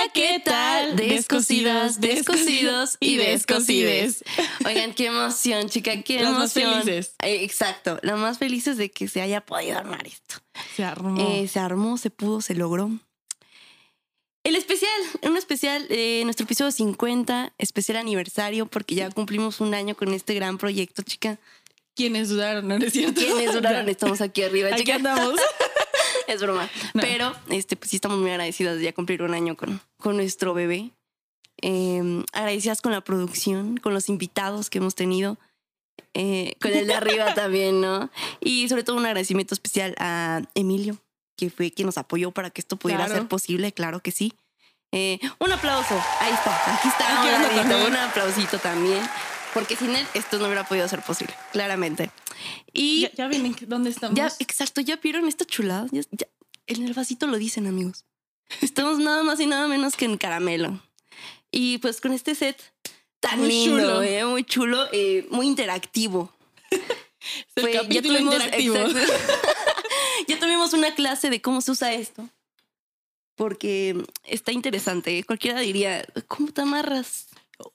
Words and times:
Hola, 0.00 0.10
¿qué 0.14 0.40
tal? 0.42 0.96
Descosidas, 0.96 2.00
descosidos 2.00 2.96
y 3.00 3.16
descosides. 3.18 4.24
Oigan, 4.64 4.94
qué 4.94 5.06
emoción, 5.06 5.68
chica, 5.68 6.00
qué 6.00 6.22
Las 6.22 6.32
más 6.32 6.52
felices. 6.54 7.14
Eh, 7.22 7.44
Exacto, 7.44 7.98
las 8.02 8.18
más 8.18 8.38
felices 8.38 8.78
de 8.78 8.90
que 8.90 9.08
se 9.08 9.20
haya 9.20 9.42
podido 9.42 9.76
armar 9.76 10.06
esto. 10.06 10.36
Se 10.74 10.84
armó. 10.84 11.20
Eh, 11.20 11.48
se 11.48 11.58
armó, 11.58 11.98
se 11.98 12.08
pudo, 12.08 12.40
se 12.40 12.54
logró. 12.54 12.90
El 14.42 14.56
especial, 14.56 14.90
un 15.20 15.36
especial, 15.36 15.84
eh, 15.90 16.22
nuestro 16.24 16.44
episodio 16.44 16.72
50, 16.72 17.52
especial 17.58 17.98
aniversario, 17.98 18.64
porque 18.64 18.94
ya 18.94 19.10
cumplimos 19.10 19.60
un 19.60 19.74
año 19.74 19.94
con 19.96 20.14
este 20.14 20.32
gran 20.32 20.56
proyecto, 20.56 21.02
chica. 21.02 21.38
¿Quiénes 21.94 22.30
dudaron? 22.30 22.66
No, 22.68 22.76
es 22.76 22.94
cierto. 22.94 23.20
¿Quiénes 23.20 23.52
duraron? 23.52 23.86
Estamos 23.90 24.22
aquí 24.22 24.42
arriba, 24.44 24.68
Aquí 24.68 24.78
chica. 24.78 24.94
andamos. 24.94 25.38
Es 26.34 26.40
broma. 26.42 26.68
No. 26.94 27.02
Pero 27.02 27.34
este, 27.50 27.76
pues 27.76 27.90
sí 27.90 27.96
estamos 27.96 28.18
muy 28.18 28.30
agradecidas 28.30 28.76
de 28.78 28.84
ya 28.84 28.92
cumplir 28.92 29.22
un 29.22 29.34
año 29.34 29.56
con, 29.56 29.80
con 29.98 30.16
nuestro 30.16 30.54
bebé. 30.54 30.90
Eh, 31.62 32.24
agradecidas 32.32 32.80
con 32.80 32.92
la 32.92 33.02
producción, 33.02 33.76
con 33.76 33.92
los 33.92 34.08
invitados 34.08 34.70
que 34.70 34.78
hemos 34.78 34.94
tenido, 34.94 35.36
eh, 36.14 36.54
con 36.60 36.72
el 36.72 36.86
de 36.86 36.94
arriba 36.94 37.34
también, 37.34 37.80
¿no? 37.80 38.10
Y 38.40 38.68
sobre 38.68 38.82
todo 38.82 38.96
un 38.96 39.04
agradecimiento 39.04 39.54
especial 39.54 39.94
a 39.98 40.40
Emilio, 40.54 40.96
que 41.36 41.50
fue 41.50 41.70
quien 41.70 41.86
nos 41.86 41.98
apoyó 41.98 42.30
para 42.30 42.48
que 42.50 42.60
esto 42.62 42.76
pudiera 42.76 43.04
Claro. 43.04 43.20
ser 43.20 43.28
posible, 43.28 43.72
claro 43.72 44.00
que 44.00 44.10
sí. 44.10 44.32
Eh, 44.92 45.20
un 45.38 45.52
aplauso, 45.52 45.94
ahí 46.20 46.32
está, 46.32 46.74
aquí 46.74 46.88
está, 46.88 47.86
un 47.86 47.94
aplausito 47.96 48.58
también, 48.58 49.00
porque 49.54 49.76
sin 49.76 49.94
él 49.96 50.06
esto 50.14 50.38
no 50.38 50.46
hubiera 50.46 50.64
podido 50.66 50.86
ser 50.88 51.02
posible, 51.02 51.34
claramente. 51.52 52.10
Y 52.72 53.02
Ya, 53.02 53.12
ya 53.12 53.28
vienen. 53.28 53.56
¿Dónde 53.66 53.90
estamos? 53.90 54.16
ya, 54.16 54.26
exacto, 54.38 54.80
ya 54.80 54.96
vieron 54.96 55.26
esta 55.28 55.44
chulada. 55.44 55.86
Ya, 55.90 56.02
ya- 56.12 56.28
en 56.66 56.86
el 56.86 56.94
vasito 56.94 57.26
lo 57.26 57.36
dicen, 57.36 57.66
amigos. 57.66 58.04
Estamos 58.60 58.98
nada 58.98 59.22
más 59.22 59.40
y 59.40 59.46
nada 59.46 59.66
menos 59.68 59.96
que 59.96 60.04
en 60.06 60.16
caramelo. 60.18 60.80
Y 61.50 61.78
pues 61.78 62.00
con 62.00 62.12
este 62.12 62.34
set 62.34 62.60
tan 63.18 63.40
Muy 63.40 63.48
lindo, 63.48 63.78
chulo. 63.80 64.02
eh, 64.02 64.24
muy 64.24 64.44
chulo, 64.44 64.88
eh, 64.92 65.26
muy 65.30 65.46
interactivo. 65.46 66.32
Es 66.70 66.80
el 67.56 67.62
Fue- 67.62 67.72
capítulo 67.72 68.18
interactivo. 68.18 68.76
ya 70.28 70.38
tuvimos 70.38 70.72
una 70.72 70.94
clase 70.94 71.28
de 71.30 71.40
cómo 71.42 71.60
se 71.60 71.72
usa 71.72 71.92
esto. 71.92 72.28
Porque 73.34 73.96
está 74.24 74.52
interesante. 74.52 75.18
¿eh? 75.18 75.24
Cualquiera 75.24 75.60
diría, 75.60 76.04
¿cómo 76.28 76.52
te 76.52 76.60
amarras? 76.60 77.26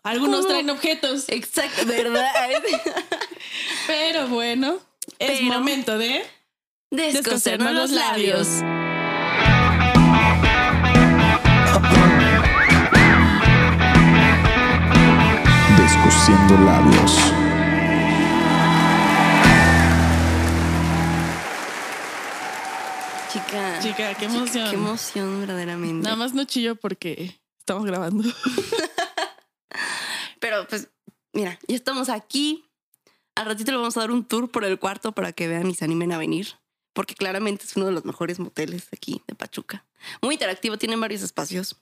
Algunos 0.04 0.38
¿Cómo? 0.42 0.50
traen 0.50 0.70
objetos. 0.70 1.26
Exacto, 1.30 1.86
¿verdad? 1.86 2.32
Pero 3.88 4.28
bueno, 4.28 4.80
es 5.20 5.40
Pero- 5.40 5.54
momento 5.54 5.98
de. 5.98 6.24
Descosernos 6.92 7.74
los 7.74 7.92
labios. 7.92 8.48
Descosiendo 15.78 16.58
labios. 16.66 17.12
Chica. 23.32 23.80
Chica, 23.82 24.14
qué 24.14 24.26
emoción. 24.26 24.70
Qué 24.70 24.76
emoción, 24.76 25.40
verdaderamente. 25.42 26.04
Nada 26.04 26.16
más 26.16 26.34
no 26.34 26.46
chillo 26.46 26.76
porque 26.76 27.40
estamos 27.60 27.86
grabando. 27.86 28.24
Pero 30.46 30.68
pues, 30.68 30.90
mira, 31.34 31.58
ya 31.68 31.76
estamos 31.76 32.08
aquí. 32.08 32.66
Al 33.34 33.48
ratito 33.48 33.72
le 33.72 33.78
vamos 33.78 33.98
a 33.98 34.02
dar 34.02 34.12
un 34.12 34.24
tour 34.24 34.52
por 34.52 34.64
el 34.64 34.78
cuarto 34.78 35.12
para 35.12 35.32
que 35.34 35.48
vean 35.48 35.68
y 35.72 35.74
se 35.74 35.84
animen 35.86 36.12
a 36.12 36.20
venir. 36.20 36.50
Porque 36.94 37.16
claramente 37.16 37.66
es 37.66 37.76
uno 37.76 37.88
de 37.88 37.92
los 37.92 38.06
mejores 38.06 38.38
moteles 38.38 38.88
aquí 38.92 39.24
de 39.28 39.34
Pachuca. 39.34 39.88
Muy 40.22 40.36
interactivo, 40.36 40.78
tienen 40.78 41.02
varios 41.02 41.24
espacios. 41.24 41.78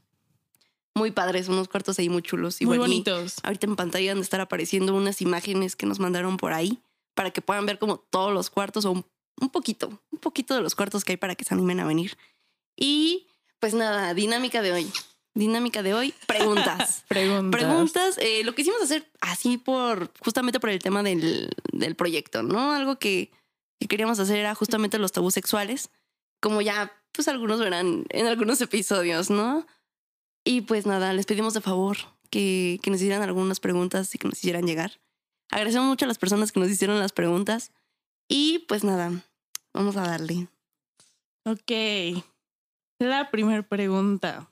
Muy 0.95 1.11
padres, 1.11 1.49
unos 1.49 1.67
cuartos 1.67 1.99
ahí 1.99 2.07
muy 2.07 2.21
chulos. 2.21 2.61
Muy 2.61 2.75
Igual 2.75 2.77
y 2.77 2.93
bonitos. 2.93 3.35
Ahorita 3.43 3.67
en 3.67 3.75
pantalla 3.75 4.13
han 4.13 4.19
de 4.19 4.23
estar 4.23 4.39
apareciendo 4.39 4.95
unas 4.95 5.19
imágenes 5.19 5.75
que 5.75 5.85
nos 5.85 5.99
mandaron 5.99 6.37
por 6.37 6.53
ahí 6.53 6.81
para 7.15 7.31
que 7.31 7.41
puedan 7.41 7.65
ver 7.65 7.79
como 7.79 7.97
todos 7.97 8.33
los 8.33 8.49
cuartos 8.49 8.85
o 8.85 8.91
un, 8.91 9.05
un 9.41 9.49
poquito, 9.49 10.01
un 10.09 10.19
poquito 10.19 10.55
de 10.55 10.61
los 10.61 10.73
cuartos 10.73 11.03
que 11.03 11.11
hay 11.11 11.17
para 11.17 11.35
que 11.35 11.43
se 11.43 11.53
animen 11.53 11.81
a 11.81 11.85
venir. 11.85 12.17
Y 12.77 13.27
pues 13.59 13.73
nada, 13.73 14.13
dinámica 14.13 14.61
de 14.61 14.71
hoy. 14.71 14.93
Dinámica 15.35 15.81
de 15.81 15.95
hoy, 15.95 16.13
preguntas. 16.27 17.03
Preguntas. 17.07 17.59
Preguntas, 17.59 18.17
eh, 18.19 18.43
lo 18.43 18.53
quisimos 18.53 18.81
hacer 18.81 19.09
así 19.19 19.57
por, 19.57 20.11
justamente 20.19 20.59
por 20.59 20.69
el 20.69 20.79
tema 20.79 21.01
del, 21.01 21.49
del 21.71 21.95
proyecto, 21.95 22.43
¿no? 22.43 22.71
Algo 22.71 22.99
que, 22.99 23.31
que 23.79 23.87
queríamos 23.87 24.19
hacer 24.19 24.37
era 24.37 24.53
justamente 24.53 24.99
los 24.99 25.11
tabús 25.11 25.33
sexuales, 25.33 25.89
como 26.39 26.61
ya, 26.61 26.91
pues 27.13 27.27
algunos 27.27 27.59
verán 27.59 28.05
en 28.09 28.27
algunos 28.27 28.61
episodios, 28.61 29.31
¿no? 29.31 29.65
Y 30.45 30.61
pues 30.61 30.85
nada, 30.85 31.13
les 31.13 31.25
pedimos 31.25 31.55
de 31.55 31.61
favor 31.61 31.97
que, 32.29 32.79
que 32.83 32.91
nos 32.91 33.01
hicieran 33.01 33.23
algunas 33.23 33.59
preguntas 33.59 34.13
y 34.13 34.19
que 34.19 34.27
nos 34.27 34.37
hicieran 34.37 34.67
llegar. 34.67 34.99
Agradecemos 35.49 35.87
mucho 35.87 36.05
a 36.05 36.07
las 36.07 36.19
personas 36.19 36.51
que 36.51 36.59
nos 36.59 36.69
hicieron 36.69 36.99
las 36.99 37.11
preguntas. 37.11 37.71
Y 38.27 38.59
pues 38.67 38.83
nada, 38.83 39.11
vamos 39.73 39.95
a 39.97 40.01
darle. 40.01 40.47
Ok. 41.45 42.23
La 42.99 43.31
primera 43.31 43.63
pregunta. 43.63 44.49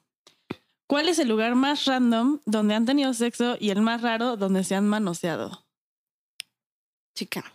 ¿Cuál 0.91 1.07
es 1.07 1.19
el 1.19 1.29
lugar 1.29 1.55
más 1.55 1.85
random 1.85 2.41
donde 2.45 2.75
han 2.75 2.85
tenido 2.85 3.13
sexo 3.13 3.55
y 3.61 3.69
el 3.69 3.81
más 3.81 4.01
raro 4.01 4.35
donde 4.35 4.65
se 4.65 4.75
han 4.75 4.89
manoseado? 4.89 5.65
Chica. 7.15 7.45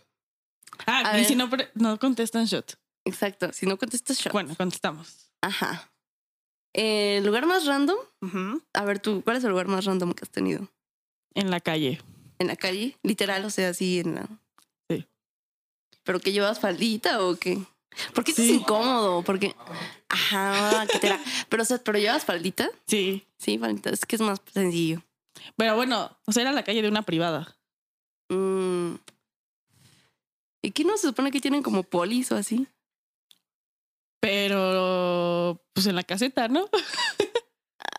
Ah, 0.87 1.03
A 1.11 1.13
y 1.13 1.21
ver. 1.21 1.25
si 1.27 1.35
no, 1.35 1.47
pre- 1.47 1.69
no 1.75 1.99
contestan 1.99 2.45
shot. 2.45 2.79
Exacto. 3.05 3.53
Si 3.53 3.67
no 3.67 3.77
contestas, 3.77 4.17
shot. 4.17 4.33
Bueno, 4.33 4.55
contestamos. 4.55 5.29
Ajá. 5.41 5.91
El 6.73 7.23
lugar 7.27 7.45
más 7.45 7.67
random 7.67 7.97
Ujú. 8.23 8.63
A 8.73 8.85
ver, 8.85 8.97
tú, 8.97 9.21
¿cuál 9.23 9.37
es 9.37 9.43
el 9.43 9.51
lugar 9.51 9.67
más 9.67 9.85
random 9.85 10.13
que 10.13 10.23
has 10.23 10.31
tenido? 10.31 10.67
En 11.35 11.51
la 11.51 11.59
calle. 11.59 12.01
¿En 12.39 12.47
la 12.47 12.55
calle? 12.55 12.97
Literal, 13.03 13.45
o 13.45 13.51
sea, 13.51 13.69
así 13.69 13.99
en 13.99 14.15
la. 14.15 14.27
Sí. 14.89 15.05
¿Pero 16.03 16.19
que 16.19 16.31
llevas 16.31 16.59
faldita 16.59 17.23
o 17.23 17.35
qué? 17.35 17.59
Porque 18.13 18.31
esto 18.31 18.41
es 18.43 18.49
Sí. 18.49 18.55
incómodo, 18.55 19.23
porque. 19.23 19.55
Ajá, 20.09 20.85
que 20.87 20.99
te 20.99 21.17
Pero, 21.49 21.63
o 21.63 21.65
sea, 21.65 21.77
¿pero 21.79 21.97
llevas 21.99 22.25
faldita? 22.25 22.69
Sí. 22.87 23.25
Sí, 23.37 23.57
faldita. 23.57 23.89
Es 23.89 24.05
que 24.05 24.15
es 24.15 24.21
más 24.21 24.41
sencillo. 24.53 25.01
Pero 25.55 25.75
bueno, 25.75 26.17
o 26.25 26.31
sea, 26.31 26.41
era 26.43 26.51
la 26.51 26.63
calle 26.63 26.81
de 26.81 26.89
una 26.89 27.03
privada. 27.03 27.55
Mm. 28.29 28.95
¿Y 30.63 30.71
qué 30.71 30.83
no 30.83 30.97
se 30.97 31.07
supone 31.07 31.31
que 31.31 31.39
tienen 31.41 31.63
como 31.63 31.83
polis 31.83 32.31
o 32.31 32.35
así? 32.35 32.67
Pero, 34.19 35.63
pues 35.73 35.85
en 35.87 35.95
la 35.95 36.03
caseta, 36.03 36.47
¿no? 36.47 36.67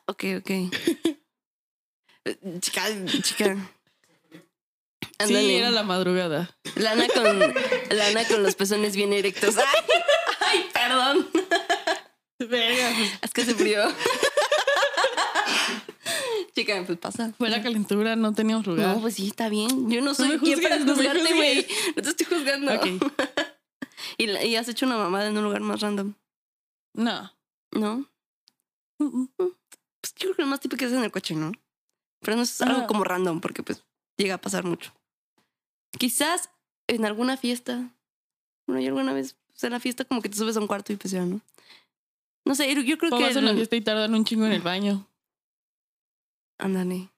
Ok, 0.06 0.24
ok. 0.38 0.50
Eh, 2.24 2.36
chica, 2.60 2.84
chica. 5.26 5.40
Sí, 5.40 5.54
era 5.56 5.70
la 5.70 5.82
madrugada. 5.82 6.56
Lana 6.76 7.06
con, 7.08 7.38
Lana 7.90 8.26
con 8.28 8.42
los 8.42 8.54
pezones 8.54 8.94
bien 8.96 9.12
erectos. 9.12 9.56
¡Ay! 9.58 9.64
¡Ay, 10.40 10.66
perdón! 10.72 11.28
Verga, 12.38 12.92
pues, 12.96 13.12
Es 13.22 13.30
que 13.32 13.44
se 13.44 13.54
frío. 13.54 13.82
Chica, 16.54 16.82
pues 16.86 16.98
pasa. 16.98 17.32
fue 17.38 17.48
la 17.50 17.62
calentura, 17.62 18.16
no 18.16 18.32
teníamos 18.32 18.66
lugar. 18.66 18.88
No, 18.96 19.00
pues 19.00 19.14
sí, 19.14 19.28
está 19.28 19.48
bien. 19.48 19.90
Yo 19.90 20.00
no 20.00 20.14
soy 20.14 20.28
me 20.30 20.38
quien 20.38 20.60
para 20.60 20.78
no 20.78 20.94
juzgarte, 20.94 21.34
güey. 21.34 21.66
No 21.96 22.02
te 22.02 22.08
estoy 22.10 22.26
juzgando. 22.26 22.74
Ok. 22.74 22.86
¿Y, 24.16 24.26
la- 24.26 24.44
y 24.44 24.56
has 24.56 24.68
hecho 24.68 24.86
una 24.86 24.96
mamada 24.96 25.26
en 25.28 25.36
un 25.38 25.44
lugar 25.44 25.60
más 25.60 25.80
random, 25.80 26.14
No. 26.94 27.32
¿no? 27.72 28.08
Mm, 28.98 29.04
mm. 29.04 29.28
Pues 29.36 30.14
yo 30.16 30.26
creo 30.26 30.34
que 30.36 30.42
lo 30.42 30.48
más 30.48 30.60
típico 30.60 30.84
es 30.84 30.92
en 30.92 31.04
el 31.04 31.10
coche, 31.12 31.34
¿no? 31.34 31.52
Pero 32.22 32.36
no 32.36 32.42
es 32.42 32.60
algo 32.62 32.86
como 32.86 33.04
random, 33.04 33.40
porque 33.40 33.62
pues 33.62 33.84
llega 34.16 34.34
a 34.34 34.40
pasar 34.40 34.64
mucho. 34.64 34.92
Quizás 35.92 36.50
en 36.86 37.04
alguna 37.04 37.36
fiesta. 37.36 37.90
Bueno, 38.66 38.80
yo 38.80 38.88
alguna 38.88 39.12
vez, 39.12 39.36
pues, 39.48 39.64
en 39.64 39.72
la 39.72 39.80
fiesta 39.80 40.04
como 40.04 40.20
que 40.22 40.28
te 40.28 40.36
subes 40.36 40.56
a 40.56 40.60
un 40.60 40.66
cuarto 40.66 40.92
y 40.92 40.96
pues 40.96 41.12
ya, 41.12 41.24
¿no? 41.24 41.40
No 42.44 42.54
sé, 42.54 42.72
yo 42.84 42.98
creo 42.98 43.14
O 43.14 43.18
que... 43.18 43.24
vas 43.24 43.36
a 43.36 43.40
una 43.40 43.54
fiesta 43.54 43.76
y 43.76 43.80
tardan 43.80 44.14
un 44.14 44.24
chingo 44.24 44.46
en 44.46 44.52
el 44.52 44.62
baño. 44.62 45.06
Ándale. 46.58 47.08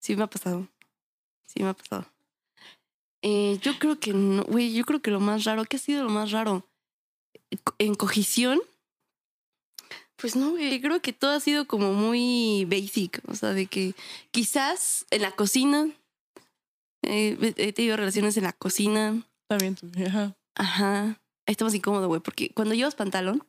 Sí 0.00 0.16
me 0.16 0.24
ha 0.24 0.26
pasado. 0.26 0.68
Sí 1.46 1.62
me 1.62 1.68
ha 1.68 1.74
pasado. 1.74 2.06
Eh, 3.22 3.58
yo 3.62 3.78
creo 3.78 3.98
que 3.98 4.12
no, 4.12 4.44
güey, 4.44 4.72
yo 4.72 4.84
creo 4.84 5.00
que 5.00 5.10
lo 5.10 5.20
más 5.20 5.44
raro, 5.44 5.64
¿qué 5.64 5.76
ha 5.76 5.80
sido 5.80 6.04
lo 6.04 6.10
más 6.10 6.30
raro? 6.30 6.64
En 7.78 7.94
cogición, 7.94 8.60
pues 10.16 10.36
no, 10.36 10.50
güey, 10.50 10.80
creo 10.80 11.00
que 11.00 11.12
todo 11.12 11.32
ha 11.32 11.40
sido 11.40 11.66
como 11.66 11.92
muy 11.94 12.64
basic, 12.66 13.20
o 13.26 13.34
sea, 13.34 13.54
de 13.54 13.66
que 13.66 13.94
quizás 14.30 15.06
en 15.10 15.22
la 15.22 15.32
cocina, 15.32 15.88
eh, 17.02 17.54
he 17.56 17.72
tenido 17.72 17.96
relaciones 17.96 18.36
en 18.36 18.44
la 18.44 18.52
cocina, 18.52 19.22
bien. 19.60 19.74
tú, 19.76 19.90
Ajá. 20.06 20.36
Ajá. 20.54 21.02
Ahí 21.46 21.52
estamos 21.52 21.74
incómodo, 21.74 22.08
güey, 22.08 22.20
porque 22.20 22.50
cuando 22.50 22.74
llevas 22.74 22.94
pantalón 22.94 23.44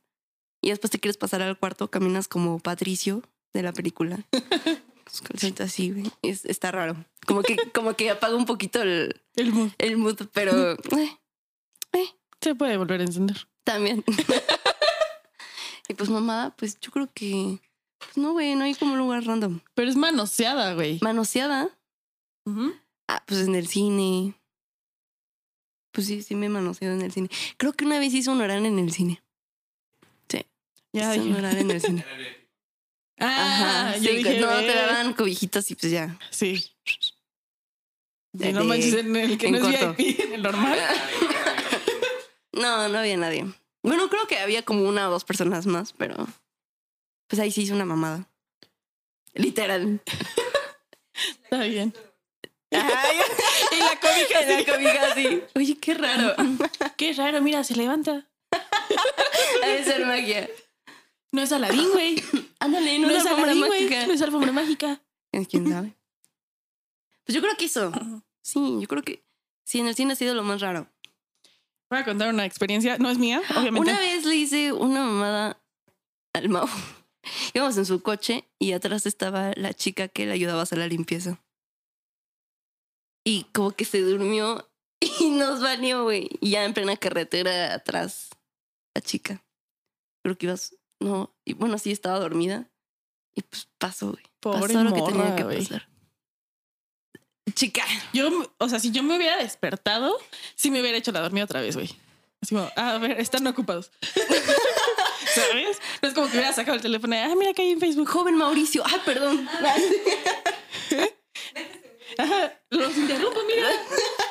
y 0.61 0.69
después 0.69 0.91
te 0.91 0.99
quieres 0.99 1.17
pasar 1.17 1.41
al 1.41 1.57
cuarto, 1.57 1.89
caminas 1.89 2.27
como 2.27 2.59
Patricio 2.59 3.23
de 3.53 3.63
la 3.63 3.73
película. 3.73 4.19
Pues, 5.27 5.59
así, 5.61 5.89
güey. 5.89 6.03
Es- 6.21 6.45
está 6.45 6.71
raro. 6.71 6.95
Como 7.25 7.41
que, 7.41 7.55
como 7.73 7.95
que 7.95 8.11
apaga 8.11 8.35
un 8.35 8.45
poquito 8.45 8.79
el, 8.83 9.19
El 9.35 9.51
mood. 9.51 9.71
el 9.79 9.97
mood, 9.97 10.19
pero 10.31 10.73
eh, 11.93 12.05
Se 12.39 12.53
puede 12.53 12.77
volver 12.77 13.01
a 13.01 13.05
encender. 13.05 13.47
también. 13.63 14.03
y 15.87 15.93
pues 15.95 16.11
mamada, 16.11 16.55
pues 16.55 16.79
yo 16.79 16.91
creo 16.91 17.09
que 17.11 17.59
Pues 17.97 18.17
no, 18.17 18.33
güey, 18.33 18.53
no 18.53 18.65
hay 18.65 18.75
como 18.75 18.93
un 18.93 18.99
lugar 18.99 19.23
random. 19.25 19.61
Pero 19.73 19.89
es 19.89 19.95
manoseada, 19.95 20.75
güey. 20.75 20.99
Manoseada. 21.01 21.69
Ujú. 22.45 22.73
Ah, 23.11 23.23
pues 23.25 23.41
en 23.41 23.55
el 23.55 23.67
cine. 23.67 24.35
Pues 25.91 26.05
sí, 26.05 26.21
sí 26.21 26.35
me 26.35 26.45
he 26.45 26.49
manoseado 26.49 26.93
en 26.93 27.01
el 27.01 27.11
cine. 27.11 27.27
Creo 27.57 27.73
que 27.73 27.83
una 27.85 27.97
vez 27.97 28.13
hice 28.13 28.29
un 28.29 28.39
oral 28.39 28.65
en 28.67 28.77
el 28.77 28.91
cine. 28.91 29.21
Ya 30.91 31.15
hice 31.15 31.23
un 31.27 31.35
oral 31.35 31.57
en 31.57 31.71
el 31.71 31.81
cine. 31.81 32.05
Ah, 33.21 33.89
Ajá, 33.89 33.97
yo 33.97 34.11
sí, 34.11 34.15
dije, 34.15 34.39
no, 34.39 34.47
te 34.61 34.73
daban 34.73 35.13
cobijitas 35.13 35.69
y 35.71 35.75
pues 35.75 35.91
ya. 35.91 36.17
Sí. 36.29 36.55
Sí, 36.55 37.11
De- 38.31 38.53
no 38.53 38.63
manches, 38.63 38.93
en 38.93 39.13
el 39.13 39.37
que 39.37 39.47
en 39.47 39.51
no 39.51 39.57
es 39.57 39.63
corto. 39.65 39.95
VIP, 39.97 40.19
en 40.21 40.33
el 40.35 40.41
normal. 40.41 40.79
No, 42.53 42.87
no 42.87 42.97
había 42.97 43.17
nadie. 43.17 43.45
Bueno, 43.83 44.09
creo 44.09 44.25
que 44.25 44.39
había 44.39 44.63
como 44.63 44.87
una 44.87 45.09
o 45.09 45.11
dos 45.11 45.25
personas 45.25 45.65
más, 45.65 45.91
pero 45.91 46.15
pues 47.27 47.41
ahí 47.41 47.51
sí 47.51 47.63
hice 47.63 47.73
una 47.73 47.83
mamada. 47.83 48.29
Literal. 49.33 50.01
Está 51.43 51.63
bien. 51.63 51.93
Ay, 52.71 53.17
Y 53.71 53.79
la 53.79 53.99
cobija, 53.99 54.41
la 54.41 54.73
cobija 54.73 55.11
así. 55.11 55.43
Oye, 55.55 55.77
qué 55.77 55.93
raro. 55.93 56.35
Qué 56.97 57.13
raro, 57.13 57.41
mira, 57.41 57.63
se 57.63 57.75
levanta. 57.75 58.27
Debe 59.61 59.83
ser 59.83 60.05
magia. 60.05 60.49
No 61.31 61.41
es 61.41 61.51
Aladín, 61.51 61.89
güey. 61.91 62.21
Ándale, 62.59 62.99
no, 62.99 63.07
No 63.07 63.13
es 63.13 63.19
es 63.19 63.25
alfombra 63.27 63.53
mágica. 63.55 64.07
No 64.07 64.13
es 64.13 64.21
alfombra 64.21 64.51
mágica. 64.51 65.01
¿Quién 65.49 65.69
sabe? 65.69 65.95
Pues 67.25 67.35
yo 67.35 67.43
creo 67.43 67.55
que 67.57 67.65
eso. 67.65 67.91
Sí, 68.41 68.79
yo 68.81 68.87
creo 68.87 69.03
que 69.03 69.23
sí, 69.63 69.79
en 69.79 69.87
el 69.87 69.93
cine 69.93 70.13
ha 70.13 70.15
sido 70.15 70.33
lo 70.33 70.41
más 70.41 70.61
raro. 70.61 70.87
Voy 71.91 71.99
a 71.99 72.03
contar 72.03 72.33
una 72.33 72.43
experiencia. 72.43 72.97
No 72.97 73.07
es 73.11 73.19
mía, 73.19 73.39
obviamente. 73.55 73.79
Una 73.79 73.99
vez 73.99 74.25
le 74.25 74.35
hice 74.35 74.73
una 74.73 75.03
mamada 75.03 75.61
al 76.33 76.49
Mau. 76.49 76.67
Íbamos 77.53 77.77
en 77.77 77.85
su 77.85 78.01
coche 78.01 78.45
y 78.57 78.71
atrás 78.71 79.05
estaba 79.05 79.51
la 79.57 79.75
chica 79.75 80.07
que 80.07 80.25
le 80.25 80.31
ayudaba 80.31 80.61
a 80.61 80.63
hacer 80.63 80.79
la 80.79 80.87
limpieza. 80.87 81.39
Y 83.23 83.43
como 83.53 83.71
que 83.71 83.85
se 83.85 84.01
durmió 84.01 84.69
y 85.19 85.29
nos 85.29 85.61
bañó, 85.61 86.03
güey. 86.03 86.29
Y 86.41 86.51
ya 86.51 86.65
en 86.65 86.73
plena 86.73 86.97
carretera 86.97 87.73
atrás, 87.73 88.29
la 88.93 89.01
chica. 89.01 89.43
Creo 90.23 90.37
que 90.37 90.47
ibas. 90.47 90.75
No, 90.99 91.33
y 91.45 91.53
bueno, 91.53 91.77
sí 91.77 91.91
estaba 91.91 92.19
dormida. 92.19 92.69
Y 93.35 93.41
pues 93.41 93.69
pasó, 93.77 94.11
güey. 94.11 94.23
Pobre 94.39 94.73
pasó 94.73 94.83
lo 94.83 94.93
que 94.93 95.01
tenía 95.01 95.35
que 95.35 95.45
pasar. 95.45 95.87
Chica. 97.53 97.83
Yo, 98.13 98.53
o 98.57 98.69
sea, 98.69 98.79
si 98.79 98.91
yo 98.91 99.01
me 99.01 99.15
hubiera 99.17 99.37
despertado, 99.37 100.17
sí 100.55 100.71
me 100.71 100.81
hubiera 100.81 100.97
hecho 100.97 101.11
la 101.11 101.21
dormida 101.21 101.45
otra 101.45 101.61
vez, 101.61 101.75
güey. 101.75 101.89
Así 102.41 102.55
como, 102.55 102.69
a 102.75 102.97
ver, 102.97 103.19
están 103.19 103.45
ocupados. 103.47 103.91
¿Sabes? 105.35 105.79
No 106.01 106.07
es 106.07 106.13
como 106.13 106.27
que 106.27 106.37
hubiera 106.37 106.53
sacado 106.53 106.75
el 106.75 106.81
teléfono 106.81 107.15
y, 107.15 107.19
ah, 107.19 107.33
mira 107.37 107.53
que 107.53 107.61
hay 107.61 107.71
en 107.71 107.79
Facebook. 107.79 108.09
Joven 108.09 108.35
Mauricio. 108.35 108.83
Ah, 108.85 109.01
perdón. 109.05 109.47
Ajá, 112.17 112.58
los 112.69 112.97
interrumpo, 112.97 113.39
mira. 113.47 113.69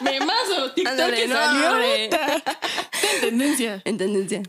Me 0.00 0.20
mazo. 0.20 0.72
TikTok 0.72 1.10
que 1.14 1.28
no, 1.28 1.34
salió 1.34 1.68
ahorita. 1.68 2.44
En 3.14 3.20
tendencia. 3.20 3.82
En 3.84 3.98
tendencia. 3.98 4.42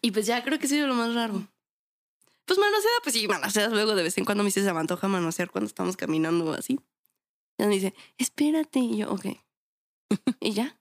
Y 0.00 0.10
pues 0.10 0.26
ya 0.26 0.42
creo 0.42 0.58
que 0.58 0.66
ha 0.66 0.68
sido 0.68 0.86
lo 0.86 0.94
más 0.94 1.14
raro. 1.14 1.48
Pues 2.44 2.58
manoseada, 2.58 2.96
pues 3.02 3.14
sí, 3.14 3.28
manoseada. 3.28 3.68
Luego 3.68 3.94
de 3.94 4.02
vez 4.02 4.18
en 4.18 4.24
cuando 4.24 4.42
me 4.42 4.48
dice, 4.48 4.62
se 4.62 4.72
me 4.72 4.80
antoja 4.80 5.08
manosear 5.08 5.50
cuando 5.50 5.68
estamos 5.68 5.96
caminando 5.96 6.46
o 6.46 6.52
así. 6.52 6.80
Y 7.58 7.64
me 7.64 7.74
dice, 7.74 7.94
espérate. 8.18 8.80
Y 8.80 8.98
yo, 8.98 9.12
ok. 9.12 9.26
y 10.40 10.52
ya. 10.52 10.78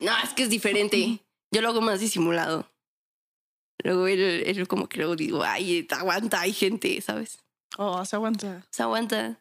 No, 0.00 0.12
es 0.24 0.30
que 0.30 0.44
es 0.44 0.50
diferente. 0.50 1.20
Yo 1.50 1.62
lo 1.62 1.68
hago 1.68 1.80
más 1.80 2.00
disimulado. 2.00 2.70
Luego 3.84 4.08
él, 4.08 4.20
él 4.20 4.68
como 4.68 4.88
que 4.88 4.98
luego 4.98 5.14
digo, 5.14 5.42
ay, 5.42 5.86
aguanta, 5.90 6.40
hay 6.40 6.52
gente, 6.52 7.00
¿sabes? 7.00 7.44
Oh, 7.76 8.04
se 8.04 8.16
aguanta. 8.16 8.66
Se 8.70 8.82
aguanta. 8.82 9.40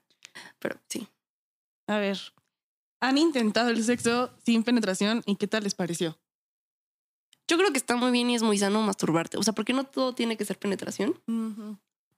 Pero 0.59 0.79
sí. 0.89 1.07
A 1.87 1.97
ver. 1.97 2.19
¿Han 2.99 3.17
intentado 3.17 3.69
el 3.69 3.83
sexo 3.83 4.31
sin 4.43 4.63
penetración 4.63 5.21
y 5.25 5.35
qué 5.35 5.47
tal 5.47 5.63
les 5.63 5.75
pareció? 5.75 6.17
Yo 7.47 7.57
creo 7.57 7.71
que 7.71 7.77
está 7.77 7.95
muy 7.95 8.11
bien 8.11 8.29
y 8.29 8.35
es 8.35 8.43
muy 8.43 8.57
sano 8.57 8.81
masturbarte. 8.81 9.37
O 9.37 9.43
sea, 9.43 9.53
porque 9.53 9.73
no 9.73 9.85
todo 9.85 10.13
tiene 10.13 10.35
que 10.37 10.45
ser 10.45 10.59
penetración. 10.59 11.19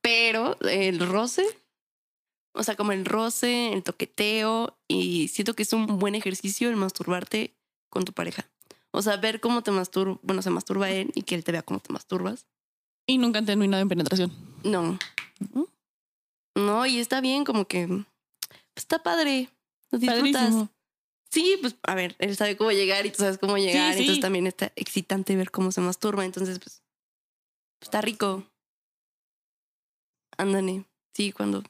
pero 0.01 0.57
el 0.62 1.00
roce, 1.00 1.45
o 2.54 2.63
sea, 2.63 2.75
como 2.75 2.94
el 2.94 3.06
roce, 3.06 3.74
el 3.74 3.83
toqueteo, 3.83 4.77
y 4.88 5.27
siento 5.27 5.56
que 5.56 5.63
es 5.63 5.74
un 5.74 6.00
buen 6.00 6.16
ejercicio 6.16 6.69
el 6.69 6.77
masturbarte 6.77 7.54
con 7.89 8.06
tu 8.06 8.13
pareja. 8.13 8.50
O 8.92 9.01
sea, 9.01 9.18
ver 9.18 9.39
cómo 9.39 9.62
te 9.62 9.71
masturba, 9.71 10.19
bueno, 10.24 10.42
se 10.42 10.50
masturba 10.50 10.89
él 10.89 11.12
y 11.13 11.24
que 11.24 11.36
él 11.36 11.44
te 11.44 11.51
vea 11.51 11.62
cómo 11.62 11.80
te 11.80 11.94
masturbas. 11.94 12.48
Y 13.06 13.18
nunca 13.18 13.39
han 13.39 13.45
terminado 13.45 13.81
en 13.81 13.89
penetración. 13.89 14.31
No. 14.63 14.98
No, 16.56 16.86
y 16.86 17.00
está 17.00 17.21
bien, 17.21 17.44
como 17.44 17.66
que 17.66 18.04
está 18.80 19.04
padre. 19.04 19.50
Lo 19.92 20.00
disfrutas. 20.00 20.42
Padrísimo. 20.42 20.70
Sí, 21.31 21.58
pues 21.62 21.76
a 21.84 21.94
ver, 21.94 22.16
él 22.20 22.36
sabe 22.36 22.58
cómo 22.58 22.72
llegar 22.72 23.06
y 23.06 23.12
tú 23.12 23.18
sabes 23.20 23.38
cómo 23.38 23.58
llegar. 23.58 23.94
sí. 23.94 24.02
Entonces 24.02 24.22
también 24.22 24.48
está 24.48 24.72
excitante 24.76 25.36
ver 25.36 25.52
cómo 25.52 25.72
se 25.72 25.81
masturba. 25.81 26.26
Entonces, 26.26 26.60
pues, 26.60 26.81
está 27.81 28.02
rico. 28.02 28.46
Ándale. 30.38 30.86
Sí, 31.14 31.31
cuando. 31.31 31.64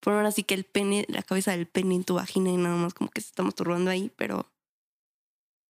Por 0.00 0.14
ahora 0.14 0.32
sí 0.32 0.44
que 0.44 0.54
el 0.54 0.64
pene, 0.64 1.04
la 1.08 1.22
cabeza 1.22 1.50
del 1.50 1.66
pene 1.66 1.94
en 1.94 2.04
tu 2.04 2.14
vagina 2.14 2.48
y 2.48 2.56
nada 2.56 2.76
más 2.76 2.94
como 2.94 3.10
que 3.10 3.20
se 3.20 3.28
está 3.28 3.42
masturbando 3.42 3.90
ahí, 3.90 4.10
pero. 4.16 4.50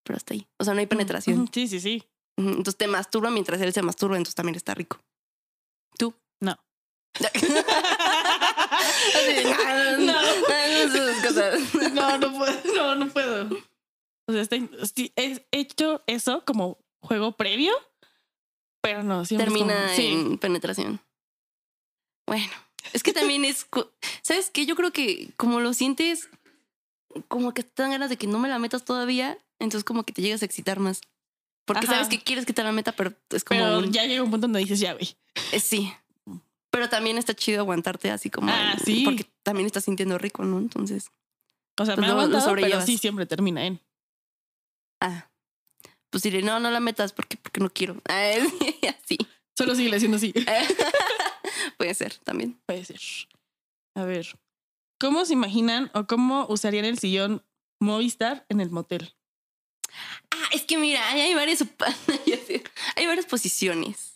Pero 0.04 0.16
hasta 0.16 0.34
ahí. 0.34 0.46
O 0.58 0.64
sea, 0.64 0.74
no 0.74 0.80
hay 0.80 0.86
penetración. 0.86 1.48
Sí, 1.52 1.66
sí, 1.66 1.80
sí. 1.80 2.04
Entonces 2.36 2.76
te 2.76 2.86
masturba 2.86 3.30
mientras 3.30 3.60
él 3.60 3.72
se 3.72 3.82
masturba, 3.82 4.16
entonces 4.16 4.34
también 4.34 4.54
está 4.54 4.74
rico. 4.74 4.98
¿Tú? 5.98 6.14
No. 6.40 6.58
De, 9.26 9.44
no, 10.06 10.20
No. 11.94 12.18
no, 12.18 12.32
puedo. 12.38 12.74
No, 12.74 12.94
no 12.96 13.08
puedo. 13.08 13.48
O 14.26 14.32
sea, 14.32 14.46
he 15.16 15.46
hecho 15.52 16.02
eso 16.06 16.44
como 16.44 16.78
juego 17.02 17.32
previo, 17.36 17.72
pero 18.82 19.02
no. 19.02 19.24
siempre 19.24 19.46
termina 19.46 19.74
como- 19.82 19.96
sí. 19.96 20.06
en 20.08 20.38
penetración. 20.38 21.00
Bueno, 22.26 22.50
es 22.92 23.02
que 23.02 23.12
también 23.12 23.44
es, 23.44 23.66
¿sabes 24.22 24.50
qué? 24.50 24.66
Yo 24.66 24.76
creo 24.76 24.92
que 24.92 25.30
como 25.36 25.60
lo 25.60 25.74
sientes, 25.74 26.28
como 27.28 27.52
que 27.54 27.62
te 27.64 27.82
dan 27.82 27.90
ganas 27.92 28.08
de 28.10 28.16
que 28.16 28.26
no 28.28 28.38
me 28.38 28.48
la 28.48 28.58
metas 28.58 28.84
todavía, 28.84 29.36
entonces 29.58 29.84
como 29.84 30.04
que 30.04 30.12
te 30.12 30.22
llegas 30.22 30.42
a 30.42 30.46
excitar 30.46 30.78
más. 30.78 31.00
Porque 31.66 31.86
Ajá. 31.86 31.94
sabes 31.94 32.08
que 32.08 32.20
quieres 32.22 32.46
que 32.46 32.52
te 32.52 32.62
la 32.64 32.72
meta, 32.72 32.92
pero 32.92 33.12
es 33.30 33.44
como... 33.44 33.60
Pero 33.60 33.78
un- 33.78 33.92
ya 33.92 34.04
llega 34.04 34.22
un 34.22 34.30
punto 34.30 34.46
donde 34.46 34.60
dices, 34.60 34.80
ya, 34.80 34.92
güey. 34.94 35.16
eh, 35.52 35.60
sí. 35.60 35.92
Pero 36.70 36.88
también 36.88 37.18
está 37.18 37.34
chido 37.34 37.60
aguantarte 37.60 38.10
así 38.10 38.30
como... 38.30 38.50
Ah, 38.52 38.76
sí. 38.84 39.02
Porque 39.04 39.26
también 39.42 39.66
estás 39.66 39.84
sintiendo 39.84 40.18
rico, 40.18 40.44
¿no? 40.44 40.58
Entonces... 40.58 41.10
O 41.78 41.84
sea, 41.84 41.94
Pues 41.94 42.06
me 42.06 42.08
lo- 42.08 42.14
lo 42.14 42.20
aguantado, 42.20 42.44
pero 42.44 42.50
sobrellevas. 42.58 42.86
sí 42.86 42.98
siempre 42.98 43.26
termina 43.26 43.64
en. 43.64 43.80
Ah. 45.00 45.30
Pues 46.10 46.22
diré, 46.22 46.42
no, 46.42 46.60
no 46.60 46.70
la 46.70 46.80
metas 46.80 47.12
porque, 47.12 47.36
porque 47.36 47.60
no 47.60 47.70
quiero. 47.70 47.96
Así. 48.08 49.18
Solo 49.56 49.74
sigue 49.74 49.98
siendo 49.98 50.16
así. 50.16 50.32
Puede 51.78 51.94
ser 51.94 52.14
también. 52.18 52.60
Puede 52.66 52.84
ser. 52.84 53.00
A 53.94 54.04
ver. 54.04 54.26
¿Cómo 54.98 55.24
se 55.24 55.32
imaginan 55.34 55.90
o 55.94 56.06
cómo 56.06 56.46
usarían 56.48 56.84
el 56.84 56.98
sillón 56.98 57.44
Movistar 57.80 58.44
en 58.48 58.60
el 58.60 58.70
motel? 58.70 59.14
Ah, 60.30 60.48
es 60.52 60.62
que 60.64 60.76
mira, 60.78 61.08
hay 61.10 61.34
varias, 61.34 61.62
hay 62.96 63.06
varias 63.06 63.26
posiciones. 63.26 64.09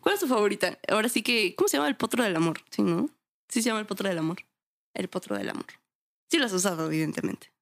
¿Cuál 0.00 0.14
es 0.14 0.20
tu 0.20 0.26
favorita? 0.26 0.78
Ahora 0.88 1.08
sí 1.08 1.22
que, 1.22 1.54
¿cómo 1.56 1.68
se 1.68 1.76
llama 1.76 1.88
el 1.88 1.96
potro 1.96 2.22
del 2.24 2.34
amor? 2.36 2.62
Sí, 2.70 2.82
¿no? 2.82 3.08
Sí 3.48 3.62
se 3.62 3.68
llama 3.68 3.80
el 3.80 3.86
potro 3.86 4.08
del 4.08 4.18
amor. 4.18 4.38
El 4.94 5.08
potro 5.08 5.36
del 5.36 5.50
amor. 5.50 5.66
Sí 6.30 6.38
lo 6.38 6.46
has 6.46 6.52
usado, 6.52 6.86
evidentemente. 6.86 7.52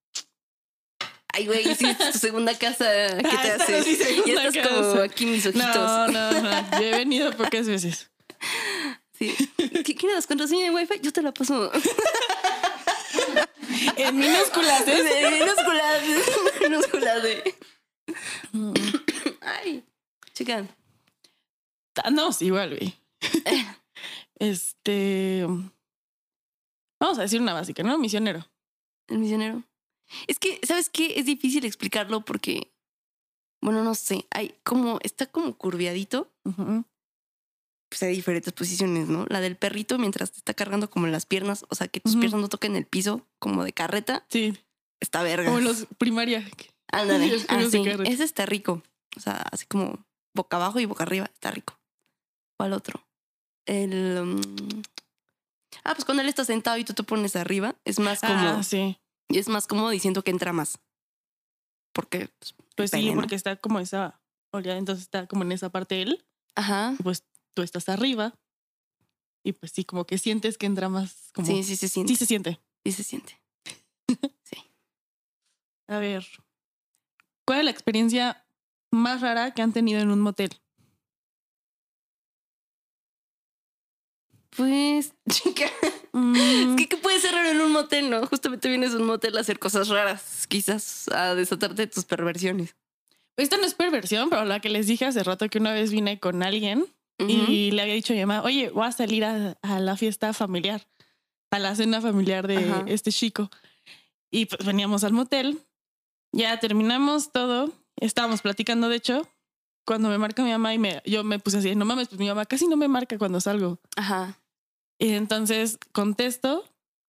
Ay, 1.34 1.46
güey, 1.46 1.74
sí, 1.74 1.86
es 1.86 2.12
tu 2.12 2.18
segunda 2.18 2.56
casa, 2.58 2.84
¿qué 3.18 3.26
Ah, 3.26 3.42
te 3.42 3.48
esta 3.48 3.64
haces? 3.64 4.24
ya 4.26 4.42
estás 4.42 4.68
como 4.68 5.00
aquí 5.02 5.24
mis 5.26 5.46
ojitos. 5.46 5.66
No, 5.74 6.08
no, 6.08 6.32
no. 6.42 6.70
Yo 6.72 6.78
he 6.86 6.90
venido 6.90 7.32
pocas 7.36 7.66
veces. 7.66 8.10
Sí. 9.18 9.36
¿Qué 9.84 9.94
quieres? 9.94 10.26
¿Contraseña 10.26 10.64
de 10.64 10.70
Wi-Fi? 10.70 10.98
Yo 11.00 11.12
te 11.12 11.22
la 11.22 11.32
paso. 11.32 11.70
En 13.96 14.16
minúsculas, 14.16 14.82
¿eh? 14.88 15.30
Minúsculas. 15.38 16.02
Minúsculas 16.60 17.22
de... 17.22 17.54
Mm. 18.52 18.72
Ay, 19.40 19.84
chica. 20.34 20.64
Andamos 22.04 22.40
igual, 22.42 22.76
güey. 22.76 22.94
Este. 24.38 25.46
Vamos 27.00 27.18
a 27.18 27.22
decir 27.22 27.40
una 27.40 27.52
básica, 27.52 27.82
¿no? 27.82 27.98
Misionero. 27.98 28.46
El 29.08 29.18
misionero. 29.18 29.62
Es 30.26 30.38
que, 30.38 30.60
¿sabes 30.66 30.88
qué? 30.90 31.14
Es 31.18 31.26
difícil 31.26 31.64
explicarlo 31.64 32.24
porque, 32.24 32.72
bueno, 33.62 33.82
no 33.82 33.94
sé, 33.94 34.26
hay 34.30 34.54
como, 34.62 34.98
está 35.02 35.26
como 35.26 35.56
curviadito, 35.56 36.30
pues 37.88 38.02
hay 38.02 38.14
diferentes 38.14 38.52
posiciones, 38.52 39.08
¿no? 39.08 39.26
La 39.28 39.40
del 39.40 39.56
perrito 39.56 39.98
mientras 39.98 40.30
te 40.32 40.38
está 40.38 40.54
cargando 40.54 40.90
como 40.90 41.06
en 41.06 41.12
las 41.12 41.26
piernas, 41.26 41.64
o 41.70 41.74
sea, 41.74 41.88
que 41.88 42.00
tus 42.00 42.16
piernas 42.16 42.40
no 42.40 42.48
toquen 42.48 42.76
el 42.76 42.86
piso 42.86 43.26
como 43.38 43.64
de 43.64 43.72
carreta, 43.72 44.24
Sí, 44.28 44.56
está 45.00 45.22
verga. 45.22 45.46
como 45.46 45.60
los 45.60 45.86
primaria. 45.98 46.46
Ándale, 46.92 47.34
así, 47.48 47.82
ese 48.04 48.24
está 48.24 48.44
rico. 48.46 48.82
O 49.16 49.20
sea, 49.20 49.36
así 49.50 49.66
como 49.66 50.04
boca 50.34 50.56
abajo 50.56 50.78
y 50.78 50.84
boca 50.84 51.04
arriba, 51.04 51.30
está 51.32 51.50
rico. 51.50 51.78
¿Cuál 52.62 52.74
otro? 52.74 53.04
El. 53.66 54.18
um, 54.20 54.40
ah, 55.82 55.94
pues 55.94 56.04
cuando 56.04 56.22
él 56.22 56.28
está 56.28 56.44
sentado 56.44 56.76
y 56.76 56.84
tú 56.84 56.94
te 56.94 57.02
pones 57.02 57.34
arriba, 57.34 57.74
es 57.84 57.98
más 57.98 58.20
como. 58.20 58.34
Ah, 58.34 58.62
sí. 58.62 59.00
Es 59.30 59.48
más 59.48 59.66
como 59.66 59.90
diciendo 59.90 60.22
que 60.22 60.30
entra 60.30 60.52
más. 60.52 60.78
Porque. 61.92 62.28
pues, 62.38 62.54
Pues 62.76 62.90
sí, 62.92 63.10
porque 63.16 63.34
está 63.34 63.56
como 63.56 63.80
esa 63.80 64.20
entonces 64.52 65.02
está 65.02 65.26
como 65.26 65.42
en 65.42 65.50
esa 65.50 65.70
parte 65.70 66.02
él, 66.02 66.24
Ajá. 66.54 66.94
pues 67.02 67.24
tú 67.52 67.62
estás 67.62 67.88
arriba. 67.88 68.32
Y 69.42 69.54
pues 69.54 69.72
sí, 69.72 69.84
como 69.84 70.04
que 70.06 70.18
sientes 70.18 70.56
que 70.56 70.66
entra 70.66 70.88
más 70.88 71.32
como. 71.34 71.48
Sí, 71.48 71.64
sí 71.64 71.74
se 71.74 71.88
siente. 71.88 72.12
sí 72.12 72.16
se 72.16 72.26
siente. 72.26 72.60
Sí 72.86 72.92
se 72.92 73.02
siente. 73.02 73.42
A 75.88 75.98
ver. 75.98 76.24
¿Cuál 77.44 77.58
es 77.58 77.64
la 77.64 77.72
experiencia 77.72 78.46
más 78.92 79.20
rara 79.20 79.52
que 79.52 79.62
han 79.62 79.72
tenido 79.72 79.98
en 79.98 80.12
un 80.12 80.20
motel? 80.20 80.61
Pues, 84.56 85.12
chica. 85.30 85.66
Mm, 86.12 86.34
Es 86.70 86.76
que, 86.76 86.88
¿qué 86.88 86.96
puede 86.96 87.18
ser 87.20 87.34
raro 87.34 87.48
en 87.50 87.60
un 87.60 87.72
motel, 87.72 88.10
no? 88.10 88.26
Justamente 88.26 88.68
vienes 88.68 88.92
a 88.92 88.96
un 88.98 89.06
motel 89.06 89.36
a 89.36 89.40
hacer 89.40 89.58
cosas 89.58 89.88
raras, 89.88 90.46
quizás 90.48 91.08
a 91.08 91.34
desatarte 91.34 91.82
de 91.82 91.86
tus 91.86 92.04
perversiones. 92.04 92.76
Esta 93.36 93.56
no 93.56 93.64
es 93.64 93.74
perversión, 93.74 94.28
pero 94.28 94.44
la 94.44 94.60
que 94.60 94.68
les 94.68 94.86
dije 94.86 95.06
hace 95.06 95.22
rato 95.24 95.48
que 95.48 95.58
una 95.58 95.72
vez 95.72 95.90
vine 95.90 96.20
con 96.20 96.42
alguien 96.42 96.86
y 97.18 97.70
le 97.70 97.82
había 97.82 97.94
dicho 97.94 98.12
a 98.12 98.16
mi 98.16 98.26
mamá, 98.26 98.42
oye, 98.42 98.70
voy 98.70 98.84
a 98.84 98.90
salir 98.92 99.24
a, 99.24 99.56
a 99.62 99.78
la 99.80 99.96
fiesta 99.96 100.32
familiar, 100.32 100.86
a 101.52 101.58
la 101.60 101.74
cena 101.76 102.00
familiar 102.00 102.46
de 102.48 102.56
Ajá. 102.58 102.84
este 102.88 103.12
chico. 103.12 103.48
Y 104.30 104.46
pues 104.46 104.66
veníamos 104.66 105.04
al 105.04 105.12
motel, 105.12 105.60
ya 106.32 106.58
terminamos 106.58 107.30
todo, 107.30 107.70
estábamos 107.96 108.42
platicando, 108.42 108.88
de 108.88 108.96
hecho, 108.96 109.28
cuando 109.86 110.08
me 110.08 110.18
marca 110.18 110.42
mi 110.42 110.50
mamá 110.50 110.74
y 110.74 110.78
me, 110.78 111.00
yo 111.06 111.22
me 111.22 111.38
puse 111.38 111.58
así, 111.58 111.74
no 111.76 111.84
mames, 111.84 112.08
pues 112.08 112.18
mi 112.18 112.26
mamá 112.28 112.44
casi 112.44 112.66
no 112.66 112.76
me 112.76 112.88
marca 112.88 113.16
cuando 113.18 113.40
salgo. 113.40 113.78
Ajá. 113.96 114.36
Y 115.02 115.14
entonces 115.14 115.80
contesto 115.90 116.64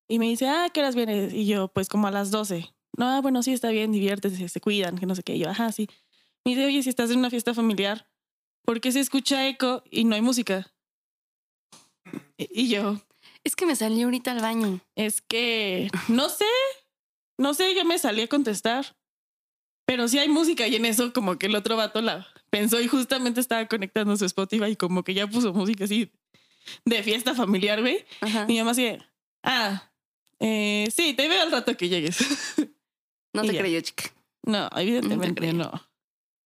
y 0.10 0.18
me 0.18 0.26
dice, 0.26 0.48
ah, 0.48 0.68
¿qué 0.74 0.80
horas 0.80 0.96
vienes? 0.96 1.32
Y 1.32 1.46
yo, 1.46 1.68
pues 1.68 1.90
como 1.90 2.08
a 2.08 2.12
las 2.12 2.32
12. 2.32 2.74
No, 2.98 3.08
ah, 3.08 3.22
bueno, 3.22 3.44
sí, 3.44 3.54
está 3.54 3.70
bien, 3.70 3.92
diviértese, 3.92 4.50
se 4.50 4.60
cuidan, 4.60 4.98
que 4.98 5.06
no 5.06 5.14
sé 5.14 5.22
qué. 5.22 5.36
Y 5.36 5.40
yo, 5.42 5.50
ajá, 5.52 5.72
sí. 5.72 5.88
Me 6.44 6.56
dice, 6.56 6.66
oye, 6.66 6.82
si 6.82 6.90
estás 6.90 7.12
en 7.12 7.20
una 7.20 7.30
fiesta 7.30 7.54
familiar, 7.54 8.10
¿por 8.66 8.82
qué 8.82 8.92
se 8.92 9.00
escucha 9.00 9.48
eco 9.48 9.84
y 9.92 10.06
no 10.06 10.16
hay 10.16 10.24
música? 10.24 10.74
Y 12.38 12.68
yo, 12.68 13.00
Es 13.44 13.56
que 13.56 13.68
me 13.68 13.76
salí 13.76 14.02
ahorita 14.02 14.32
al 14.32 14.42
baño. 14.42 14.80
es 14.96 15.22
que 15.22 15.92
no 16.08 16.30
sé, 16.30 16.46
no 17.38 17.54
sé, 17.54 17.76
yo 17.76 17.86
me 17.86 18.00
salí 18.00 18.24
a 18.24 18.28
contestar. 18.28 18.98
Pero 19.86 20.08
sí 20.08 20.18
hay 20.18 20.30
música 20.30 20.68
y 20.68 20.76
en 20.78 20.86
eso 20.86 21.14
como 21.14 21.38
que 21.38 21.46
el 21.46 21.56
otro 21.56 21.76
vato 21.76 22.02
la 22.02 22.26
pensó 22.50 22.82
y 22.82 22.88
justamente 22.88 23.40
estaba 23.40 23.68
conectando 23.68 24.18
su 24.18 24.26
Spotify 24.26 24.72
y 24.72 24.76
como 24.78 25.04
que 25.04 25.14
ya 25.14 25.28
puso 25.28 25.54
música 25.54 25.84
así 25.84 26.12
de 26.86 27.04
fiesta 27.04 27.34
familiar, 27.36 27.82
güey. 27.82 28.06
Ajá. 28.22 28.46
Mi 28.46 28.58
mamá 28.60 28.72
así, 28.72 28.98
ah, 29.44 29.90
eh, 30.40 30.90
sí, 30.94 31.14
te 31.14 31.28
veo 31.28 31.42
al 31.42 31.52
rato 31.52 31.76
que 31.78 31.90
llegues. 31.90 32.18
No 33.34 33.44
y 33.44 33.48
te 33.48 33.54
ya. 33.54 33.60
creyó, 33.62 33.82
chica. 33.82 34.04
no, 34.46 34.70
evidentemente 34.76 35.42
creo. 35.42 35.54
no. 35.54 35.72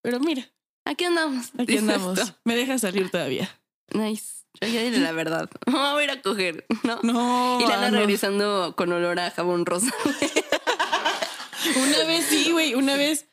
Pero 0.02 0.20
mira, 0.22 0.50
Aquí 0.86 1.04
andamos. 1.04 1.52
aquí 1.58 1.78
andamos. 1.78 2.18
esto. 2.18 2.38
Me 2.46 2.56
deja 2.56 2.80
salir 2.80 3.12
todavía. 3.12 3.50
Nice. 3.92 4.46
Ya 4.62 4.82
dile 4.82 5.00
la 5.00 5.12
verdad. 5.12 5.50
Voy 5.66 6.02
a 6.02 6.04
ir 6.06 6.12
a 6.12 6.22
coger, 6.22 6.66
¿no? 6.84 7.00
No, 7.04 7.60
y 7.60 7.68
la 7.68 7.74
ah, 7.74 7.76
anda 7.76 7.92
no. 7.92 7.98
regresando 7.98 8.74
con 8.78 8.92
olor 8.94 9.20
a 9.20 9.32
jabón 9.32 9.66
rosa. 9.66 9.94
Una 11.76 12.06
vez 12.06 12.26
sí, 12.26 12.52
güey, 12.52 12.76
una 12.76 12.96
vez 12.96 13.26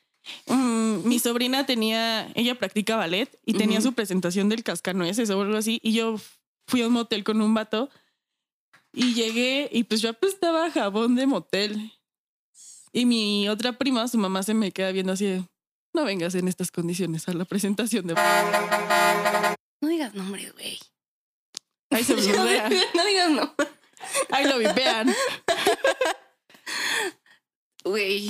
mm, 0.46 1.06
mi 1.06 1.18
sobrina 1.20 1.64
tenía, 1.66 2.28
ella 2.34 2.56
practica 2.56 2.96
ballet 2.96 3.38
y 3.46 3.54
tenía 3.54 3.78
Ujú. 3.78 3.88
su 3.88 3.94
presentación 3.94 4.48
del 4.48 4.64
cascanueces 4.64 5.30
o 5.30 5.40
algo 5.40 5.56
así 5.56 5.78
y 5.82 5.92
yo 5.92 6.16
fui 6.66 6.82
a 6.82 6.88
un 6.88 6.94
motel 6.94 7.24
con 7.24 7.40
un 7.40 7.54
vato 7.54 7.90
y 8.92 9.14
llegué 9.14 9.68
y 9.72 9.84
pues 9.84 10.00
yo 10.00 10.10
apestaba 10.10 10.70
jabón 10.70 11.14
de 11.14 11.26
motel. 11.26 11.92
Y 12.92 13.06
mi 13.06 13.48
otra 13.48 13.72
prima, 13.72 14.06
su 14.06 14.18
mamá 14.18 14.42
se 14.42 14.54
me 14.54 14.70
queda 14.70 14.92
viendo 14.92 15.12
así 15.12 15.26
de, 15.26 15.44
no 15.92 16.04
vengas 16.04 16.34
en 16.36 16.46
estas 16.46 16.70
condiciones 16.70 17.28
a 17.28 17.32
la 17.32 17.44
presentación 17.44 18.06
de... 18.06 18.14
No 18.14 19.88
digas 19.88 20.14
nombres, 20.14 20.52
güey. 20.54 20.78
Ahí 21.90 22.04
se 22.04 22.14
blurdea. 22.14 22.68
no 22.94 23.04
digas 23.04 23.30
no. 23.30 23.54
Ahí 24.30 24.46
lo 24.46 24.58
vipean. 24.58 25.14
Güey, 27.84 28.28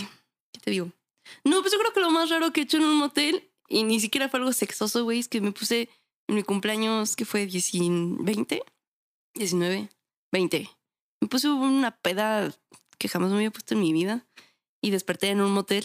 ¿qué 0.52 0.60
te 0.60 0.70
digo? 0.70 0.90
No, 1.44 1.60
pues 1.60 1.72
yo 1.72 1.78
creo 1.78 1.92
que 1.92 2.00
lo 2.00 2.10
más 2.10 2.28
raro 2.30 2.52
que 2.52 2.60
he 2.60 2.64
hecho 2.64 2.78
en 2.78 2.84
un 2.84 2.96
motel, 2.96 3.50
y 3.68 3.84
ni 3.84 4.00
siquiera 4.00 4.28
fue 4.28 4.40
algo 4.40 4.52
sexoso, 4.52 5.04
güey, 5.04 5.20
es 5.20 5.28
que 5.28 5.40
me 5.40 5.52
puse 5.52 5.88
en 6.28 6.34
mi 6.34 6.42
cumpleaños, 6.42 7.16
que 7.16 7.24
fue 7.24 7.46
10 7.46 7.72
20, 8.20 8.62
19, 9.34 9.88
20. 10.32 10.70
Me 11.20 11.28
puse 11.28 11.48
una 11.48 11.96
peda 11.96 12.54
que 12.98 13.08
jamás 13.08 13.30
me 13.30 13.36
había 13.36 13.50
puesto 13.50 13.74
en 13.74 13.80
mi 13.80 13.92
vida 13.92 14.26
y 14.80 14.90
desperté 14.90 15.30
en 15.30 15.40
un 15.40 15.52
motel, 15.52 15.84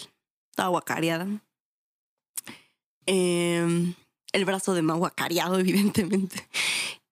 estaba 0.50 0.68
guacareada. 0.68 1.26
Em, 3.06 3.94
el 4.32 4.44
brazo 4.44 4.74
de 4.74 4.82
ma 4.82 4.94
guacareado, 4.94 5.58
evidentemente. 5.60 6.46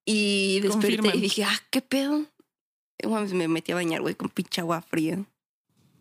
Y 0.04 0.60
desperté 0.60 1.16
y 1.16 1.20
dije, 1.20 1.44
ah, 1.44 1.60
¿qué 1.70 1.82
pedo? 1.82 2.24
Y, 2.98 3.06
me 3.34 3.48
metí 3.48 3.72
a 3.72 3.76
bañar, 3.76 4.00
güey, 4.00 4.14
con 4.14 4.28
pinche 4.28 4.60
agua 4.60 4.82
fría. 4.82 5.24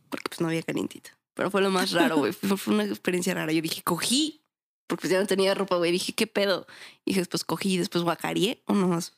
Porque 0.09 0.29
pues 0.29 0.41
no 0.41 0.47
había 0.47 0.63
calientita. 0.63 1.17
Pero 1.33 1.51
fue 1.51 1.61
lo 1.61 1.69
más 1.69 1.91
raro, 1.91 2.17
güey. 2.17 2.33
Fue 2.33 2.73
una 2.73 2.85
experiencia 2.85 3.33
rara. 3.33 3.51
Yo 3.51 3.61
dije, 3.61 3.83
cogí. 3.83 4.41
Porque 4.87 5.01
pues 5.01 5.11
ya 5.11 5.19
no 5.19 5.27
tenía 5.27 5.53
ropa, 5.53 5.75
güey. 5.75 5.91
Dije, 5.91 6.13
¿qué 6.13 6.27
pedo? 6.27 6.65
Y 7.05 7.11
dije, 7.11 7.21
después 7.21 7.43
cogí, 7.43 7.77
después 7.77 8.03
guacareé 8.03 8.61
o 8.65 8.73
no 8.73 8.87
más. 8.87 9.13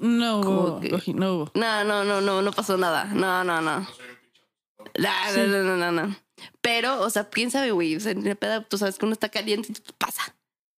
No 0.00 0.40
hubo, 0.40 0.80
que- 0.80 1.14
no 1.14 1.34
hubo. 1.34 1.50
No, 1.54 1.84
no, 1.84 2.02
no, 2.04 2.20
no, 2.20 2.42
no 2.42 2.52
pasó 2.52 2.76
nada. 2.76 3.04
No, 3.04 3.44
no, 3.44 3.60
no. 3.60 3.86
No, 4.98 5.08
no, 5.36 5.46
no, 5.46 5.62
no, 5.62 5.76
no, 5.76 5.92
no. 5.92 6.16
Pero, 6.60 7.00
o 7.00 7.10
sea, 7.10 7.28
quién 7.28 7.50
sabe, 7.50 7.70
güey. 7.70 7.94
O 7.96 8.00
sea, 8.00 8.12
en 8.12 8.24
la 8.24 8.34
peda, 8.34 8.64
tú 8.66 8.78
sabes 8.78 8.98
que 8.98 9.04
uno 9.04 9.12
está 9.12 9.28
caliente 9.28 9.68
y 9.70 9.74
pues, 9.74 9.92
pasa. 9.98 10.34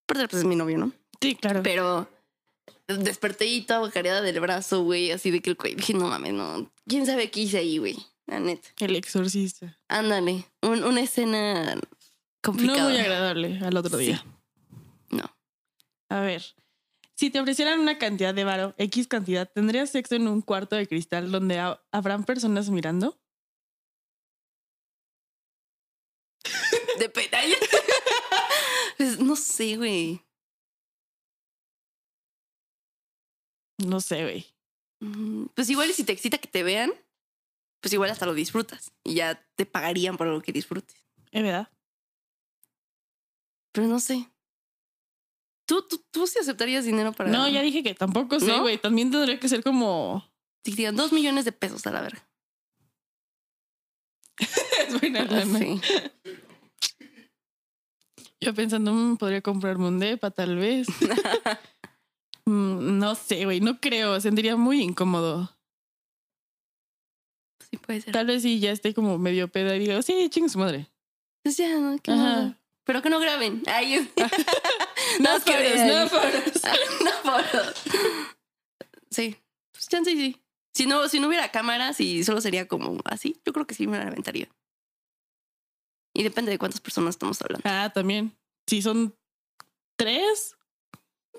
Pero 0.07 0.21
pues 0.29 0.43
es 0.43 0.45
mi 0.45 0.57
novio, 0.57 0.77
¿no? 0.79 0.93
Sí, 1.21 1.37
claro. 1.37 1.63
Pero 1.63 2.07
desperté 2.87 3.47
y 3.47 3.63
toda 3.63 3.79
guacareada 3.81 4.21
del 4.21 4.41
brazo, 4.41 4.83
güey. 4.83 5.11
Así 5.11 5.31
de 5.31 5.41
que 5.41 5.51
el 5.51 5.57
cuello. 5.57 5.77
Dije, 5.77 5.95
no 5.95 6.09
mames, 6.09 6.35
no. 6.35 6.71
¿Quién 6.87 7.07
sabe 7.07 7.31
qué 7.31 7.41
hice 7.41 7.59
ahí, 7.59 7.79
güey? 7.79 7.97
La 8.27 8.41
neta. 8.41 8.69
El 8.79 8.97
exorcista. 8.97 9.79
Ándale. 9.89 10.45
Un- 10.61 10.85
una 10.85 11.01
escena 11.01 11.79
complicada. 12.43 12.83
No 12.83 12.89
muy 12.91 12.99
agradable 12.99 13.59
al 13.65 13.77
otro 13.77 13.99
Sí. 13.99 14.07
día. 14.07 14.25
No. 15.11 15.25
A 16.11 16.21
ver. 16.21 16.43
Si 17.17 17.31
te 17.31 17.41
ofrecieran 17.41 17.81
una 17.81 17.99
cantidad 17.99 18.35
de 18.35 18.45
varo, 18.45 18.75
X 18.79 19.07
cantidad, 19.09 19.51
¿tendrías 19.51 19.91
sexo 19.91 20.17
en 20.17 20.27
un 20.29 20.43
cuarto 20.43 20.77
de 20.77 20.87
cristal 20.89 21.31
donde 21.31 21.61
ha- 21.61 21.81
habrán 21.93 22.25
personas 22.25 22.71
mirando? 22.71 23.19
De 26.99 27.09
pena. 27.09 27.39
Pues, 28.97 29.19
no 29.19 29.35
sé, 29.35 29.77
güey. 29.77 30.21
No 33.79 34.01
sé, 34.01 34.23
güey. 34.23 34.47
Mm, 35.01 35.47
Pues 35.55 35.69
igual 35.71 35.93
si 35.93 36.05
te 36.05 36.13
excita 36.13 36.39
que 36.39 36.49
te 36.49 36.63
vean, 36.63 36.93
pues 37.81 37.93
igual 37.93 38.11
hasta 38.11 38.27
lo 38.27 38.35
disfrutas. 38.35 38.93
Y 39.05 39.15
ya 39.17 39.45
te 39.57 39.67
pagarían 39.67 40.17
por 40.17 40.27
lo 40.29 40.41
que 40.43 40.53
disfrutes. 40.53 40.97
¿Es 41.33 41.43
verdad? 41.43 41.69
Pero 43.73 43.89
no 43.89 43.99
sé. 44.01 44.31
¿Tú, 45.67 45.83
tú, 45.89 46.03
tú 46.11 46.27
sí 46.27 46.39
aceptarías 46.39 46.85
dinero 46.85 47.13
para... 47.13 47.31
No, 47.31 47.49
ya 47.49 47.63
dije 47.63 47.83
que 47.83 47.95
tampoco 47.95 48.39
sé, 48.39 48.49
¿No? 48.49 48.63
güey. 48.63 48.79
También 48.79 49.11
tendría 49.11 49.39
que 49.41 49.49
ser 49.49 49.63
como... 49.63 50.25
Digan 50.65 50.97
dos 50.97 51.13
millones 51.13 51.45
de 51.45 51.53
pesos 51.53 51.87
a 51.87 51.91
la 51.91 52.01
verga. 52.03 52.27
es 54.89 55.01
buena 55.01 55.25
lana. 55.25 55.59
Sí. 55.59 55.81
Yo 58.41 58.55
pensando, 58.55 58.93
"Mm, 58.93 59.17
podría 59.17 59.41
comprarme 59.41 59.89
un 59.89 59.99
depa, 59.99 60.31
tal 60.31 60.57
vez. 60.57 60.87
Mm, 62.47 62.99
no 62.99 63.15
sé, 63.15 63.47
güey. 63.47 63.63
No 63.63 63.81
creo. 63.81 64.21
Sentiría 64.21 64.55
muy 64.55 64.83
incómodo. 64.83 65.57
Sí 67.71 67.79
puede 67.79 68.03
ser. 68.03 68.13
Tal 68.13 68.27
vez 68.27 68.43
sí 68.43 68.61
ya 68.61 68.71
esté 68.71 68.93
como 68.93 69.17
medio 69.17 69.49
peda 69.49 69.75
y 69.77 69.79
digo, 69.79 70.03
sí, 70.03 70.29
ching 70.29 70.51
su 70.51 70.59
madre. 70.59 70.91
Pues 71.43 71.57
ya, 71.57 71.71
¿no? 71.79 71.97
Pero 72.85 73.01
que 73.01 73.09
no 73.09 73.19
graben. 73.19 73.63
Ay, 73.67 74.11
No, 75.21 75.41
foros, 75.41 75.81
no 75.87 76.09
foros. 76.09 76.63
no 77.05 77.13
fotos. 77.23 77.83
Sí. 79.11 79.37
Pues 79.73 79.89
chance 79.89 80.11
y 80.11 80.17
sí. 80.17 80.45
Si 80.73 80.87
no, 80.87 81.09
si 81.09 81.21
no 81.21 81.29
hubiera 81.29 81.51
cámaras 81.51 82.01
y 82.01 82.25
solo 82.25 82.41
sería 82.41 82.67
como 82.67 83.01
así, 83.05 83.41
yo 83.45 83.53
creo 83.53 83.67
que 83.67 83.75
sí 83.75 83.87
me 83.87 83.99
la 83.99 84.09
aventaría. 84.09 84.49
Y 86.13 86.23
depende 86.23 86.51
de 86.51 86.59
cuántas 86.59 86.81
personas 86.81 87.11
estamos 87.11 87.41
hablando. 87.43 87.69
Ah, 87.69 87.91
también. 87.95 88.37
Si 88.67 88.83
son 88.83 89.17
tres, 89.97 90.57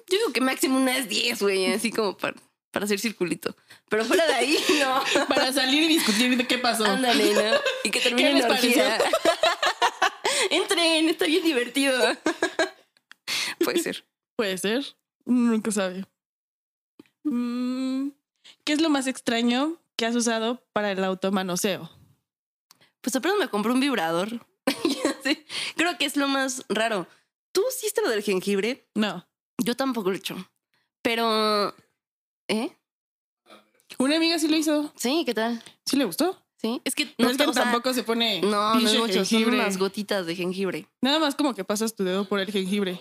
Yo 0.07 0.17
digo 0.17 0.33
que 0.33 0.41
máximo 0.41 0.77
unas 0.77 1.09
10, 1.09 1.41
güey, 1.41 1.73
así 1.73 1.91
como 1.91 2.15
para, 2.17 2.35
para 2.71 2.85
hacer 2.85 2.99
circulito. 2.99 3.55
Pero 3.89 4.05
fuera 4.05 4.25
de 4.27 4.33
ahí, 4.33 4.57
no. 4.79 5.27
para 5.27 5.51
salir 5.51 5.83
y 5.83 5.87
discutir 5.87 6.37
de 6.37 6.45
qué 6.45 6.57
pasó. 6.57 6.85
Ándale, 6.85 7.33
¿no? 7.33 7.59
Y 7.83 7.89
que 7.89 7.99
termine 7.99 8.29
¿Qué 8.29 8.35
les 8.35 8.45
orgía. 8.45 8.97
Entren, 10.51 11.09
está 11.09 11.25
bien 11.25 11.43
divertido. 11.43 11.97
Puede 13.65 13.79
ser. 13.83 14.05
Puede 14.37 14.57
ser. 14.57 14.85
Uno 15.25 15.51
Nunca 15.51 15.71
sabe. 15.71 16.05
Mm, 17.23 18.09
¿Qué 18.63 18.73
es 18.73 18.81
lo 18.81 18.89
más 18.89 19.07
extraño 19.07 19.77
que 19.95 20.05
has 20.05 20.15
usado 20.15 20.63
para 20.73 20.91
el 20.91 21.03
automanoseo? 21.03 21.89
Pues 23.01 23.15
apenas 23.15 23.37
me 23.37 23.47
compré 23.49 23.71
un 23.71 23.79
vibrador. 23.79 24.45
Creo 25.75 25.97
que 25.97 26.05
es 26.05 26.15
lo 26.17 26.27
más 26.27 26.63
raro. 26.69 27.07
¿Tú 27.51 27.63
hiciste 27.69 28.01
lo 28.01 28.09
del 28.09 28.23
jengibre? 28.23 28.87
No. 28.95 29.27
Yo 29.63 29.75
tampoco 29.75 30.09
lo 30.09 30.15
he 30.15 30.19
hecho. 30.19 30.35
Pero... 31.01 31.73
¿Eh? 32.47 32.71
Una 33.97 34.17
amiga 34.17 34.37
sí 34.39 34.47
lo 34.47 34.57
hizo. 34.57 34.91
Sí, 34.95 35.23
¿qué 35.25 35.33
tal? 35.33 35.63
¿Sí 35.85 35.95
le 35.97 36.05
gustó? 36.05 36.41
Sí. 36.57 36.81
Es 36.83 36.95
que 36.95 37.13
No, 37.17 37.29
es 37.29 37.37
que 37.37 37.43
sea, 37.45 37.53
tampoco 37.63 37.93
se 37.93 38.03
pone 38.03 38.41
No, 38.41 38.75
no 38.75 38.87
es 38.87 38.97
mucho. 38.97 39.13
Son 39.13 39.25
jengibre. 39.25 39.55
unas 39.59 39.77
gotitas 39.77 40.25
de 40.25 40.35
jengibre. 40.35 40.87
Nada 41.01 41.19
más 41.19 41.35
como 41.35 41.53
que 41.55 41.63
pasas 41.63 41.95
tu 41.95 42.03
dedo 42.03 42.25
por 42.25 42.39
el 42.39 42.51
jengibre. 42.51 42.99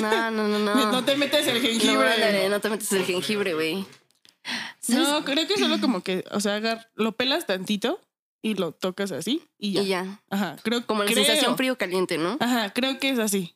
No, 0.00 0.30
no, 0.30 0.48
no, 0.48 0.58
no. 0.58 0.74
No 0.92 1.04
te 1.04 1.16
metes 1.16 1.46
el 1.46 1.54
No, 1.62 1.68
jengibre. 1.68 2.08
ándale, 2.12 2.48
no 2.48 2.60
te 2.60 2.68
metes 2.70 2.92
el 2.92 3.04
jengibre, 3.04 3.54
güey. 3.54 3.86
No, 4.88 5.24
creo 5.24 5.46
que 5.46 5.56
solo 5.58 5.80
como 5.80 6.02
que, 6.02 6.24
o 6.32 6.40
sea, 6.40 6.56
agar- 6.56 6.90
lo 6.94 7.12
pelas 7.12 7.46
tantito 7.46 8.00
y 8.42 8.54
lo 8.54 8.72
tocas 8.72 9.12
así 9.12 9.48
y 9.58 9.72
ya. 9.72 9.82
Y 9.82 9.86
ya. 9.88 10.22
Ajá, 10.30 10.56
creo 10.62 10.84
Como 10.86 11.04
la 11.04 11.10
creo. 11.12 11.24
sensación 11.24 11.56
frío-caliente, 11.56 12.18
¿no? 12.18 12.36
Ajá, 12.40 12.72
creo 12.72 12.98
que 12.98 13.10
es 13.10 13.18
así. 13.18 13.54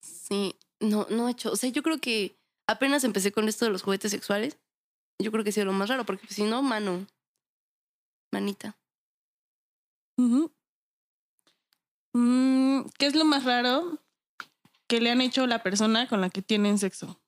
Sí. 0.00 0.54
No, 0.80 1.06
no 1.10 1.26
he 1.28 1.32
hecho. 1.32 1.50
O 1.52 1.56
sea, 1.56 1.70
yo 1.70 1.82
creo 1.82 1.98
que 1.98 2.36
apenas 2.68 3.02
empecé 3.04 3.32
con 3.32 3.48
esto 3.48 3.64
de 3.64 3.72
los 3.72 3.82
juguetes 3.82 4.10
sexuales. 4.12 4.56
Yo 5.18 5.32
creo 5.32 5.42
que 5.42 5.50
ha 5.50 5.52
sido 5.52 5.66
lo 5.66 5.72
más 5.72 5.88
raro, 5.88 6.04
porque 6.06 6.26
si 6.28 6.44
no, 6.44 6.62
mano. 6.62 7.06
Manita. 8.32 8.76
Mm, 12.14 12.82
¿Qué 12.98 13.06
es 13.06 13.14
lo 13.14 13.24
más 13.24 13.44
raro 13.44 13.98
que 14.88 15.00
le 15.00 15.10
han 15.10 15.20
hecho 15.20 15.44
a 15.44 15.46
la 15.46 15.62
persona 15.62 16.08
con 16.08 16.20
la 16.20 16.30
que 16.30 16.42
tienen 16.42 16.78
sexo? 16.78 17.20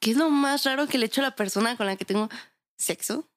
¿Qué 0.00 0.10
es 0.12 0.16
lo 0.16 0.30
más 0.30 0.64
raro 0.64 0.86
que 0.86 0.98
le 0.98 1.06
he 1.06 1.08
hecho 1.08 1.20
a 1.20 1.24
la 1.24 1.34
persona 1.36 1.76
con 1.76 1.86
la 1.86 1.96
que 1.96 2.04
tengo 2.04 2.28
sexo? 2.76 3.28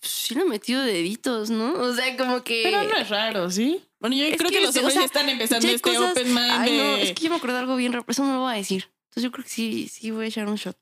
Pues 0.00 0.10
sí 0.12 0.34
le 0.34 0.42
he 0.42 0.44
metido 0.44 0.82
deditos, 0.82 1.50
¿no? 1.50 1.72
O 1.74 1.92
sea, 1.92 2.16
como 2.16 2.42
que... 2.44 2.60
Pero 2.62 2.84
no 2.84 2.96
es 2.96 3.08
raro, 3.08 3.50
¿sí? 3.50 3.84
Bueno, 4.00 4.16
yo 4.16 4.24
Es 4.24 4.36
creo 4.38 4.50
que, 4.50 4.58
que 4.58 4.62
los 4.64 4.74
o 4.76 4.78
hombres 4.78 4.94
sea, 4.94 5.04
están 5.04 5.28
empezando 5.28 5.66
este 5.66 5.80
cosas- 5.80 6.12
open 6.12 6.28
mind 6.28 6.50
Ay, 6.52 6.78
no, 6.78 6.96
es 6.96 7.12
que 7.14 7.24
yo 7.24 7.30
me 7.30 7.36
acuerdo 7.36 7.56
de 7.56 7.60
algo 7.62 7.76
bien 7.76 7.92
raro, 7.92 8.04
pero 8.04 8.12
eso 8.12 8.24
no 8.24 8.34
lo 8.34 8.40
voy 8.40 8.52
a 8.54 8.56
decir. 8.56 8.88
Entonces 9.08 9.22
yo 9.24 9.32
creo 9.32 9.44
que 9.44 9.50
sí, 9.50 9.88
sí 9.88 10.10
voy 10.12 10.26
a 10.26 10.28
echar 10.28 10.46
un 10.46 10.54
shot. 10.56 10.78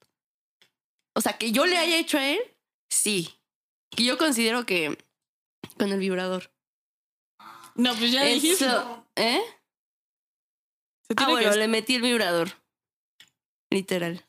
O 1.15 1.21
sea, 1.23 1.33
que 1.39 1.51
yo 1.51 1.65
le 1.65 1.79
haya 1.79 1.97
hecho 1.97 2.19
a 2.19 2.27
él, 2.29 2.39
sí. 2.91 3.31
Que 3.91 4.05
yo 4.05 4.19
considero 4.19 4.67
que 4.67 4.99
con 5.79 5.91
el 5.93 5.99
vibrador. 5.99 6.51
No, 7.75 7.95
pues 7.95 8.13
ya 8.13 8.23
dijiste. 8.25 8.67
Eso, 8.67 9.07
¿eh? 9.17 9.41
Se 11.09 11.15
Ah, 11.17 11.29
bueno, 11.29 11.51
que... 11.51 11.57
le 11.57 11.69
metí 11.69 11.95
el 11.97 12.03
vibrador. 12.03 12.51
Literal. 13.71 14.25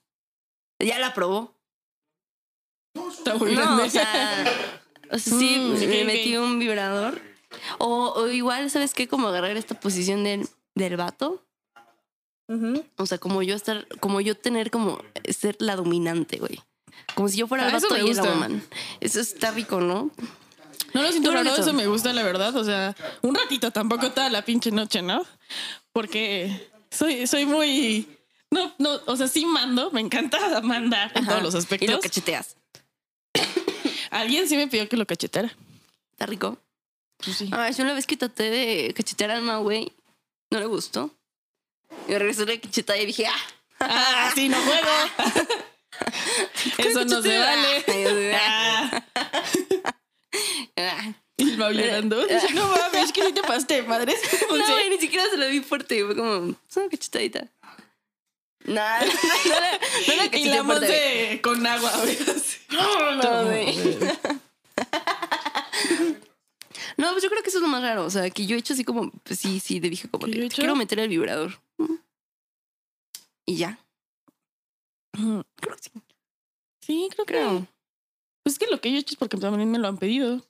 Ya 0.80 1.00
la 1.00 1.14
probó. 1.14 1.54
Está 3.10 3.36
muy 3.36 3.54
No, 3.56 3.62
grande. 3.62 3.84
o 3.84 3.90
sea, 3.90 4.46
o 5.12 5.18
sea, 5.20 5.38
sí, 5.40 5.58
Mm, 5.60 5.74
le 5.80 6.06
metí 6.06 6.38
un 6.38 6.60
vibrador. 6.60 7.22
O, 7.80 8.10
o 8.16 8.28
igual, 8.28 8.70
¿sabes 8.70 8.94
qué? 8.94 9.08
Como 9.08 9.28
agarrar 9.28 9.56
esta 9.58 9.80
posición 9.80 10.24
del, 10.24 10.48
del 10.76 10.98
vato. 10.98 11.44
O 12.98 13.06
sea, 13.06 13.18
como 13.18 13.42
yo 13.44 13.56
estar, 13.56 13.86
como 14.00 14.22
yo 14.22 14.36
tener 14.36 14.72
como 14.72 15.02
ser 15.30 15.58
la 15.60 15.76
dominante, 15.76 16.38
güey. 16.38 16.62
Como 17.14 17.28
si 17.28 17.38
yo 17.38 17.48
fuera 17.48 17.68
el 17.68 17.76
Ah, 17.76 17.80
vato 17.80 17.98
y 17.98 18.14
la 18.14 18.24
woman. 18.24 18.64
Eso 19.02 19.20
está 19.20 19.52
rico, 19.52 19.82
¿no? 19.82 20.12
No 20.94 21.02
lo 21.02 21.12
siento 21.12 21.34
Loreto. 21.34 21.62
eso 21.62 21.74
me 21.74 21.88
gusta, 21.88 22.14
la 22.14 22.24
verdad. 22.24 22.56
O 22.56 22.64
sea, 22.64 22.96
un 23.22 23.36
ratito 23.36 23.72
tampoco 23.72 24.12
toda 24.12 24.30
la 24.30 24.44
pinche 24.46 24.72
noche, 24.72 25.02
¿no? 25.02 25.24
Porque 25.98 26.70
soy, 26.92 27.26
soy 27.26 27.48
muy. 27.48 28.08
No, 28.52 28.72
no, 28.78 29.00
o 29.08 29.16
sea, 29.16 29.28
sí 29.28 29.48
mando, 29.48 29.90
me 29.90 30.00
encanta 30.00 30.62
mandar 30.62 31.12
en 31.16 31.24
Ajá. 31.24 31.32
todos 31.32 31.42
los 31.42 31.56
Y 31.56 31.58
aspectos. 31.58 31.90
lo 31.90 32.00
cacheteas. 32.00 32.56
Alguien 34.12 34.48
sí 34.48 34.56
me 34.58 34.68
pidió 34.68 34.88
que 34.88 34.96
lo 34.96 35.08
cachetara. 35.08 35.52
Está 36.12 36.28
rico. 36.28 36.60
Pues 37.18 37.38
sí. 37.38 37.50
A 37.52 37.58
ver, 37.58 37.74
yo 37.76 37.84
una 37.84 37.94
vez 37.94 38.06
que 38.06 38.16
traté 38.16 38.44
de 38.52 38.94
cachetear 38.94 39.32
a 39.32 39.38
Alma, 39.38 39.58
güey, 39.58 39.92
no 40.52 40.60
le 40.60 40.68
gustó. 40.68 41.10
Y 42.08 42.12
me 42.12 42.20
regresó 42.20 42.46
la 42.46 42.60
cachetada 42.62 43.00
y 43.00 43.08
dije, 43.08 43.26
¡ah! 43.26 43.42
Ah, 43.80 44.32
sí, 44.36 44.50
no 44.50 44.58
juego. 44.62 44.92
Eso 46.78 47.06
no 47.06 47.24
se 47.24 47.40
vale. 47.40 47.84
Ay, 50.76 51.16
o 51.40 51.46
sea, 51.46 51.56
Ah, 51.60 51.68
ah. 51.68 51.72
y 51.72 51.78
llorando. 51.78 52.26
Dice, 52.28 52.54
no 52.54 52.68
mames, 52.68 53.12
que 53.12 53.24
sí 53.26 53.34
te 53.34 53.42
pasaste, 53.42 53.84
madre. 53.84 54.16
No, 54.50 54.58
güey, 54.74 54.90
ni 54.90 54.98
siquiera 55.00 55.30
se 55.30 55.38
la 55.38 55.48
vi 55.48 55.60
fuerte. 55.62 56.04
Fue 56.06 56.16
como, 56.16 56.56
es 56.70 56.78
una 56.78 56.90
cachetadita. 56.90 57.48
Nah, 58.66 59.00
no, 59.00 59.06
no, 59.06 59.50
la- 59.50 59.80
no 60.08 60.16
la 60.16 60.26
Y 60.26 60.30
cacheteé 60.30 60.46
la. 60.56 60.64
Monse 60.64 61.40
con 61.42 61.66
agua, 61.68 61.92
güey. 62.02 62.18
No, 62.72 63.46
güey. 63.46 63.98
No, 66.98 67.12
pues 67.12 67.24
yo 67.24 67.30
creo 67.30 67.44
que 67.44 67.50
eso 67.50 67.60
es 67.60 67.62
lo 67.62 67.68
más 67.68 67.82
raro. 67.84 68.04
O 68.06 68.10
sea, 68.10 68.30
que 68.30 68.46
yo 68.46 68.56
he 68.56 68.60
hecho 68.60 68.74
así 68.74 68.84
como, 68.84 69.12
pues 69.24 69.40
sí, 69.40 69.60
sí, 69.60 69.80
le 69.80 69.90
dije 69.90 70.10
como, 70.10 70.26
¿Que 70.26 70.32
yo 70.34 70.50
"Te 70.50 70.56
quiero 70.56 70.76
meter 70.76 71.00
el 71.00 71.10
vibrador. 71.10 71.60
Y 73.46 73.56
ya. 73.58 73.80
Creo 75.14 75.76
que 75.76 75.84
sí. 75.84 75.92
Sí, 76.82 77.08
creo 77.12 77.26
que. 77.26 77.34
Creo. 77.34 77.68
Pues 78.44 78.54
es 78.56 78.60
que 78.60 78.68
lo 78.68 78.82
que 78.82 78.90
yo 78.92 78.98
he 78.98 79.00
hecho 79.00 79.14
es 79.14 79.18
porque 79.18 79.38
también 79.38 79.70
me 79.72 79.78
lo 79.80 79.88
han 79.88 79.98
pedido. 79.98 80.42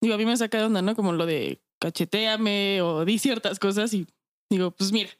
Digo, 0.00 0.14
a 0.14 0.18
mí 0.18 0.24
me 0.26 0.36
saca 0.36 0.58
de 0.58 0.64
onda, 0.64 0.82
¿no? 0.82 0.94
Como 0.96 1.12
lo 1.12 1.26
de 1.26 1.60
cacheteame 1.80 2.80
o 2.82 3.04
di 3.04 3.18
ciertas 3.18 3.58
cosas 3.58 3.92
y 3.94 4.06
digo, 4.50 4.70
pues 4.70 4.92
mira, 4.92 5.10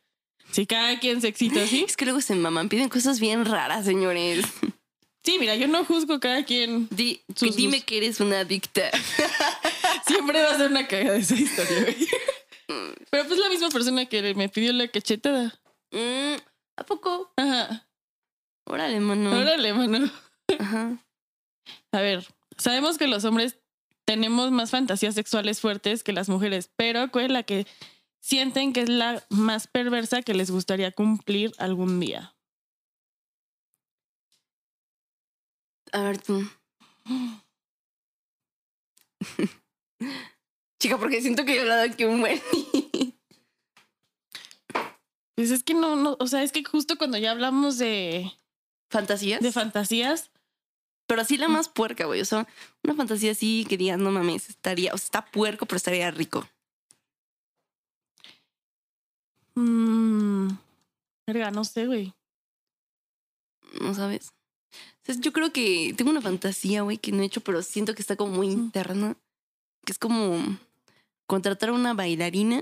si 0.51 0.67
cada 0.67 0.99
quien 0.99 1.21
se 1.21 1.29
excita 1.29 1.63
así. 1.63 1.85
Es 1.89 1.97
que 1.97 2.05
luego 2.07 2.21
se 2.21 2.35
maman, 2.35 2.69
piden 2.69 2.89
cosas 2.89 3.21
bien 3.21 3.45
raras, 3.45 3.85
señores. 3.85 4.45
Sí, 5.23 5.37
mira, 5.39 5.55
yo 5.55 5.69
no 5.69 5.85
juzgo 5.85 6.19
cada 6.19 6.45
quien. 6.45 6.89
Di- 6.91 7.21
Sus- 7.37 7.55
dime 7.57 7.77
sus- 7.79 7.85
que 7.85 7.99
eres 7.99 8.21
una 8.21 8.41
adicta. 8.41 8.91
Siempre 10.07 10.43
va 10.43 10.51
a 10.53 10.57
ser 10.57 10.71
una 10.71 10.87
cagada 10.89 11.17
esa 11.17 11.35
historia, 11.35 11.83
güey. 11.83 12.09
Pero 13.11 13.27
pues 13.27 13.39
la 13.39 13.49
misma 13.49 13.69
persona 13.69 14.07
que 14.07 14.35
me 14.35 14.49
pidió 14.49 14.73
la 14.73 14.89
cachetada. 14.89 15.61
Mm, 15.91 16.37
¿A 16.77 16.85
poco? 16.87 17.33
Ajá. 17.37 17.87
Órale, 18.67 19.01
mano. 19.01 19.31
Órale, 19.39 19.73
mano. 19.75 20.11
Ajá. 20.59 20.97
A 21.93 22.01
ver, 22.01 22.25
sabemos 22.57 22.97
que 22.97 23.09
los 23.09 23.25
hombres 23.25 23.59
tenemos 24.11 24.51
más 24.51 24.73
fantasías 24.73 25.15
sexuales 25.15 25.61
fuertes 25.61 26.03
que 26.03 26.13
las 26.13 26.29
mujeres, 26.29 26.69
pero 26.75 27.13
¿cuál 27.13 27.27
es 27.27 27.31
la 27.31 27.45
que 27.45 27.65
sienten 28.19 28.73
que 28.73 28.81
es 28.81 28.89
la 28.89 29.25
más 29.31 29.69
perversa 29.69 30.23
que 30.23 30.35
les 30.35 30.51
gustaría 30.51 30.91
cumplir 30.91 31.53
algún 31.59 32.01
día? 32.01 32.35
A 35.93 36.03
ver 36.03 36.21
tú. 36.21 36.45
Chica, 40.81 40.99
porque 40.99 41.23
siento 41.23 41.45
que 41.45 41.55
yo 41.55 41.61
he 41.61 41.63
hablado 41.63 41.83
aquí 41.83 42.05
un 42.05 42.21
buen. 42.21 42.41
Pues 45.37 45.53
es 45.53 45.63
que 45.63 45.75
no, 45.75 45.95
no, 45.95 46.17
o 46.19 46.27
sea, 46.27 46.43
es 46.43 46.51
que 46.51 46.65
justo 46.65 46.99
cuando 46.99 47.17
ya 47.17 47.31
hablamos 47.31 47.79
de, 47.79 48.33
¿Fantasías? 48.91 49.41
de 49.41 49.53
fantasías, 49.53 50.33
pero 51.11 51.23
así 51.23 51.37
la 51.37 51.49
más 51.49 51.69
puerca, 51.69 52.05
güey. 52.05 52.21
O 52.21 52.25
sea, 52.25 52.47
una 52.85 52.95
fantasía 52.95 53.33
así 53.33 53.67
que 53.69 53.77
digas, 53.77 53.99
no 53.99 54.13
mames, 54.13 54.49
estaría, 54.49 54.95
o 54.95 54.97
sea, 54.97 55.07
está 55.07 55.25
puerco, 55.25 55.67
pero 55.67 55.77
estaría 55.77 56.09
rico. 56.13 56.49
mmm, 59.57 60.51
verga, 61.27 61.51
no 61.51 61.65
sé, 61.65 61.89
güey. 61.89 62.15
¿No 63.81 63.93
sabes? 63.93 64.29
O 64.29 65.03
sea, 65.03 65.17
yo 65.19 65.33
creo 65.33 65.53
que 65.53 65.93
tengo 65.97 66.13
una 66.13 66.21
fantasía, 66.21 66.83
güey, 66.83 66.99
que 66.99 67.11
no 67.11 67.25
he 67.25 67.27
hecho, 67.27 67.41
pero 67.41 67.61
siento 67.65 67.93
que 67.97 68.03
está 68.03 68.15
como 68.15 68.37
muy 68.37 68.47
interna. 68.47 69.17
Que 69.85 69.91
es 69.91 69.99
como 69.99 70.39
contratar 71.27 71.71
a 71.71 71.73
una 71.73 71.93
bailarina. 71.93 72.61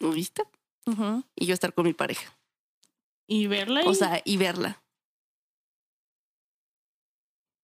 ¿Lo 0.00 0.10
viste? 0.10 0.42
Y 1.36 1.46
yo 1.46 1.54
estar 1.54 1.74
con 1.74 1.84
mi 1.84 1.94
pareja. 1.94 2.36
Y 3.28 3.46
verla. 3.46 3.82
O 3.86 3.94
sea, 3.94 4.20
y 4.24 4.36
verla. 4.36 4.82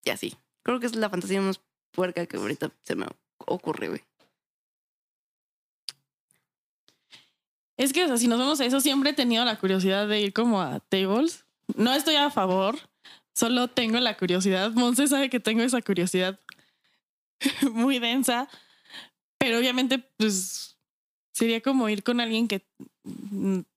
Y 0.05 0.11
así. 0.11 0.37
Creo 0.63 0.81
que 0.81 0.87
es 0.87 0.95
la 0.97 1.11
fantasía 1.11 1.41
más 1.41 1.61
puerca 1.93 2.27
que 2.27 2.37
ahorita 2.37 2.71
se 2.85 2.95
me 2.95 3.07
ocurre, 3.39 3.89
güey. 3.89 4.03
Es 7.77 7.93
que, 7.93 8.05
o 8.05 8.09
sea, 8.09 8.19
si 8.19 8.29
nos 8.29 8.39
vamos 8.39 8.61
a 8.61 8.67
eso, 8.67 8.81
siempre 8.81 9.11
he 9.11 9.15
tenido 9.15 9.45
la 9.45 9.59
curiosidad 9.59 10.07
de 10.07 10.21
ir 10.21 10.33
como 10.33 10.61
a 10.61 10.81
tables. 10.81 11.45
No 11.77 11.95
estoy 11.95 12.17
a 12.17 12.31
favor, 12.31 12.79
solo 13.35 13.69
tengo 13.69 13.99
la 14.01 14.17
curiosidad. 14.19 14.71
Monse 14.73 15.07
sabe 15.07 15.31
que 15.31 15.41
tengo 15.41 15.63
esa 15.63 15.81
curiosidad 15.81 16.39
muy 17.73 17.99
densa, 17.99 18.49
pero 19.39 19.59
obviamente, 19.59 19.99
pues, 20.19 20.77
sería 21.33 21.63
como 21.63 21.89
ir 21.89 22.03
con 22.03 22.21
alguien 22.21 22.49
que, 22.49 22.67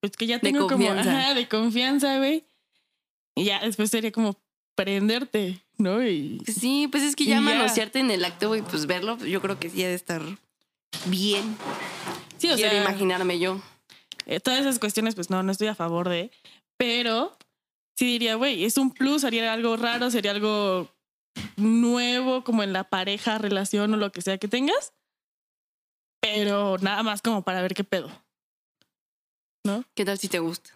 pues, 0.01 0.17
que 0.17 0.27
ya 0.27 0.35
De 0.39 0.41
tengo 0.41 0.67
como, 0.67 0.85
confianza. 0.87 1.19
ajá, 1.19 1.33
de 1.33 1.47
confianza, 1.47 2.17
güey. 2.17 2.45
Y 3.35 3.45
ya 3.45 3.61
después 3.61 3.89
sería 3.89 4.11
como 4.11 4.42
prenderte, 4.75 5.61
¿no? 5.77 6.05
Y 6.05 6.41
Pues 6.43 6.57
Sí, 6.57 6.87
pues 6.89 7.03
es 7.03 7.15
que 7.15 7.25
ya 7.25 7.37
Y 7.37 7.41
manosearte 7.41 7.99
en 7.99 8.11
el 8.11 8.23
acto, 8.25 8.47
güey, 8.49 8.61
pues 8.61 8.85
verlo, 8.85 9.17
yo 9.17 9.41
creo 9.41 9.59
que 9.59 9.69
sí 9.69 9.83
ha 9.83 9.87
de 9.87 9.93
estar 9.95 10.21
bien. 11.05 11.57
sí, 12.37 12.49
o 12.51 12.55
Quiero 12.55 12.71
sea, 12.71 12.81
imaginarme 12.81 13.39
yo. 13.39 13.61
eh, 14.25 14.39
todas 14.39 14.59
esas 14.61 14.79
cuestiones, 14.79 15.15
pues 15.15 15.29
no, 15.29 15.43
no 15.43 15.51
estoy 15.51 15.67
a 15.67 15.75
favor 15.75 16.09
de, 16.09 16.31
pero 16.77 17.37
sí 17.97 18.05
diría, 18.05 18.35
güey, 18.35 18.63
es 18.65 18.77
un 18.77 18.91
plus, 18.91 19.23
haría 19.23 19.51
algo 19.53 19.75
raro, 19.77 20.09
sería 20.11 20.31
algo 20.31 20.89
nuevo 21.57 22.43
como 22.43 22.63
en 22.63 22.73
la 22.73 22.83
pareja, 22.85 23.37
relación 23.37 23.93
o 23.93 23.97
lo 23.97 24.11
que 24.11 24.21
sea 24.21 24.37
que 24.37 24.47
tengas. 24.47 24.93
Pero 26.21 26.77
nada 26.79 27.03
más 27.03 27.21
como 27.21 27.43
para 27.43 27.61
ver 27.61 27.73
qué 27.73 27.83
pedo. 27.83 28.09
¿No? 29.65 29.83
¿Qué 29.93 30.05
tal 30.05 30.17
si 30.17 30.27
te 30.29 30.39
gusta? 30.39 30.71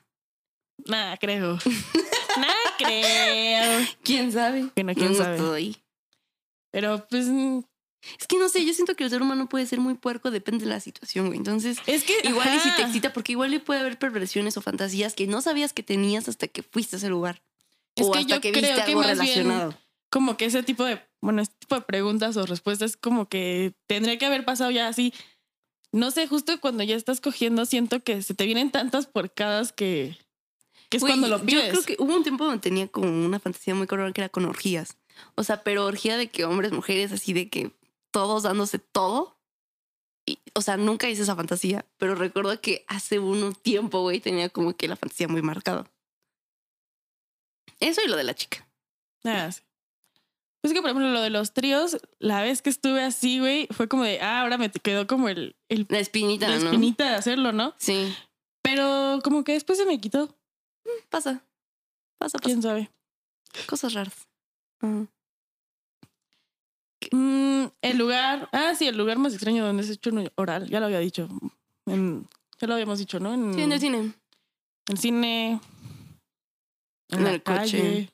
Nada, 0.86 1.18
creo. 1.18 1.58
Nada, 2.38 2.54
creo. 2.78 3.88
¿Quién 4.04 4.32
sabe? 4.32 4.70
Que 4.76 4.84
no, 4.84 4.94
quién 4.94 5.12
No, 5.14 5.18
no 5.18 5.24
sabe. 5.24 5.36
estoy. 5.38 5.78
Pero 6.72 7.08
pues 7.10 7.28
mm, 7.28 7.60
Es 8.20 8.28
que 8.28 8.38
no 8.38 8.50
sé, 8.50 8.66
yo 8.66 8.74
siento 8.74 8.96
que 8.96 9.04
el 9.04 9.10
ser 9.10 9.22
humano 9.22 9.48
puede 9.50 9.66
ser 9.66 9.80
muy 9.80 9.96
puerco, 9.96 10.32
depende 10.32 10.66
de 10.66 10.70
la 10.72 10.80
situación, 10.80 11.28
güey. 11.28 11.38
Entonces, 11.38 11.78
es 11.88 12.04
que 12.04 12.14
igual 12.24 12.54
y 12.56 12.60
si 12.60 12.72
te 12.76 12.84
excita, 12.84 13.14
porque 13.14 13.32
igual 13.34 13.54
y 13.54 13.60
puede 13.60 13.80
haber 13.82 13.98
perversiones 14.00 14.56
o 14.58 14.62
fantasías 14.62 15.14
que 15.14 15.28
no 15.28 15.42
sabías 15.42 15.74
que 15.74 15.84
tenías 15.84 16.28
hasta 16.30 16.48
que 16.48 16.64
fuiste 16.64 16.96
a 16.96 17.00
ese 17.00 17.10
lugar. 17.10 17.42
Es 17.96 18.06
o 18.06 18.12
que 18.12 18.20
hasta 18.20 18.36
yo 18.36 18.42
que 18.42 18.52
creo 18.52 18.62
viste 18.64 18.76
que 18.86 18.92
algo 18.92 19.02
más 19.02 19.20
bien- 19.20 19.36
relacionado. 19.36 19.78
como 20.12 20.38
que 20.38 20.46
ese 20.46 20.62
tipo 20.64 20.84
de, 20.84 21.02
bueno, 21.22 21.42
este 21.42 21.56
tipo 21.60 21.76
de 21.76 21.82
preguntas 21.82 22.38
o 22.38 22.46
respuestas 22.46 22.96
como 22.98 23.28
que 23.28 23.74
tendría 23.88 24.18
que 24.18 24.26
haber 24.26 24.46
pasado 24.46 24.70
ya 24.72 24.88
así. 24.88 25.14
No 25.92 26.12
sé, 26.12 26.28
justo 26.28 26.60
cuando 26.62 26.84
ya 26.84 26.96
estás 26.96 27.22
cogiendo, 27.22 27.66
siento 27.66 28.04
que 28.04 28.22
se 28.22 28.34
te 28.36 28.46
vienen 28.46 28.72
tantas 28.72 29.08
porcadas 29.08 29.72
que, 29.74 30.18
que 30.90 30.98
es 30.98 31.04
cuando 31.04 31.28
lo 31.28 31.42
pides. 31.42 31.74
Yo 31.74 31.82
creo 31.82 31.98
que 31.98 32.04
hubo 32.04 32.16
un 32.16 32.24
tiempo 32.24 32.46
donde 32.46 32.62
tenía 32.62 32.88
como 32.88 33.08
una 33.08 33.40
fantasía 33.40 33.76
muy 33.76 33.88
cabrón 33.88 34.14
que 34.14 34.22
era 34.22 34.30
con 34.30 34.46
orgías. 34.46 34.98
O 35.36 35.44
sea, 35.44 35.64
pero 35.64 35.86
orgía 35.86 36.18
de 36.18 36.30
que 36.30 36.46
hombres, 36.46 36.72
mujeres, 36.72 37.12
así 37.12 37.34
de 37.34 37.50
que 37.50 37.72
todos 38.12 38.44
dándose 38.44 38.80
todo. 38.80 39.38
Y, 40.26 40.40
o 40.54 40.62
sea, 40.62 40.78
nunca 40.78 41.10
hice 41.10 41.22
esa 41.24 41.36
fantasía, 41.36 41.86
pero 41.98 42.16
recuerdo 42.16 42.60
que 42.60 42.84
hace 42.88 43.20
un 43.20 43.54
tiempo, 43.56 44.02
güey, 44.02 44.20
tenía 44.20 44.50
como 44.50 44.76
que 44.76 44.88
la 44.88 44.96
fantasía 44.98 45.28
muy 45.28 45.42
marcada. 45.42 45.90
Eso 47.80 48.02
y 48.04 48.10
lo 48.10 48.18
de 48.18 48.24
la 48.24 48.34
chica. 48.34 48.68
Ah, 49.24 49.52
sí. 49.52 49.62
Pues 50.62 50.74
que, 50.74 50.82
por 50.82 50.90
ejemplo, 50.90 51.12
lo 51.12 51.22
de 51.22 51.30
los 51.30 51.54
tríos, 51.54 51.98
la 52.20 52.42
vez 52.42 52.62
que 52.62 52.70
estuve 52.70 53.02
así, 53.04 53.40
güey, 53.40 53.68
fue 53.72 53.88
como 53.88 54.04
de, 54.04 54.20
ah, 54.22 54.42
ahora 54.42 54.58
me 54.58 54.70
quedó 54.72 55.08
como 55.08 55.30
el, 55.30 55.56
el 55.70 55.86
La 55.90 56.00
espinita, 56.00 56.50
la 56.50 56.58
¿no? 56.60 56.66
espinita 56.66 57.10
de 57.10 57.16
hacerlo, 57.16 57.52
¿no? 57.54 57.74
Sí, 57.78 58.14
Pero 58.64 59.20
como 59.24 59.44
que 59.44 59.54
después 59.54 59.78
se 59.78 59.86
me 59.86 60.00
quitó, 60.02 60.36
pasa. 61.10 61.44
Pasa, 62.20 62.38
pasa. 62.38 62.40
quién 62.40 62.62
sabe. 62.62 62.90
Cosas 63.68 63.94
raras. 63.94 64.28
Mm, 67.12 67.66
el 67.82 67.98
lugar, 67.98 68.50
ah, 68.52 68.74
sí, 68.76 68.88
el 68.88 68.98
lugar 68.98 69.18
más 69.18 69.34
extraño 69.34 69.66
donde 69.66 69.84
se 69.84 69.92
ha 69.92 69.94
hecho 69.94 70.10
un 70.10 70.30
oral, 70.36 70.68
ya 70.70 70.80
lo 70.80 70.88
había 70.88 71.00
dicho. 71.00 71.30
En- 71.86 72.28
ya 72.60 72.68
lo 72.68 72.74
habíamos 72.74 73.00
dicho, 73.00 73.20
¿no? 73.20 73.34
En 73.34 73.54
Sí, 73.54 73.62
en 73.62 73.72
el 73.72 73.80
cine. 73.80 74.14
el 74.88 74.98
cine, 74.98 75.52
en, 77.10 77.18
En 77.18 77.24
la 77.24 77.32
el 77.32 77.44
coche. 77.44 78.10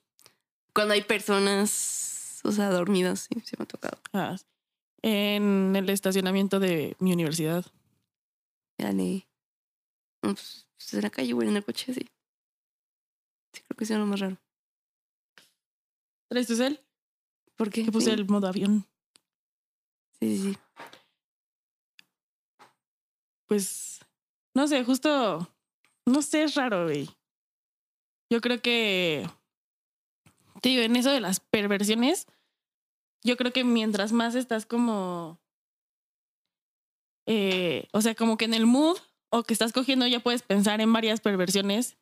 Cuando 0.74 0.94
hay 0.96 1.02
personas, 1.02 2.42
o 2.44 2.52
sea, 2.52 2.70
dormidas, 2.70 3.28
sí, 3.32 3.40
sí 3.46 3.56
me 3.58 3.64
ha 3.64 3.68
tocado. 3.68 3.98
Ah, 4.12 4.36
en 5.02 5.76
el 5.76 5.90
estacionamiento 5.90 6.60
de 6.60 6.96
mi 7.00 7.14
universidad. 7.14 7.66
Dale. 8.78 9.28
Pues, 10.22 10.68
pues 10.78 10.94
en 10.94 11.02
la 11.02 11.10
calle, 11.10 11.34
güey, 11.34 11.48
en 11.48 11.58
el 11.58 11.64
coche, 11.66 11.94
sí. 11.94 12.10
Sí, 13.54 13.62
creo 13.68 13.78
que 13.78 13.84
es 13.84 13.89
lo 13.92 14.06
más 14.06 14.20
raro. 14.20 14.38
¿Traes 16.30 16.48
tu 16.48 16.56
cel? 16.56 16.84
¿Por 17.56 17.70
qué? 17.70 17.86
Que 17.86 17.92
puse 17.92 18.08
Sí, 18.08 18.12
el 18.12 18.28
modo 18.28 18.48
avión. 18.48 18.88
Sí, 20.20 20.38
sí, 20.38 20.54
sí. 20.54 20.58
Pues, 23.48 24.00
no 24.56 24.68
sé, 24.68 24.84
justo, 24.84 25.48
no 26.06 26.22
sé, 26.22 26.44
es 26.44 26.56
raro, 26.56 26.86
güey. 26.86 27.08
Yo 28.32 28.42
creo 28.42 28.62
que, 28.62 29.30
te 30.62 30.70
digo, 30.70 30.82
en 30.82 30.96
eso 30.96 31.12
de 31.12 31.20
las 31.20 31.39
perversiones, 31.39 32.26
yo 33.24 33.38
creo 33.38 33.54
que 33.54 33.63
mientras 33.63 34.12
más 34.12 34.34
estás 34.34 34.66
como, 34.66 35.39
eh, 37.28 37.88
o 37.92 38.02
sea, 38.02 38.16
como 38.16 38.38
que 38.38 38.46
en 38.46 38.56
el 38.56 38.66
mood 38.66 38.98
o 39.30 39.44
que 39.44 39.54
estás 39.54 39.72
cogiendo 39.72 40.08
ya 40.08 40.20
puedes 40.20 40.42
pensar 40.42 40.82
en 40.82 40.92
varias 40.92 41.22
perversiones 41.22 41.96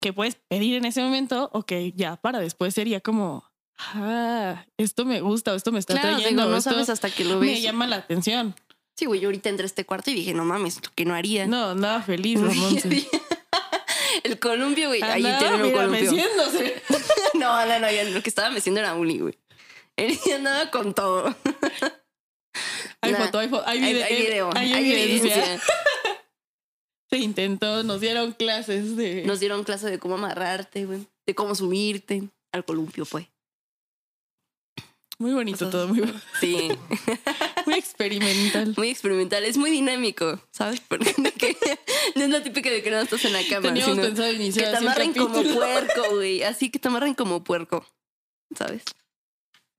que 0.00 0.12
puedes 0.12 0.36
pedir 0.48 0.76
en 0.76 0.84
ese 0.84 1.02
momento 1.02 1.50
o 1.52 1.62
que 1.64 1.92
ya 1.92 2.16
para 2.16 2.38
después 2.38 2.74
sería 2.74 3.00
como, 3.00 3.44
ah, 3.78 4.64
esto 4.78 5.04
me 5.04 5.20
gusta 5.20 5.52
o 5.52 5.56
esto 5.56 5.72
me 5.72 5.78
está 5.78 5.94
Claro, 5.94 6.16
trayendo. 6.16 6.42
digo, 6.42 6.50
no 6.52 6.58
esto 6.58 6.70
sabes 6.70 6.88
hasta 6.88 7.10
que 7.10 7.24
lo 7.24 7.38
me 7.38 7.46
ves. 7.48 7.62
llama 7.62 7.86
la 7.86 7.96
atención. 7.96 8.54
Sí, 8.96 9.06
güey, 9.06 9.20
yo 9.20 9.28
ahorita 9.28 9.48
entré 9.48 9.64
a 9.64 9.66
este 9.66 9.84
cuarto 9.86 10.10
y 10.10 10.14
dije, 10.14 10.34
no 10.34 10.44
mames, 10.44 10.76
¿esto 10.76 10.90
qué 10.94 11.04
no 11.04 11.14
haría? 11.14 11.46
No, 11.46 11.74
nada 11.74 12.02
feliz, 12.02 12.38
el 14.24 14.38
columpio, 14.38 14.88
güey. 14.88 15.02
Ahí 15.02 15.24
Andaba, 15.24 15.38
tiene 15.38 15.64
un 15.64 15.72
columpio. 15.72 16.12
meciéndose. 16.12 16.82
no, 17.34 17.66
no, 17.66 17.78
no, 17.78 17.90
ya 17.90 18.04
lo 18.04 18.22
que 18.22 18.28
estaba 18.28 18.50
meciendo 18.50 18.80
era 18.80 18.94
Uli, 18.94 19.18
güey. 19.18 19.38
Él 19.96 20.18
ya 20.26 20.36
andaba 20.36 20.70
con 20.70 20.94
todo. 20.94 21.34
Hay 23.02 23.12
Nah. 23.12 23.24
foto, 23.26 23.38
hay, 23.38 23.48
fo- 23.48 23.62
hay 23.64 23.78
Hay, 23.82 23.92
video. 23.94 24.06
hay 24.06 24.16
video, 24.16 24.50
hay 24.54 24.72
hay 24.72 24.92
evidencia. 24.92 25.34
evidencia. 25.36 25.62
Se 27.10 27.18
intentó, 27.18 27.82
nos 27.82 28.00
dieron 28.00 28.32
clases 28.32 28.96
de. 28.96 29.24
Nos 29.24 29.40
dieron 29.40 29.64
clase 29.64 29.90
de 29.90 29.98
cómo 29.98 30.14
amarrarte, 30.14 30.86
güey. 30.86 31.06
De 31.26 31.34
cómo 31.34 31.54
subirte 31.54 32.28
al 32.52 32.64
columpio, 32.64 33.04
pues. 33.04 33.26
Muy 35.18 35.34
bonito 35.34 35.68
todo, 35.68 35.86
muy, 35.88 36.02
Sí, 36.40 36.70
muy 37.66 37.74
experimental. 37.74 38.72
muy 38.78 38.88
experimental. 38.88 39.44
Es 39.44 39.58
muy 39.58 39.70
dinámico, 39.70 40.40
¿sabes? 40.50 40.80
Porque 40.80 41.12
que- 41.36 41.56
no 42.14 42.22
es 42.24 42.30
la 42.30 42.42
típica 42.44 42.70
de 42.70 42.82
que 42.82 42.90
no 42.90 42.98
estás 43.00 43.22
en 43.26 43.34
la 43.34 43.42
cama. 43.46 43.68
Teníamos 43.68 43.96
sino 43.96 44.02
pensado 44.06 44.30
que 44.30 44.36
iniciar 44.36 44.70
te 44.70 44.76
así 44.76 44.84
un 44.84 44.88
amarren 44.88 45.12
como 45.12 45.42
puerco, 45.42 46.02
güey. 46.14 46.42
Así 46.42 46.70
que 46.70 46.78
te 46.78 46.88
amarren 46.88 47.12
como 47.14 47.44
puerco, 47.44 47.84
¿sabes? 48.56 48.82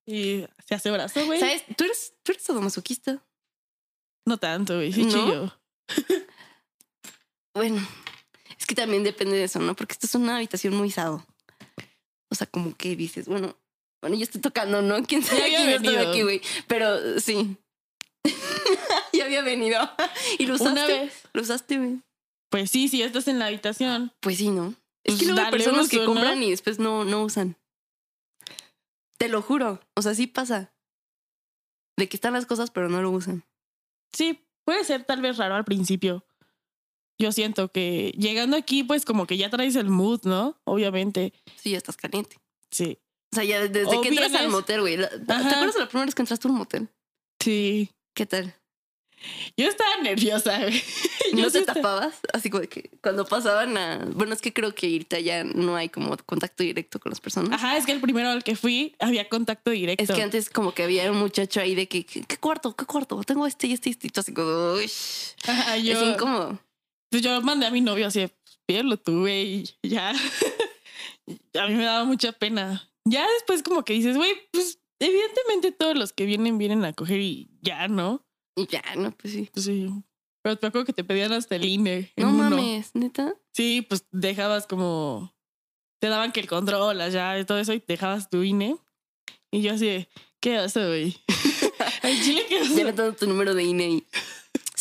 Y 0.06 0.46
se 0.67 0.76
hace 0.76 0.91
brazo, 0.91 1.26
güey. 1.26 1.39
¿Sabes? 1.39 1.63
¿Tú 1.76 1.86
eres, 1.86 2.13
tú 2.22 2.34
eres 2.34 2.44
sadomasoquista. 2.44 3.26
No 4.28 4.38
tanto, 4.38 4.76
güey. 4.76 4.94
Sí, 4.94 5.06
¿No? 5.06 5.10
chillo. 5.12 5.58
Bueno, 7.54 7.86
es 8.58 8.66
que 8.66 8.76
también 8.76 9.04
depende 9.04 9.36
de 9.36 9.44
eso, 9.44 9.60
¿no? 9.60 9.76
Porque 9.76 9.94
esta 9.94 10.08
es 10.08 10.16
una 10.16 10.38
habitación 10.38 10.76
muy 10.76 10.92
sado. 10.92 11.26
O 12.30 12.36
sea, 12.36 12.48
como 12.48 12.76
que 12.78 12.96
dices, 12.96 13.28
bueno, 13.28 13.58
bueno, 14.02 14.16
yo 14.16 14.24
estoy 14.24 14.42
tocando, 14.42 14.82
¿no? 14.82 15.04
¿Quién 15.04 15.22
sabe 15.22 15.44
quién 15.48 15.82
venido. 15.82 16.10
aquí, 16.10 16.22
güey? 16.24 16.42
Pero 16.68 17.20
sí. 17.20 17.58
ya 19.14 19.26
había 19.26 19.42
venido. 19.42 19.80
y 20.40 20.46
lo 20.46 20.56
usaste. 20.56 20.72
Una 20.72 20.88
vez. 20.88 21.14
Lo 21.34 21.42
usaste, 21.42 21.78
güey. 21.78 22.02
Pues 22.50 22.72
sí, 22.72 22.88
si 22.88 23.02
estás 23.02 23.28
en 23.28 23.40
la 23.40 23.48
habitación. 23.48 24.12
Pues 24.20 24.38
sí, 24.38 24.50
¿no? 24.50 24.76
Es 25.04 25.16
Pues 25.16 25.20
que 25.20 25.26
luego 25.28 25.42
hay 25.42 25.52
personas 25.52 25.90
que 25.90 26.04
compran 26.04 26.42
y 26.44 26.50
después 26.50 26.80
no, 26.80 27.06
no 27.06 27.24
usan. 27.24 27.58
Te 29.18 29.30
lo 29.30 29.42
juro. 29.42 29.80
O 29.96 30.02
sea, 30.02 30.16
sí 30.16 30.28
pasa. 30.28 30.74
De 31.98 32.10
que 32.10 32.18
están 32.18 32.34
las 32.34 32.46
cosas, 32.46 32.72
pero 32.72 32.90
no 32.90 33.02
lo 33.02 33.12
usan. 33.12 33.44
Sí, 34.14 34.44
puede 34.66 34.84
ser 34.84 35.04
tal 35.04 35.22
vez 35.22 35.38
raro 35.38 35.56
al 35.56 35.64
principio. 35.64 36.26
Yo 37.22 37.32
siento 37.32 37.72
que 37.72 38.14
llegando 38.18 38.58
aquí, 38.58 38.84
pues 38.84 39.06
como 39.06 39.28
que 39.28 39.38
ya 39.38 39.50
traes 39.50 39.76
el 39.76 39.90
mood, 39.90 40.22
¿no? 40.24 40.60
Obviamente. 40.64 41.34
Sí, 41.62 41.72
ya 41.72 41.78
estás 41.78 41.96
caliente. 41.96 42.38
Sí. 42.72 42.98
O 43.32 43.36
sea, 43.36 43.44
ya 43.44 43.62
desde 43.68 43.96
O 43.96 44.02
que 44.02 44.10
entras 44.10 44.34
al 44.34 44.50
motel, 44.50 44.82
güey. 44.82 44.98
¿Te 44.98 45.06
acuerdas 45.34 45.76
de 45.76 45.80
la 45.82 45.88
primera 45.88 46.06
vez 46.06 46.16
que 46.16 46.22
entraste 46.24 46.48
a 46.48 46.52
un 46.52 46.58
motel? 46.58 46.90
Sí. 47.40 47.92
¿Qué 48.16 48.26
tal? 48.26 48.56
Yo 49.56 49.68
estaba 49.68 49.98
nerviosa, 50.02 50.60
¿No 51.34 51.52
te 51.52 51.60
estaba- 51.60 51.82
tapabas? 51.82 52.16
Así 52.34 52.50
como 52.50 52.62
de 52.62 52.70
que 52.70 52.90
cuando 53.04 53.26
pasaban 53.26 53.78
a... 53.78 54.04
Bueno, 54.16 54.34
es 54.34 54.42
que 54.42 54.52
creo 54.52 54.74
que 54.74 54.88
ahorita 54.88 55.20
ya 55.20 55.44
no 55.44 55.76
hay 55.76 55.90
como 55.90 56.18
contacto 56.26 56.64
directo 56.64 57.00
con 57.00 57.12
las 57.12 57.22
personas. 57.22 57.52
Ajá, 57.52 57.78
es 57.78 57.86
que 57.86 57.92
el 57.92 58.02
primero 58.02 58.30
al 58.30 58.44
que 58.44 58.56
fui 58.56 58.96
había 59.00 59.30
contacto 59.30 59.70
directo. 59.72 60.04
Es 60.04 60.12
que 60.12 60.24
antes 60.24 60.50
como 60.50 60.74
que 60.74 60.84
había 60.84 61.12
un 61.12 61.20
muchacho 61.20 61.62
ahí 61.62 61.76
de 61.76 61.88
que, 61.88 62.04
¿qué, 62.04 62.38
cuarto? 62.38 62.76
¿Qué 62.76 62.86
cuarto? 62.86 63.22
Tengo 63.24 63.46
este 63.46 63.68
y 63.68 63.74
este 63.74 63.90
y 63.90 63.92
este. 63.92 64.10
Así 64.20 64.34
como, 64.34 64.74
uy. 64.74 64.90
Ajá, 65.48 65.78
yo, 65.78 66.02
Es 66.02 66.16
incómodo. 66.16 66.60
Pues 67.12 67.21
yo 67.21 67.39
mandé 67.41 67.67
a 67.67 67.71
mi 67.71 67.82
novio 67.82 68.08
así, 68.08 68.26
pues, 68.28 68.60
pídelo 68.65 68.97
tú, 68.97 69.19
güey, 69.21 69.63
y 69.84 69.89
ya. 69.89 70.12
a 71.60 71.67
mí 71.67 71.76
me 71.76 71.84
daba 71.84 72.06
mucha 72.06 72.32
pena. 72.32 72.89
Ya 73.06 73.28
después 73.34 73.62
como 73.62 73.84
que 73.84 73.93
dices, 73.93 74.17
güey, 74.17 74.34
pues 74.52 74.80
evidentemente 75.00 75.71
todos 75.71 75.97
los 75.97 76.13
que 76.13 76.26
vienen 76.26 76.58
vienen 76.58 76.86
a 76.86 76.93
coger 76.93 77.19
y 77.19 77.50
ya, 77.62 77.88
¿no? 77.88 78.26
Y 78.56 78.67
ya, 78.67 78.84
no, 78.95 79.12
pues 79.12 79.34
sí. 79.34 79.50
Pues 79.54 79.65
sí. 79.65 79.89
Pero 80.43 80.56
te 80.56 80.67
acuerdo 80.67 80.86
que 80.86 80.93
te 80.93 81.04
pedían 81.04 81.34
hasta 81.34 81.56
el 81.56 81.65
INE. 81.65 82.12
No 82.17 82.30
uno. 82.30 82.50
mames, 82.50 82.95
neta. 82.95 83.36
Sí, 83.54 83.86
pues 83.88 84.06
dejabas 84.12 84.65
como. 84.65 85.36
Te 86.00 86.08
daban 86.08 86.32
que 86.32 86.39
el 86.39 86.47
control, 86.47 86.97
las 86.97 87.13
llaves, 87.13 87.45
todo 87.45 87.60
eso, 87.60 87.74
y 87.74 87.84
dejabas 87.86 88.30
tu 88.30 88.41
INE. 88.41 88.78
Y 89.52 89.62
yo 89.62 89.74
así 89.74 90.08
¿qué 90.41 90.58
haces, 90.58 90.88
güey? 90.88 91.15
El 92.04 92.21
chile 92.21 92.45
que 92.50 92.63
Ya 92.63 92.84
me 92.84 92.91
dando 92.91 93.13
tu 93.13 93.28
número 93.28 93.54
de 93.54 93.63
INE 93.63 93.89
y... 93.89 94.08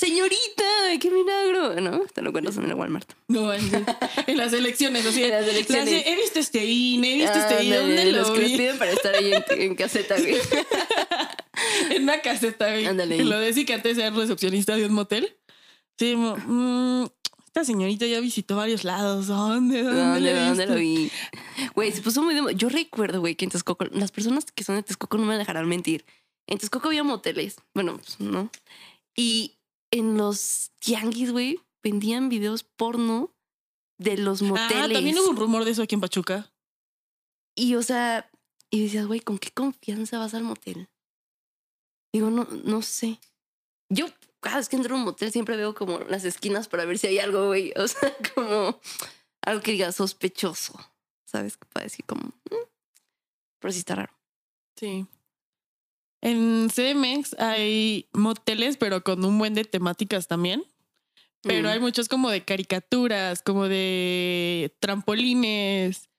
Señorita, 0.01 0.65
qué 0.99 1.11
milagro. 1.11 1.79
No, 1.79 2.01
te 2.07 2.23
lo 2.23 2.33
cuentas 2.33 2.57
en 2.57 2.65
el 2.65 2.75
Walmart. 2.75 3.13
No, 3.29 3.43
manches. 3.43 3.83
en 4.27 4.37
las 4.39 4.51
elecciones, 4.55 5.05
así. 5.05 5.23
En 5.25 5.31
las 5.31 5.47
elecciones. 5.47 5.93
las 5.93 6.07
he 6.07 6.17
visto 6.17 6.39
este 6.39 6.65
INE, 6.65 7.13
he 7.13 7.17
visto 7.19 7.39
este 7.39 7.65
INE. 7.65 7.77
¿Dónde 7.77 8.13
los 8.13 8.29
lo 8.29 8.35
que 8.35 8.41
les 8.41 8.51
vi? 8.53 8.57
piden 8.57 8.79
para 8.79 8.93
estar 8.93 9.15
ahí 9.15 9.33
en, 9.35 9.45
en 9.61 9.75
caseta, 9.75 10.19
güey. 10.19 10.37
En 11.91 12.05
una 12.05 12.23
caseta, 12.23 12.71
güey. 12.71 12.87
Ándale 12.87 13.23
lo 13.25 13.39
decía 13.39 13.67
que 13.67 13.75
antes 13.75 13.99
era 13.99 14.09
recepcionista 14.09 14.75
de 14.77 14.87
un 14.87 14.95
motel. 14.95 15.37
Sí, 15.99 16.17
mo- 16.17 16.37
mm, 16.47 17.07
esta 17.45 17.65
señorita 17.65 18.07
ya 18.07 18.21
visitó 18.21 18.57
varios 18.57 18.85
lados. 18.85 19.27
¿Dónde? 19.27 19.83
¿Dónde, 19.83 20.01
¿Dónde, 20.01 20.33
la 20.33 20.49
dónde 20.49 20.67
lo 20.67 20.77
vi? 20.77 21.11
Güey, 21.75 21.93
se 21.93 22.01
puso 22.01 22.23
muy 22.23 22.35
de 22.35 22.55
Yo 22.55 22.71
recuerdo, 22.71 23.21
güey, 23.21 23.35
que 23.35 23.45
en 23.45 23.51
Texcoco, 23.51 23.85
las 23.91 24.11
personas 24.13 24.47
que 24.55 24.65
son 24.65 24.77
de 24.77 24.83
Texcoco 24.83 25.19
no 25.19 25.27
me 25.27 25.37
dejarán 25.37 25.69
mentir. 25.69 26.07
En 26.47 26.57
Texcoco 26.57 26.89
había 26.89 27.03
moteles. 27.05 27.57
Bueno, 27.75 27.99
pues 27.99 28.19
no. 28.21 28.51
Y 29.15 29.59
en 29.91 30.17
los 30.17 30.71
tianguis, 30.79 31.33
güey, 31.33 31.61
vendían 31.83 32.29
videos 32.29 32.63
porno 32.63 33.33
de 33.99 34.17
los 34.17 34.43
moteles. 34.43 34.91
Ah, 34.91 34.93
también 34.93 35.19
hubo 35.19 35.31
un 35.31 35.37
rumor 35.37 35.65
de 35.65 35.73
eso 35.73 35.83
aquí 35.83 35.95
en 35.95 36.01
Pachuca. 36.01 36.53
Y, 37.55 37.75
o 37.75 37.83
sea, 37.83 38.31
y 38.71 38.83
decías, 38.83 39.07
güey, 39.07 39.21
¿con 39.21 39.39
qué 39.39 39.51
confianza 39.51 40.19
vas 40.19 40.35
al 40.35 40.43
motel? 40.45 40.89
Digo, 42.13 42.31
no, 42.31 42.45
no 42.65 42.83
sé. 42.83 43.21
Yo 43.89 44.07
cada 44.41 44.57
vez 44.57 44.69
que 44.69 44.77
entro 44.77 44.95
a 44.95 44.99
un 44.99 45.05
motel 45.05 45.33
siempre 45.33 45.57
veo 45.57 45.75
como 45.75 45.99
las 46.01 46.25
esquinas 46.25 46.69
para 46.69 46.85
ver 46.85 46.99
si 46.99 47.09
hay 47.09 47.19
algo, 47.19 47.49
güey. 47.49 47.73
O 47.77 47.89
sea, 47.89 48.17
como 48.35 48.81
algo 49.43 49.63
que 49.63 49.73
diga 49.73 49.93
sospechoso. 49.93 50.79
¿Sabes? 51.27 51.57
Para 51.73 51.85
decir 51.85 52.05
como... 52.07 52.23
"Mm". 52.23 52.67
Pero 53.61 53.73
sí 53.73 53.79
está 53.81 53.95
raro. 53.97 54.13
Sí. 54.77 55.07
En 56.23 56.69
CDMX 56.69 57.35
hay 57.39 58.09
moteles, 58.13 58.77
pero 58.77 59.03
con 59.03 59.25
un 59.25 59.39
buen 59.39 59.55
de 59.55 59.65
temáticas 59.65 60.29
también. 60.29 60.63
Pero 61.43 61.69
Mm. 61.69 61.73
hay 61.73 61.81
muchos 61.81 62.09
como 62.09 62.29
de 62.31 62.45
caricaturas, 62.45 63.43
como 63.43 63.67
de 63.69 64.75
trampolines. 64.81 66.11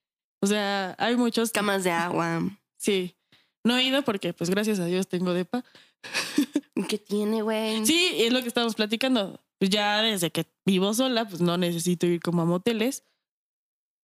O 0.42 0.48
sea, 0.48 0.96
hay 0.98 1.16
muchos. 1.16 1.52
Camas 1.52 1.84
de 1.84 1.92
agua. 1.92 2.42
Sí. 2.78 3.16
No 3.64 3.78
he 3.78 3.84
ido 3.84 4.02
porque, 4.02 4.34
pues 4.34 4.50
gracias 4.50 4.80
a 4.80 4.86
Dios, 4.86 5.08
tengo 5.08 5.34
depa. 5.34 5.64
¿Qué 6.90 6.98
tiene, 6.98 7.44
güey? 7.44 7.86
Sí, 7.86 8.10
es 8.16 8.34
lo 8.34 8.42
que 8.42 8.48
estamos 8.48 8.74
platicando. 8.74 9.40
Pues 9.60 9.70
ya 9.70 10.02
desde 10.02 10.32
que 10.32 10.48
vivo 10.66 10.92
sola, 10.96 11.28
pues 11.28 11.42
no 11.42 11.56
necesito 11.58 12.08
ir 12.08 12.20
como 12.20 12.42
a 12.42 12.46
moteles. 12.46 13.04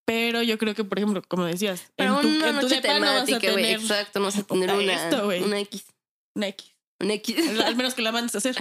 Pero 0.07 0.41
yo 0.41 0.57
creo 0.57 0.73
que, 0.73 0.85
por 0.85 0.97
ejemplo, 0.97 1.21
como 1.27 1.43
decías, 1.43 1.91
Pero 1.97 2.15
en 2.15 2.21
tu, 2.21 2.27
una 2.29 2.49
en 2.49 2.55
tu 2.55 2.61
noche 2.61 2.75
depa 2.75 2.97
no 2.97 3.05
vas 3.07 3.29
a 3.29 3.39
tener 3.39 3.79
Exacto, 3.79 4.19
no 4.19 4.25
vas 4.25 4.37
a 4.37 4.43
tener 4.43 4.73
una, 4.73 4.93
esto, 4.93 5.27
una 5.27 5.59
X. 5.59 5.85
una 6.33 6.47
X. 6.47 6.75
Una 7.01 7.13
X. 7.15 7.35
Al 7.65 7.75
menos 7.75 7.93
que 7.93 8.01
la 8.01 8.13
mandes 8.13 8.33
a 8.33 8.37
hacer. 8.37 8.55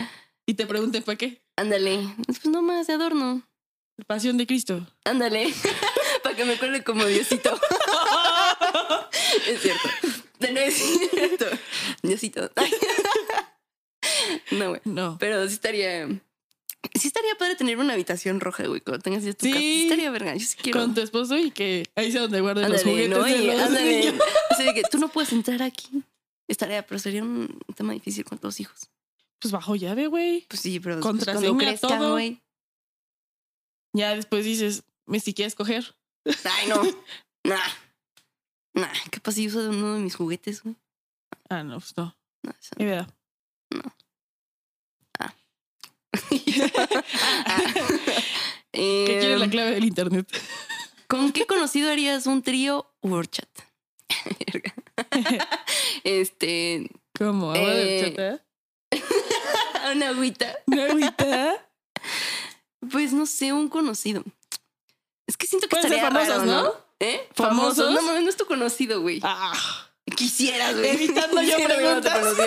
Y 0.44 0.54
te 0.54 0.66
pregunten 0.66 1.04
para 1.04 1.16
qué. 1.16 1.40
Ándale. 1.54 2.00
Pues 2.26 2.44
no 2.46 2.62
más 2.62 2.88
de 2.88 2.94
adorno. 2.94 3.46
Pasión 4.09 4.37
de 4.38 4.46
Cristo. 4.48 4.87
Ándale. 5.04 5.54
Para 6.22 6.35
que 6.35 6.44
me 6.44 6.59
cuele 6.59 6.82
como 6.82 7.04
Diosito. 7.06 7.59
es 9.48 9.62
cierto. 9.62 9.88
No 10.40 10.61
es 10.61 10.74
cierto. 10.74 11.46
Diosito. 12.02 12.50
No, 14.50 14.70
güey. 14.70 14.80
No. 14.85 15.16
Pero 15.18 15.46
sí 15.48 15.54
estaría. 15.54 16.09
Sí 16.94 17.09
estaría 17.09 17.35
padre 17.37 17.57
tener 17.57 17.79
una 17.79 17.92
habitación 17.94 18.40
roja, 18.40 18.66
güey, 18.66 18.81
cuando 18.81 19.03
tengas 19.03 19.25
ya 19.25 19.33
tu 19.33 19.46
Sí. 19.46 19.51
casa. 19.53 19.61
Sí 19.61 19.83
estaría 19.85 20.11
verga. 20.11 20.35
Yo 20.35 20.44
sí 20.46 20.57
quiero. 20.61 20.81
Con 20.81 20.94
tu 20.94 21.01
esposo 21.01 21.37
y 21.38 21.51
que 21.51 21.85
ahí 21.94 22.12
sea 22.12 22.22
donde 22.22 22.40
guarden 22.40 22.70
los 22.70 22.83
juguetes 22.83 23.11
¿no? 23.11 23.22
de 23.25 23.37
Y 23.38 23.46
los 23.46 23.61
ándale. 23.61 23.99
niños. 23.99 24.14
Así 24.51 24.64
de 24.64 24.75
que 24.75 24.83
tú 24.90 24.99
no 24.99 25.09
puedes 25.09 25.33
entrar 25.33 25.62
aquí. 25.62 26.03
Estaría, 26.49 26.87
pero 26.87 26.99
sería 26.99 27.22
un 27.22 27.59
tema 27.75 27.92
difícil 27.92 28.25
con 28.25 28.38
tus 28.38 28.61
hijos. 28.61 28.88
Pues 29.40 29.53
bajo 29.53 29.75
llave, 29.77 30.07
güey. 30.07 30.46
Pues 30.49 30.61
sí, 30.61 30.81
pero 30.81 30.96
después 30.96 31.25
cuando 31.25 31.57
crezcan, 31.59 31.99
todo. 31.99 32.12
güey. 32.12 32.40
Ya 33.92 34.14
después 34.14 34.44
dices, 34.44 34.85
¿me 35.07 35.20
si 35.20 35.35
quieres 35.35 35.55
coger? 35.55 35.94
Ay, 36.44 36.68
no. 36.68 36.83
Nah. 37.44 37.59
Nah. 38.75 38.92
¿Qué 39.11 39.20
pasa 39.20 39.37
si 39.37 39.46
uso 39.49 39.68
uno 39.70 39.94
de 39.94 40.01
mis 40.01 40.14
juguetes, 40.14 40.62
güey? 40.62 40.77
Ah, 41.49 41.62
no, 41.62 41.79
pues 41.79 41.96
no. 41.96 42.16
No, 42.42 42.51
eso 42.61 42.70
Ni 42.79 42.85
idea. 42.85 43.09
¿Qué 48.73 49.05
quiere 49.07 49.39
la 49.39 49.47
Eh, 49.47 49.51
clave 49.51 49.71
del 49.73 49.85
internet? 49.85 50.29
¿Con 51.09 51.33
qué 51.33 51.47
conocido 51.47 51.91
harías 51.91 52.27
un 52.27 52.43
trío 52.43 52.91
Wordchat? 53.03 53.49
Verga. 54.47 54.75
este. 56.05 56.91
¿Cómo? 57.17 57.53
¿Agua 57.53 57.73
Eh? 57.73 58.39
Una 59.95 60.09
agüita. 60.09 60.57
¿Una 60.67 60.87
agüita? 60.87 61.69
Pues 62.91 63.12
no 63.12 63.27
sé, 63.27 63.53
un 63.53 63.69
conocido. 63.69 64.25
Es 65.27 65.37
que 65.37 65.47
siento 65.47 65.69
que 65.69 65.77
ser 65.77 65.93
estaría 65.93 66.05
famosos, 66.05 66.47
raro, 66.47 66.62
¿no? 66.62 66.73
¿Eh? 67.01 67.29
¿Famosos? 67.35 67.77
Famosos. 67.77 68.05
No, 68.05 68.21
no 68.21 68.29
es 68.29 68.37
tu 68.37 68.47
conocido, 68.47 69.01
güey. 69.01 69.21
Ah, 69.23 69.53
Quisieras, 70.16 70.76
güey. 70.76 70.90
Evitando 70.90 71.42
yo 71.42 71.57
preguntas. 71.64 72.37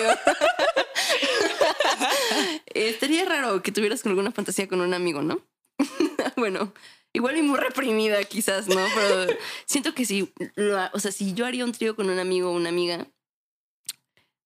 Eh, 2.72 2.88
estaría 2.88 3.24
raro 3.24 3.62
que 3.62 3.72
tuvieras 3.72 4.04
alguna 4.06 4.30
fantasía 4.32 4.68
con 4.68 4.80
un 4.80 4.94
amigo, 4.94 5.22
¿no? 5.22 5.40
bueno, 6.36 6.72
igual 7.12 7.36
y 7.36 7.42
muy 7.42 7.58
reprimida 7.58 8.22
quizás, 8.24 8.68
¿no? 8.68 8.80
Pero 8.94 9.38
siento 9.66 9.94
que 9.94 10.04
si, 10.04 10.32
lo 10.54 10.78
o 10.92 10.98
sea, 10.98 11.12
si 11.12 11.34
yo 11.34 11.46
haría 11.46 11.64
un 11.64 11.72
trío 11.72 11.96
con 11.96 12.08
un 12.10 12.18
amigo 12.18 12.50
o 12.50 12.56
una 12.56 12.68
amiga, 12.68 13.06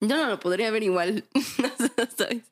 yo 0.00 0.16
no 0.16 0.26
lo 0.26 0.40
podría 0.40 0.70
ver 0.70 0.82
igual, 0.82 1.24
¿sabes? 2.16 2.42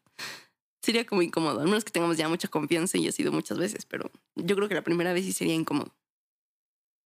Sería 0.82 1.06
como 1.06 1.22
incómodo, 1.22 1.61
al 1.61 1.66
menos 1.66 1.85
que 1.85 1.90
tengamos 1.90 2.16
ya 2.16 2.28
mucha 2.28 2.48
confianza 2.48 2.98
y 2.98 3.08
ha 3.08 3.12
sido 3.12 3.32
muchas 3.32 3.58
veces, 3.58 3.87
pero 3.87 4.11
yo 4.35 4.56
creo 4.56 4.68
que 4.68 4.74
la 4.74 4.82
primera 4.82 5.12
vez 5.12 5.24
sí 5.24 5.32
sería 5.32 5.54
incómodo. 5.54 5.94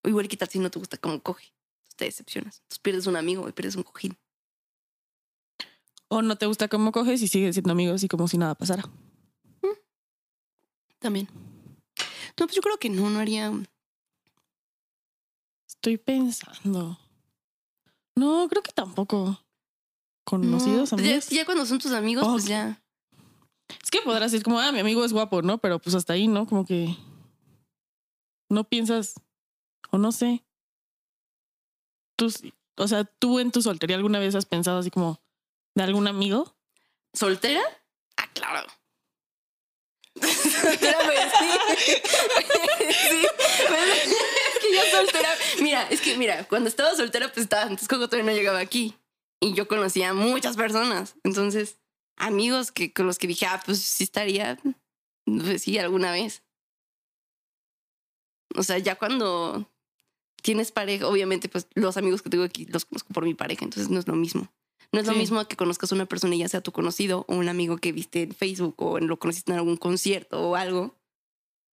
O 0.04 0.08
igual 0.08 0.28
quitar 0.28 0.48
si 0.48 0.58
no 0.58 0.70
te 0.70 0.78
gusta 0.78 0.96
cómo 0.96 1.20
coge, 1.22 1.52
te 1.96 2.04
decepcionas. 2.04 2.58
Entonces 2.58 2.78
pierdes 2.78 3.06
un 3.06 3.16
amigo 3.16 3.48
y 3.48 3.52
pierdes 3.52 3.76
un 3.76 3.82
cojín. 3.82 4.16
o 6.08 6.22
no 6.22 6.36
te 6.36 6.46
gusta 6.46 6.68
cómo 6.68 6.92
coges 6.92 7.20
y 7.22 7.28
siguen 7.28 7.52
siendo 7.52 7.72
amigos 7.72 8.04
y 8.04 8.08
como 8.08 8.28
si 8.28 8.38
nada 8.38 8.54
pasara. 8.54 8.84
También. 10.98 11.28
No, 12.38 12.46
pues 12.46 12.54
yo 12.54 12.62
creo 12.62 12.78
que 12.78 12.88
no, 12.90 13.10
no 13.10 13.18
haría. 13.18 13.52
Estoy 15.68 15.98
pensando. 15.98 16.98
No, 18.14 18.48
creo 18.48 18.62
que 18.62 18.72
tampoco. 18.72 19.38
Conocidos, 20.24 20.92
no. 20.92 20.98
Ya, 20.98 21.04
amigos. 21.04 21.28
ya 21.30 21.44
cuando 21.44 21.66
son 21.66 21.78
tus 21.78 21.92
amigos, 21.92 22.24
Oh, 22.26 22.32
pues 22.32 22.46
ya. 22.46 22.82
Es 23.82 23.90
que 23.90 24.00
podrás 24.00 24.32
decir 24.32 24.44
como, 24.44 24.58
ah, 24.58 24.72
mi 24.72 24.78
amigo 24.80 25.04
es 25.04 25.12
guapo, 25.12 25.42
¿no? 25.42 25.58
Pero 25.58 25.78
pues 25.80 25.94
hasta 25.94 26.14
ahí, 26.14 26.28
¿no? 26.28 26.46
Como 26.46 26.64
que 26.64 26.96
no 28.48 28.64
piensas, 28.64 29.14
o 29.90 29.98
no 29.98 30.12
sé. 30.12 30.44
Tú, 32.16 32.32
o 32.76 32.88
sea, 32.88 33.04
tú 33.04 33.38
en 33.38 33.50
tu 33.52 33.62
soltería 33.62 33.96
alguna 33.96 34.18
vez 34.18 34.34
has 34.34 34.46
pensado 34.46 34.78
así 34.78 34.90
como 34.90 35.20
de 35.74 35.84
algún 35.84 36.08
amigo? 36.08 36.56
¿Soltera? 37.12 37.62
Ah, 38.16 38.28
claro. 38.32 38.66
Soltera, 40.20 40.98
pues 41.04 41.20
sí. 41.38 41.50
sí. 43.10 43.26
Es 44.48 44.58
que 44.60 44.74
yo 44.74 44.82
soltera. 44.90 45.28
Mira, 45.60 45.82
es 45.90 46.00
que 46.00 46.16
mira, 46.16 46.44
cuando 46.48 46.68
estaba 46.68 46.94
soltera, 46.94 47.28
pues 47.28 47.44
estaba 47.44 47.62
antes 47.64 47.88
Coco 47.88 48.08
todavía 48.08 48.30
no 48.30 48.36
llegaba 48.36 48.58
aquí. 48.58 48.94
Y 49.40 49.54
yo 49.54 49.68
conocía 49.68 50.10
a 50.10 50.14
muchas 50.14 50.56
personas. 50.56 51.16
Entonces, 51.22 51.78
amigos 52.16 52.72
que 52.72 52.92
con 52.92 53.06
los 53.06 53.18
que 53.18 53.26
dije, 53.26 53.46
ah, 53.46 53.62
pues 53.64 53.80
sí 53.80 54.04
estaría. 54.04 54.58
Pues 55.26 55.62
sí, 55.62 55.78
alguna 55.78 56.12
vez. 56.12 56.42
O 58.56 58.62
sea, 58.62 58.78
ya 58.78 58.96
cuando 58.96 59.70
tienes 60.46 60.70
pareja, 60.70 61.08
obviamente, 61.08 61.48
pues 61.48 61.66
los 61.74 61.96
amigos 61.96 62.22
que 62.22 62.30
tengo 62.30 62.44
aquí 62.44 62.66
los 62.66 62.84
conozco 62.84 63.12
por 63.12 63.24
mi 63.24 63.34
pareja, 63.34 63.64
entonces 63.64 63.90
no 63.90 63.98
es 63.98 64.06
lo 64.06 64.14
mismo. 64.14 64.48
No 64.92 65.00
es 65.00 65.06
lo 65.08 65.14
mismo 65.14 65.44
que 65.48 65.56
conozcas 65.56 65.90
a 65.90 65.96
una 65.96 66.06
persona 66.06 66.36
y 66.36 66.38
ya 66.38 66.48
sea 66.48 66.60
tu 66.60 66.70
conocido 66.70 67.24
o 67.26 67.34
un 67.34 67.48
amigo 67.48 67.78
que 67.78 67.90
viste 67.90 68.22
en 68.22 68.32
Facebook 68.32 68.80
o 68.80 69.00
lo 69.00 69.18
conociste 69.18 69.50
en 69.50 69.58
algún 69.58 69.76
concierto 69.76 70.40
o 70.40 70.54
algo, 70.54 70.94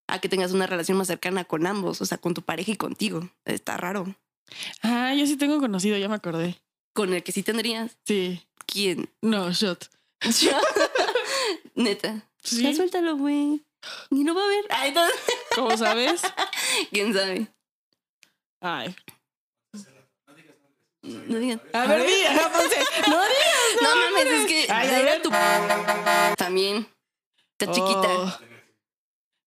a 0.08 0.18
que 0.18 0.28
tengas 0.28 0.50
una 0.50 0.66
relación 0.66 0.98
más 0.98 1.06
cercana 1.06 1.44
con 1.44 1.68
ambos, 1.68 2.02
o 2.02 2.04
sea, 2.04 2.18
con 2.18 2.34
tu 2.34 2.42
pareja 2.42 2.72
y 2.72 2.76
contigo. 2.76 3.30
Está 3.44 3.76
raro. 3.76 4.12
Ah, 4.82 5.14
yo 5.14 5.24
sí 5.28 5.36
tengo 5.36 5.60
conocido, 5.60 5.96
ya 5.96 6.08
me 6.08 6.16
acordé. 6.16 6.56
Con 6.94 7.14
el 7.14 7.22
que 7.22 7.30
sí 7.30 7.44
tendrías. 7.44 7.96
Sí. 8.04 8.42
¿Quién? 8.66 9.08
No, 9.22 9.52
shot. 9.52 9.88
Neta. 11.76 12.28
Sí. 12.42 12.64
Ya 12.64 12.74
suéltalo, 12.74 13.16
güey. 13.16 13.62
Ni 14.10 14.24
lo 14.24 14.34
va 14.34 14.44
a 14.44 14.48
ver. 14.48 14.64
Ay, 14.70 14.92
no. 14.92 15.02
¿Cómo 15.54 15.76
sabes? 15.76 16.22
¿Quién 16.90 17.14
sabe? 17.14 17.53
Ay. 18.64 18.96
No 21.02 21.38
digan. 21.38 21.60
A 21.74 21.86
ver, 21.86 22.06
di, 22.06 22.24
ajá, 22.24 22.50
Ponce. 22.50 22.76
No 23.10 23.20
digas. 23.22 23.82
No 23.82 23.88
mames, 23.96 24.26
es 24.26 24.46
que 24.46 24.72
Ay, 24.72 24.88
a 24.88 25.02
ver. 25.02 25.20
tu 25.22 25.30
también. 26.38 26.86
Está 27.58 27.70
chiquita. 27.72 28.08
Oh. 28.08 28.38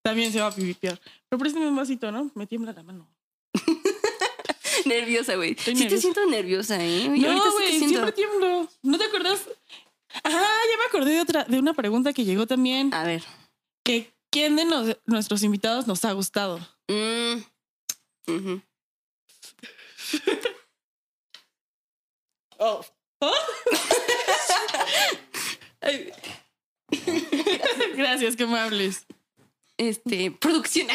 También 0.04 0.32
se 0.32 0.40
va 0.40 0.48
a 0.48 0.52
pipiar. 0.56 1.02
Pero 1.28 1.40
préstame 1.40 1.68
un 1.68 1.76
vasito, 1.76 2.12
¿no? 2.12 2.30
Me 2.36 2.46
tiembla 2.46 2.74
la 2.74 2.84
mano. 2.84 3.10
Nerviosa, 4.86 5.36
güey. 5.36 5.56
Sí 5.58 5.88
te 5.88 5.98
siento 5.98 6.24
nerviosa, 6.28 6.78
¿eh? 6.80 7.10
No, 7.10 7.16
sí 7.44 7.50
güey, 7.54 7.70
siento. 7.72 7.88
siempre 7.90 8.12
tiemblo. 8.12 8.70
¿No 8.84 8.98
te 9.00 9.06
acuerdas? 9.06 9.42
Ah, 10.24 10.32
ya 10.72 10.78
me 10.78 10.86
acordé 10.88 11.14
de 11.16 11.22
otra, 11.22 11.44
de 11.46 11.58
una 11.60 11.74
pregunta 11.74 12.14
que 12.14 12.24
llegó 12.24 12.46
también. 12.46 12.94
A 12.94 13.04
ver. 13.04 13.24
Que 13.84 14.14
¿quién 14.32 14.56
de 14.56 14.66
nos- 14.66 14.98
nuestros 15.06 15.42
invitados 15.44 15.88
nos 15.88 16.06
ha 16.06 16.12
gustado? 16.14 16.60
Mm. 16.88 17.42
Ujú. 18.28 18.62
Oh. 22.60 22.86
Gracias, 27.96 28.36
que 28.36 28.46
me 28.46 28.60
hables. 28.60 29.06
Este, 29.78 30.32
producción. 30.32 30.88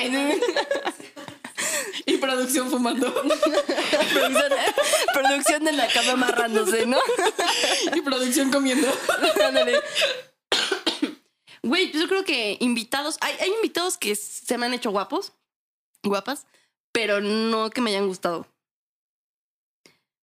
Y 2.07 2.19
producción 2.19 2.71
fumando. 2.71 3.13
producción, 3.15 4.53
producción 5.13 5.65
de 5.65 5.73
la 5.73 5.89
cama 5.89 6.13
amarrándose, 6.13 6.87
¿no? 6.87 6.99
y 7.95 8.01
producción 8.01 8.51
comiendo. 8.51 8.89
Ándale. 9.45 9.81
Güey, 11.63 11.93
yo 11.93 12.09
creo 12.09 12.25
que 12.25 12.57
invitados, 12.61 13.19
hay, 13.21 13.37
hay 13.41 13.51
invitados 13.51 13.97
que 13.97 14.17
se 14.17 14.59
me 14.59 14.67
han 14.67 14.75
hecho 14.75 14.91
guapos, 14.91 15.33
guapas, 16.03 16.47
pero 16.91 17.21
no 17.21 17.71
que 17.71 17.81
me 17.81 17.91
hayan 17.91 18.09
gustado. 18.09 18.47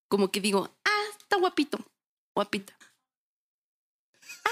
Como 0.10 0.32
que 0.32 0.42
digo, 0.42 0.70
está 1.30 1.38
guapito, 1.38 1.78
guapita. 2.36 2.74
Ah, 4.46 4.50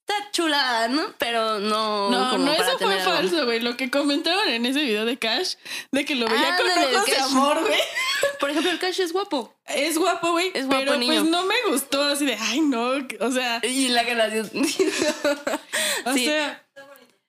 está 0.00 0.30
chula, 0.32 0.88
¿no? 0.88 1.14
Pero 1.18 1.60
no. 1.60 2.10
No, 2.10 2.30
como 2.30 2.46
no, 2.46 2.56
para 2.56 2.68
eso 2.70 2.78
fue 2.78 3.00
falso, 3.00 3.44
güey. 3.44 3.60
Lo 3.60 3.76
que 3.76 3.88
comentaban 3.90 4.48
en 4.48 4.66
ese 4.66 4.80
video 4.82 5.04
de 5.04 5.16
Cash, 5.16 5.54
de 5.92 6.04
que 6.04 6.16
lo 6.16 6.26
veía 6.26 6.56
con 6.56 6.68
Ándale, 6.68 6.96
ojos 6.96 7.06
de 7.06 7.16
amor, 7.18 7.60
güey. 7.60 7.80
Por 8.40 8.50
ejemplo, 8.50 8.70
el 8.72 8.78
Cash 8.80 9.00
es 9.00 9.12
guapo. 9.12 9.54
Es 9.66 9.96
guapo, 9.96 10.32
güey. 10.32 10.50
Es 10.54 10.66
guapo 10.66 10.80
pero 10.80 10.96
niño. 10.96 11.20
pues 11.20 11.30
no 11.30 11.44
me 11.44 11.54
gustó 11.70 12.02
así 12.02 12.26
de, 12.26 12.34
ay, 12.34 12.60
no. 12.62 12.94
O 13.20 13.30
sea, 13.30 13.60
Y 13.62 13.88
la 13.88 14.02
ganación. 14.02 14.50
o 16.04 16.12
Sí. 16.14 16.24
sea, 16.24 16.65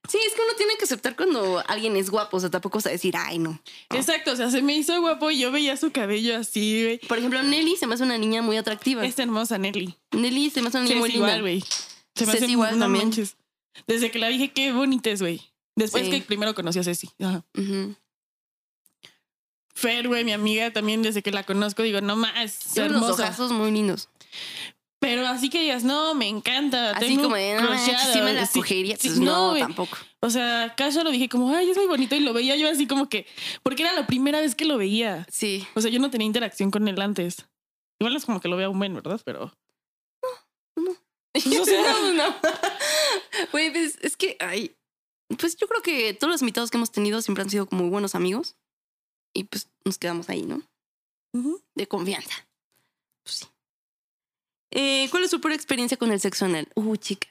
Sí, 0.08 0.18
es 0.26 0.34
que 0.34 0.42
uno 0.42 0.54
tiene 0.58 0.76
que 0.78 0.86
aceptar 0.86 1.16
cuando 1.16 1.62
alguien 1.68 1.96
es 1.98 2.10
guapo. 2.10 2.38
O 2.38 2.40
sea, 2.40 2.50
tampoco 2.50 2.78
vas 2.78 2.86
a 2.88 2.90
decir, 2.90 3.16
ay, 3.18 3.40
no. 3.40 3.60
exacto. 3.90 4.32
O 4.32 4.36
sea, 4.36 4.50
se 4.50 4.62
me 4.62 4.76
hizo 4.76 5.00
guapo 5.02 5.30
y 5.32 5.40
yo 5.40 5.52
veía 5.52 5.76
su 5.78 5.92
cabello 5.92 6.38
así, 6.38 6.84
güey. 6.84 6.98
Por 7.08 7.18
ejemplo, 7.18 7.42
Nelly 7.44 7.76
se 7.76 7.88
me 7.88 7.96
hace 7.96 8.04
una 8.04 8.18
niña 8.18 8.42
muy 8.42 8.58
atractiva. 8.58 9.06
Es 9.06 9.20
hermosa, 9.20 9.58
Nelly. 9.58 9.96
Nelly 10.12 10.50
se 10.50 10.62
me 10.62 10.70
hace 10.70 10.78
una 10.78 10.88
niña 10.88 11.00
muy 11.00 11.10
igual, 11.12 11.42
güey. 11.42 11.64
Se 12.16 12.26
me 12.26 12.32
Ceci 12.32 12.44
hace 12.46 12.52
igual 12.52 12.80
no 12.80 12.86
también. 12.86 13.06
manches. 13.06 13.36
Desde 13.86 14.10
que 14.10 14.18
la 14.20 14.28
dije, 14.30 14.52
qué 14.52 14.72
bonita 14.72 15.10
es, 15.10 15.22
güey. 15.22 15.42
Después 15.76 16.06
Sí. 16.06 16.10
que 16.12 16.22
primero 16.22 16.56
conocí 16.56 16.80
a 16.80 16.84
Ceci. 16.84 17.10
Ajá. 17.20 17.44
Fer, 19.76 20.08
güey, 20.08 20.24
mi 20.24 20.32
amiga 20.32 20.72
también, 20.74 21.04
desde 21.04 21.22
que 21.22 21.30
la 21.32 21.44
conozco, 21.44 21.84
digo, 21.84 22.02
no 22.02 22.16
más, 22.16 22.60
Tiene 22.74 22.98
unos 22.98 23.12
ojazos 23.12 23.52
muy 23.52 23.70
lindos. 23.72 24.10
Pero 25.00 25.28
así 25.28 25.50
que 25.50 25.62
digas, 25.62 25.84
no, 25.84 26.16
me 26.16 26.28
encanta. 26.28 26.92
Así 26.92 27.08
tengo 27.08 27.24
como 27.24 27.36
de, 27.36 27.56
no, 27.56 27.70
manches, 27.70 27.86
crusheado", 27.86 28.14
sí 28.14 28.22
me 28.22 28.34
la 28.34 28.46
sí, 28.48 28.60
cogería. 28.60 28.98
sí, 28.98 29.10
Pues 29.10 29.20
no, 29.20 29.56
tampoco. 29.56 29.98
O 30.22 30.30
sea, 30.32 30.74
Cash 30.76 30.96
lo 30.96 31.12
dije 31.12 31.30
como, 31.30 31.54
ay, 31.54 31.70
es 31.70 31.78
muy 31.78 31.86
bonito 31.86 32.16
y 32.16 32.20
lo 32.22 32.34
veía 32.34 32.56
yo 32.56 32.68
así 32.68 32.88
como 32.88 33.08
que, 33.08 33.28
porque 33.62 33.84
era 33.84 33.94
la 33.94 34.08
primera 34.08 34.42
vez 34.42 34.56
que 34.56 34.66
lo 34.66 34.78
veía. 34.78 35.28
Sí. 35.30 35.68
O 35.76 35.82
sea, 35.82 35.92
yo 35.92 36.00
no 36.00 36.10
tenía 36.10 36.26
interacción 36.26 36.72
con 36.72 36.88
él 36.88 37.00
antes. 37.00 37.46
Igual 38.00 38.16
es 38.16 38.26
como 38.26 38.40
que 38.40 38.48
lo 38.48 38.58
vea 38.58 38.70
un 38.70 38.80
buen, 38.80 38.94
¿verdad? 38.96 39.22
Pero 39.24 39.54
No, 40.76 40.92
no, 41.46 42.14
no. 42.14 42.36
Güey, 43.52 43.72
pues, 43.72 44.00
es 44.02 44.18
que, 44.18 44.38
ay, 44.40 44.76
pues 45.38 45.56
yo 45.58 45.68
creo 45.68 45.82
que 45.84 46.14
todos 46.16 46.32
los 46.32 46.42
invitados 46.42 46.72
que 46.72 46.78
hemos 46.78 46.92
tenido 46.92 47.22
siempre 47.22 47.44
han 47.44 47.50
sido 47.50 47.68
como 47.68 47.84
muy 47.84 47.92
buenos 47.92 48.16
amigos. 48.16 48.56
Y 49.36 49.44
pues 49.44 49.70
nos 49.86 50.00
quedamos 50.00 50.30
ahí, 50.30 50.42
¿no? 50.42 50.64
De 51.76 51.88
confianza. 51.88 52.47
Sí. 54.72 54.80
Eh, 54.80 55.08
¿Cuál 55.12 55.24
es 55.24 55.32
tu 55.32 55.40
peor 55.42 55.54
experiencia 55.54 55.98
con 55.98 56.12
el 56.12 56.20
sexo 56.20 56.46
anal? 56.46 56.68
Uh, 56.76 56.96
chica. 56.98 57.28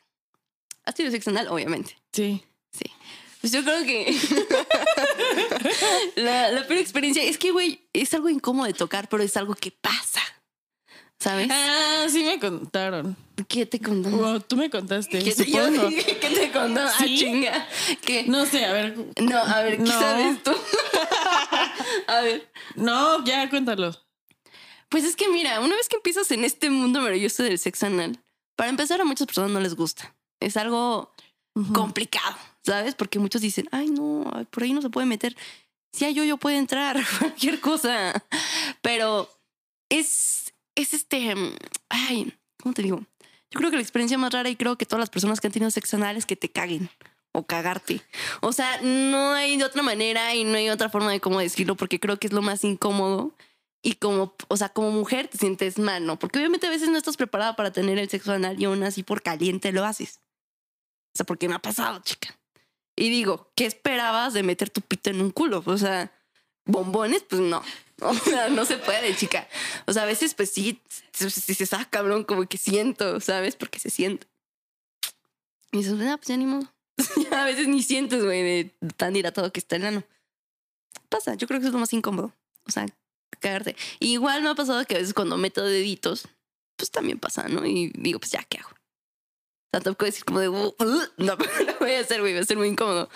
¿Has 0.84 0.94
tenido 0.94 1.12
sexo 1.12 1.30
anal? 1.30 1.48
Obviamente. 1.48 1.96
sí. 2.12 2.42
Pues 3.40 3.52
yo 3.52 3.62
creo 3.62 3.84
que 3.84 4.12
la, 6.16 6.50
la 6.50 6.66
peor 6.66 6.80
experiencia 6.80 7.22
es 7.22 7.38
que, 7.38 7.52
güey, 7.52 7.86
es 7.92 8.12
algo 8.14 8.28
incómodo 8.28 8.66
de 8.66 8.72
tocar, 8.72 9.08
pero 9.08 9.22
es 9.22 9.36
algo 9.36 9.54
que 9.54 9.70
pasa. 9.70 10.20
¿Sabes? 11.20 11.48
Ah, 11.50 12.06
sí 12.10 12.24
me 12.24 12.38
contaron. 12.38 13.16
¿Qué 13.48 13.64
te 13.64 13.80
contó? 13.80 14.08
O 14.16 14.40
tú 14.40 14.56
me 14.56 14.68
contaste, 14.68 15.22
¿Qué 15.22 15.32
te, 15.34 15.50
yo 15.50 15.64
supongo. 15.66 15.88
dije, 15.88 16.18
¿Qué 16.18 16.30
te 16.30 16.50
contó? 16.50 16.80
Ah, 16.82 16.92
¿Sí? 16.98 17.18
chinga. 17.18 17.66
¿Qué? 18.04 18.24
No 18.24 18.44
sé, 18.46 18.64
a 18.64 18.72
ver. 18.72 18.96
No, 19.22 19.38
a 19.38 19.62
ver, 19.62 19.76
¿qué 19.78 19.82
No. 19.84 20.00
sabes 20.00 20.42
tú? 20.42 20.52
a 22.08 22.20
ver. 22.20 22.50
No, 22.74 23.24
ya 23.24 23.48
cuéntalo. 23.48 23.94
Pues 24.96 25.04
es 25.04 25.14
que 25.14 25.28
mira, 25.28 25.60
una 25.60 25.76
vez 25.76 25.90
que 25.90 25.96
empiezas 25.96 26.30
en 26.30 26.42
este 26.42 26.70
mundo 26.70 27.02
maravilloso 27.02 27.42
del 27.42 27.58
sexo 27.58 27.84
anal, 27.84 28.18
para 28.56 28.70
empezar 28.70 28.98
a 28.98 29.04
muchas 29.04 29.26
personas 29.26 29.50
no 29.50 29.60
les 29.60 29.74
gusta. 29.74 30.16
Es 30.40 30.56
algo 30.56 31.12
Ujú. 31.54 31.70
complicado, 31.74 32.34
¿sabes? 32.64 32.94
Porque 32.94 33.18
muchos 33.18 33.42
dicen, 33.42 33.68
ay, 33.72 33.90
no, 33.90 34.24
por 34.50 34.62
ahí 34.62 34.72
no 34.72 34.80
se 34.80 34.88
puede 34.88 35.06
meter. 35.06 35.36
Si 35.92 36.06
hay 36.06 36.14
yo, 36.14 36.38
puede 36.38 36.56
entrar, 36.56 36.98
cualquier 37.18 37.60
cosa. 37.60 38.24
Pero 38.80 39.28
es, 39.90 40.54
es 40.74 40.94
este, 40.94 41.34
ay, 41.90 42.32
¿cómo 42.62 42.72
te 42.74 42.80
digo? 42.80 43.02
Yo 43.50 43.58
creo 43.58 43.70
que 43.70 43.76
la 43.76 43.82
experiencia 43.82 44.16
más 44.16 44.32
rara 44.32 44.48
y 44.48 44.56
creo 44.56 44.78
que 44.78 44.86
todas 44.86 45.00
las 45.00 45.10
personas 45.10 45.42
que 45.42 45.48
han 45.48 45.52
tenido 45.52 45.70
sexo 45.70 45.98
anal 45.98 46.16
es 46.16 46.24
que 46.24 46.36
te 46.36 46.48
caguen 46.48 46.88
o 47.32 47.42
cagarte. 47.42 48.00
O 48.40 48.50
sea, 48.50 48.80
no 48.80 49.34
hay 49.34 49.58
de 49.58 49.64
otra 49.64 49.82
manera 49.82 50.34
y 50.34 50.44
no 50.44 50.56
hay 50.56 50.70
otra 50.70 50.88
forma 50.88 51.12
de 51.12 51.20
cómo 51.20 51.38
decirlo 51.38 51.74
porque 51.76 52.00
creo 52.00 52.18
que 52.18 52.28
es 52.28 52.32
lo 52.32 52.40
más 52.40 52.64
incómodo. 52.64 53.34
Y 53.82 53.94
como, 53.94 54.34
o 54.48 54.56
sea, 54.56 54.70
como 54.70 54.90
mujer 54.90 55.28
te 55.28 55.38
sientes 55.38 55.78
mal, 55.78 56.04
¿no? 56.04 56.18
Porque 56.18 56.38
obviamente 56.38 56.66
a 56.66 56.70
veces 56.70 56.88
no 56.88 56.98
estás 56.98 57.16
preparada 57.16 57.56
para 57.56 57.72
tener 57.72 57.98
el 57.98 58.08
sexo 58.08 58.32
anal 58.32 58.60
y 58.60 58.64
aún 58.64 58.82
así 58.82 59.02
por 59.02 59.22
caliente 59.22 59.72
lo 59.72 59.84
haces. 59.84 60.20
O 61.14 61.16
sea, 61.16 61.26
porque 61.26 61.48
me 61.48 61.54
ha 61.54 61.60
pasado, 61.60 62.00
chica. 62.02 62.36
Y 62.96 63.10
digo, 63.10 63.52
¿qué 63.54 63.66
esperabas 63.66 64.34
de 64.34 64.42
meter 64.42 64.70
tu 64.70 64.80
pito 64.80 65.10
en 65.10 65.20
un 65.20 65.30
culo? 65.30 65.62
O 65.66 65.78
sea, 65.78 66.12
bombones, 66.64 67.22
pues 67.22 67.40
no. 67.40 67.62
O 68.02 68.12
sea, 68.12 68.50
no 68.50 68.66
se 68.66 68.76
puede, 68.76 69.16
chica. 69.16 69.48
O 69.86 69.92
sea, 69.94 70.02
a 70.02 70.06
veces, 70.06 70.34
pues 70.34 70.50
sí, 70.50 70.82
si 71.14 71.30
se, 71.30 71.54
se 71.54 71.64
saca, 71.64 71.88
cabrón, 71.88 72.24
como 72.24 72.46
que 72.46 72.58
siento, 72.58 73.20
¿sabes? 73.20 73.56
Porque 73.56 73.78
se 73.78 73.88
siente. 73.88 74.26
Y 75.72 75.78
dices, 75.78 75.94
ah, 76.02 76.18
pues 76.18 76.28
ya 76.28 76.36
ni 76.36 76.44
modo. 76.44 76.70
A 77.32 77.44
veces 77.44 77.68
ni 77.68 77.82
sientes, 77.82 78.22
güey, 78.22 78.42
de 78.42 78.74
tan 78.96 79.14
dilatado 79.14 79.50
que 79.52 79.60
está 79.60 79.76
el 79.76 79.86
ano. 79.86 80.04
Pasa, 81.08 81.34
yo 81.34 81.46
creo 81.46 81.58
que 81.58 81.64
eso 81.64 81.68
es 81.68 81.72
lo 81.74 81.80
más 81.80 81.92
incómodo. 81.92 82.34
O 82.66 82.70
sea, 82.70 82.86
cagarte. 83.40 83.76
Igual 84.00 84.42
me 84.42 84.50
ha 84.50 84.54
pasado 84.54 84.84
que 84.84 84.94
a 84.96 84.98
veces 84.98 85.14
cuando 85.14 85.36
meto 85.36 85.64
deditos, 85.64 86.28
pues 86.76 86.90
también 86.90 87.18
pasa, 87.18 87.48
¿no? 87.48 87.64
Y 87.66 87.92
digo, 87.94 88.18
pues 88.18 88.32
ya, 88.32 88.44
¿qué 88.48 88.58
hago? 88.58 88.70
O 88.70 89.68
sea, 89.72 89.80
tampoco 89.80 90.04
decir 90.04 90.24
como 90.24 90.40
de, 90.40 90.48
"Uh, 90.48 90.74
uh", 90.78 91.02
no, 91.16 91.36
lo 91.66 91.78
voy 91.80 91.92
a 91.92 92.00
hacer, 92.00 92.20
güey, 92.20 92.34
va 92.34 92.40
a 92.40 92.44
ser 92.44 92.56
muy 92.56 92.68
incómodo. 92.68 93.08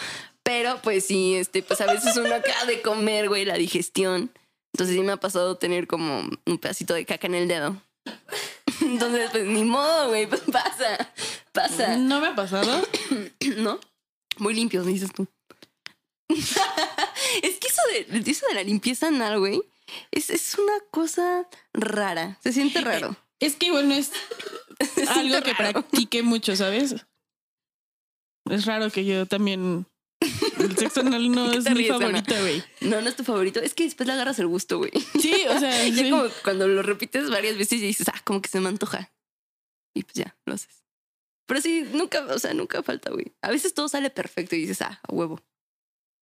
Pero 0.43 0.81
pues 0.83 1.05
sí, 1.07 1.35
este, 1.35 1.63
pues 1.63 1.81
a 1.81 1.87
veces 1.87 2.17
uno 2.17 2.35
acaba 2.35 2.65
de 2.65 2.81
comer, 2.83 3.29
güey, 3.29 3.45
la 3.45 3.55
digestión. 3.55 4.33
Entonces 4.73 4.97
sí 4.97 5.03
me 5.03 5.13
ha 5.13 5.17
pasado 5.17 5.57
tener 5.57 5.87
como 5.87 6.29
un 6.47 6.59
pedacito 6.59 6.95
de 6.95 7.05
caca 7.05 7.27
en 7.27 7.35
el 7.35 7.49
dedo. 7.49 7.77
Entonces, 8.81 9.31
pues 9.31 9.45
ni 9.45 9.65
modo, 9.65 10.09
güey, 10.09 10.27
pues 10.27 10.41
pasa, 10.51 11.13
pasa. 11.53 11.97
No 11.97 12.21
me 12.21 12.29
ha 12.29 12.35
pasado. 12.35 12.87
¿No? 13.59 13.79
Muy 14.39 14.55
limpios, 14.55 14.87
dices 14.87 15.13
tú. 15.13 15.27
es 16.31 17.59
que 17.59 17.69
eso 17.69 17.83
de, 17.93 18.31
eso 18.31 18.47
de 18.47 18.55
la 18.55 18.63
limpieza 18.63 19.09
anal, 19.09 19.39
güey, 19.39 19.61
es, 20.11 20.31
es 20.31 20.57
una 20.59 20.79
cosa 20.91 21.49
rara. 21.73 22.39
Se 22.43 22.53
siente 22.53 22.81
raro. 22.81 23.17
Es 23.39 23.57
que 23.57 23.67
igual 23.67 23.89
no 23.89 23.95
es 23.95 24.13
algo 25.09 25.43
que 25.43 25.53
raro. 25.55 25.83
practique 25.83 26.23
mucho, 26.23 26.57
¿sabes? 26.57 26.95
Es 28.51 28.67
raro 28.67 28.91
que 28.91 29.05
yo 29.05 29.27
también. 29.27 29.87
El 30.59 30.77
sexo 30.77 31.01
anal 31.01 31.31
no 31.31 31.51
¿Qué 31.51 31.59
es 31.59 31.71
mi 31.71 31.85
favorita, 31.87 32.39
güey. 32.41 32.63
No, 32.81 33.01
no 33.01 33.09
es 33.09 33.17
tu 33.17 33.25
favorito. 33.25 33.61
Es 33.61 33.75
que 33.75 33.85
después 33.85 34.07
le 34.07 34.13
agarras 34.13 34.39
el 34.39 34.47
gusto, 34.49 34.79
güey. 34.79 34.93
Sí, 35.19 35.35
o 35.49 35.59
sea, 35.59 35.87
Ya 35.89 36.05
sí. 36.05 36.11
como 36.11 36.25
cuando 36.45 36.69
lo 36.69 36.83
repites 36.83 37.31
varias 37.31 37.57
veces 37.57 37.79
y 37.81 37.87
dices, 37.87 38.09
ah, 38.09 38.21
como 38.25 38.43
que 38.43 38.49
se 38.51 38.61
me 38.61 38.69
antoja. 38.69 39.13
Y 39.95 40.03
pues 40.03 40.15
ya, 40.15 40.37
lo 40.45 40.55
haces. 40.55 40.85
Pero 41.47 41.61
sí, 41.61 41.85
nunca, 41.93 42.23
o 42.27 42.39
sea, 42.39 42.53
nunca 42.55 42.83
falta, 42.83 43.11
güey. 43.11 43.33
A 43.43 43.51
veces 43.51 43.75
todo 43.75 43.89
sale 43.89 44.11
perfecto 44.11 44.55
y 44.55 44.61
dices, 44.61 44.83
ah, 44.83 45.01
a 45.03 45.13
huevo. 45.13 45.41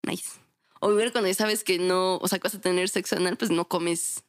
Nice. 0.07 0.31
O 0.81 0.91
igual 0.91 1.13
cuando 1.13 1.29
ya 1.29 1.35
sabes 1.35 1.65
que 1.65 1.79
no, 1.79 2.17
o 2.19 2.29
sea, 2.29 2.39
que 2.39 2.45
vas 2.45 2.55
a 2.55 2.61
tener 2.61 2.89
sexo 2.89 3.17
anal, 3.17 3.37
pues 3.37 3.51
no 3.51 3.69
comes 3.69 4.25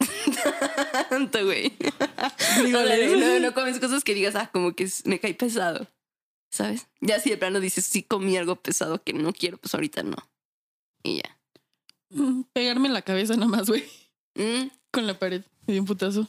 tanto, 1.10 1.44
güey. 1.44 1.72
No, 2.68 3.40
no 3.40 3.54
comes 3.54 3.78
cosas 3.80 4.04
que 4.04 4.14
digas, 4.14 4.34
ah, 4.34 4.50
como 4.52 4.74
que 4.74 4.88
me 5.04 5.20
cae 5.20 5.34
pesado. 5.34 5.86
¿Sabes? 6.50 6.88
Ya 7.00 7.18
si 7.18 7.30
de 7.30 7.38
plano 7.38 7.60
dices, 7.60 7.86
sí 7.86 8.02
comí 8.02 8.36
algo 8.36 8.56
pesado 8.56 9.02
que 9.02 9.14
no 9.14 9.32
quiero, 9.32 9.56
pues 9.56 9.74
ahorita 9.74 10.02
no. 10.02 10.16
Y 11.02 11.22
ya. 11.22 11.40
Mm, 12.10 12.42
Pegarme 12.52 12.88
en 12.88 12.94
la 12.94 13.02
cabeza 13.02 13.36
nomás, 13.36 13.68
güey. 13.68 13.84
Mm, 14.34 14.68
Con 14.90 15.06
la 15.06 15.18
pared. 15.18 15.42
Me 15.66 15.74
dio 15.74 15.82
un 15.82 15.86
putazo. 15.86 16.28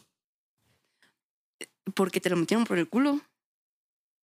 porque 1.96 2.22
te 2.22 2.30
lo 2.30 2.38
metieron 2.38 2.66
por 2.66 2.78
el 2.78 2.88
culo. 2.88 3.20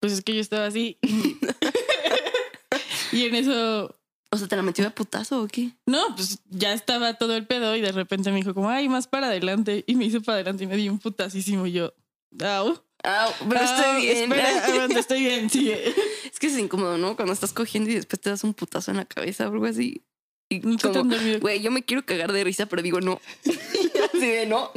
Pues 0.01 0.15
es 0.15 0.23
que 0.23 0.35
yo 0.35 0.41
estaba 0.41 0.67
así. 0.67 0.99
y 3.13 3.27
en 3.27 3.35
eso. 3.35 4.00
O 4.33 4.37
sea, 4.37 4.47
¿te 4.47 4.55
la 4.55 4.63
metió 4.63 4.85
de 4.85 4.91
putazo 4.91 5.43
o 5.43 5.49
qué? 5.49 5.73
No, 5.87 6.15
pues 6.15 6.39
ya 6.49 6.73
estaba 6.73 7.15
todo 7.15 7.35
el 7.35 7.47
pedo 7.47 7.75
y 7.75 7.81
de 7.81 7.91
repente 7.91 8.31
me 8.31 8.37
dijo 8.37 8.55
como, 8.55 8.71
ay, 8.71 8.89
más 8.89 9.09
para 9.09 9.27
adelante. 9.27 9.83
Y 9.87 9.97
me 9.97 10.05
hizo 10.05 10.21
para 10.23 10.37
adelante 10.37 10.65
y 10.65 10.67
me 10.69 10.77
dio 10.77 10.93
un 10.93 11.01
putasísimo 11.01 11.67
y 11.67 11.73
yo, 11.73 11.93
au. 12.41 12.81
Ah, 13.03 13.29
pero 13.49 13.61
au, 13.61 13.67
estoy 13.67 14.03
bien. 14.03 14.33
Espera, 14.33 14.65
aguanta, 14.67 15.01
estoy 15.01 15.21
bien, 15.21 15.51
sigue. 15.51 15.95
Es 16.31 16.39
que 16.39 16.47
es 16.47 16.57
incómodo, 16.59 16.97
¿no? 16.97 17.17
Cuando 17.17 17.33
estás 17.33 17.53
cogiendo 17.53 17.91
y 17.91 17.95
después 17.95 18.21
te 18.21 18.31
das 18.31 18.45
un 18.45 18.55
putazo 18.55 18.93
en 18.93 18.99
la 18.99 19.05
cabeza 19.05 19.49
o 19.49 19.53
algo 19.53 19.67
así. 19.67 20.05
Y 20.53 20.61
como, 20.79 21.15
güey, 21.41 21.61
yo 21.61 21.71
me 21.71 21.85
quiero 21.85 22.05
cagar 22.05 22.33
de 22.33 22.43
risa, 22.43 22.67
pero 22.67 22.83
digo 22.83 23.01
no. 23.01 23.21
así 23.45 24.27
de 24.27 24.47
no. 24.47 24.71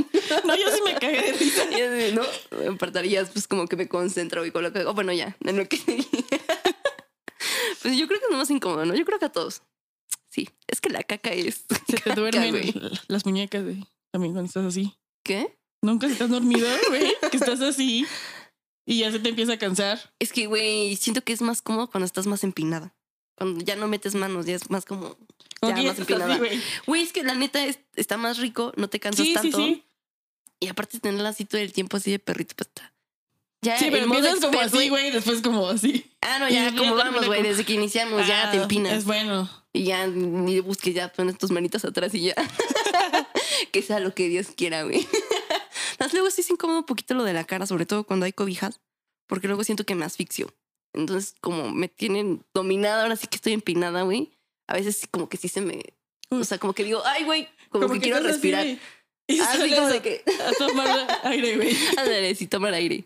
No, 0.46 0.56
yo 0.56 0.66
sí 0.72 0.82
me 0.86 0.94
cagué 0.96 1.22
de 1.22 1.34
risa. 1.34 1.64
Y 1.72 1.82
así 1.82 1.82
de 1.82 2.12
no. 2.14 2.24
En 2.62 2.78
pues 2.78 3.48
como 3.48 3.68
que 3.68 3.76
me 3.76 3.88
concentro 3.88 4.46
y 4.46 4.52
con 4.52 4.64
lo 4.64 4.72
que. 4.72 4.86
Oh, 4.86 4.94
bueno, 4.94 5.14
ya, 5.14 5.36
en 5.44 5.58
lo 5.58 5.68
que. 5.68 5.80
Pues 7.84 7.98
yo 7.98 8.08
creo 8.08 8.20
que 8.20 8.26
es 8.26 8.32
lo 8.32 8.38
más 8.38 8.50
incómodo, 8.50 8.86
¿no? 8.86 8.96
Yo 8.96 9.06
creo 9.06 9.20
que 9.20 9.26
a 9.26 9.32
todos. 9.32 9.62
Sí, 10.30 10.50
es 10.68 10.82
que 10.82 10.90
la 10.90 11.04
caca 11.04 11.32
es. 11.32 11.66
Se 11.88 11.96
te 11.98 12.02
caca, 12.02 12.16
duermen 12.16 12.50
güey. 12.52 12.74
las 13.08 13.26
muñecas 13.26 13.64
de, 13.66 13.86
también 14.12 14.34
cuando 14.34 14.48
estás 14.48 14.66
así. 14.66 14.96
¿Qué? 15.24 15.56
Nunca 15.84 16.08
estás 16.08 16.30
dormido, 16.30 16.68
güey, 16.90 17.14
que 17.30 17.38
estás 17.38 17.62
así 17.62 18.08
y 18.86 19.00
ya 19.00 19.12
se 19.12 19.20
te 19.20 19.30
empieza 19.30 19.54
a 19.54 19.58
cansar. 19.60 20.14
Es 20.20 20.34
que, 20.34 20.48
güey, 20.48 20.96
siento 20.96 21.24
que 21.24 21.34
es 21.34 21.42
más 21.42 21.62
cómodo 21.62 21.90
cuando 21.90 22.06
estás 22.06 22.26
más 22.26 22.44
empinada. 22.44 22.96
Cuando 23.38 23.64
ya 23.64 23.76
no 23.76 23.88
metes 23.88 24.16
manos, 24.16 24.46
ya 24.46 24.56
es 24.56 24.70
más 24.70 24.86
como. 24.86 25.18
Ya, 25.62 25.76
más 25.82 26.00
empinada. 26.00 26.38
güey. 26.38 26.62
Güey, 26.88 27.02
es 27.04 27.12
que 27.14 27.24
la 27.24 27.36
neta 27.36 27.66
es- 27.66 27.80
está 27.96 28.18
más 28.18 28.38
rico, 28.38 28.74
no 28.78 28.90
te 28.90 29.00
cansas 29.00 29.26
Sí, 29.26 29.32
sí, 29.32 29.52
tanto. 29.52 29.58
sí. 29.58 29.84
Y 30.60 30.68
aparte 30.68 31.00
tenerla 31.00 31.30
así 31.30 31.44
todo 31.46 31.60
el 31.60 31.74
tiempo 31.74 31.98
así 31.98 32.12
de 32.12 32.20
perrito, 32.20 32.56
pues 32.56 32.68
está. 32.70 32.93
Ya, 33.64 33.78
Sí, 33.80 33.88
pero 33.90 34.06
empiezas 34.06 34.40
como 34.40 34.60
así, 34.60 34.90
güey, 34.90 35.12
después 35.12 35.42
como 35.42 35.68
así. 35.68 36.06
Ah, 36.22 36.38
no, 36.40 36.50
ya, 36.50 36.76
como 36.76 36.96
vamos, 36.96 37.26
güey, 37.26 37.42
desde 37.42 37.64
que 37.64 37.74
iniciamos, 37.74 38.28
ya 38.28 38.50
Ah, 38.50 38.52
te 38.52 38.58
empinas. 38.58 38.94
Es 38.94 39.06
bueno. 39.06 39.50
Y 39.72 39.86
ya 39.86 40.06
ni 40.06 40.60
busques, 40.60 40.94
ya 40.94 41.12
pones 41.12 41.38
tus 41.38 41.50
manitas 41.50 41.84
atrás 41.86 42.14
y 42.14 42.24
ya. 42.24 42.36
que 43.72 43.82
sea 43.82 44.00
lo 44.00 44.14
que 44.14 44.28
Dios 44.28 44.48
quiera, 44.56 44.84
güey. 44.84 45.08
Más 46.00 46.14
luego 46.14 46.30
sí 46.30 46.42
es 46.42 46.50
incómodo 46.50 46.80
un 46.80 46.86
poquito 46.86 47.14
lo 47.14 47.24
de 47.24 47.34
la 47.34 47.46
cara, 47.46 47.66
sobre 47.66 47.86
todo 47.86 48.04
cuando 48.04 48.26
hay 48.26 48.34
cobijas, 48.34 48.82
porque 49.28 49.48
luego 49.48 49.64
siento 49.64 49.86
que 49.86 49.96
me 49.96 50.06
asfixio. 50.06 50.54
Entonces, 50.94 51.36
como 51.42 51.72
me 51.72 51.88
tienen 51.88 52.46
dominada, 52.54 53.04
ahora 53.04 53.16
sí 53.16 53.28
que 53.28 53.38
estoy 53.38 53.54
empinada, 53.54 54.04
güey. 54.04 54.32
A 54.68 54.74
veces 54.76 55.08
como 55.10 55.30
que 55.30 55.38
sí 55.38 55.48
se 55.48 55.62
me... 55.62 55.82
O 56.30 56.44
sea, 56.44 56.58
como 56.58 56.74
que 56.74 56.84
digo, 56.84 57.02
ay, 57.06 57.24
güey, 57.24 57.48
como, 57.70 57.90
que, 57.90 58.00
quiero 58.00 58.18
así, 58.18 58.28
respirar. 58.28 58.64
güey, 58.64 58.80
y 59.28 59.40
Así 59.40 59.58
sales 59.58 59.76
como 59.76 59.88
de 59.88 60.02
que... 60.02 60.24
a 60.48 60.52
tomar 60.54 61.20
aire, 61.24 61.56
güey. 61.56 61.78
Ándale, 61.98 62.36
sí, 62.36 62.48
tomar 62.48 62.74
aire. 62.74 63.06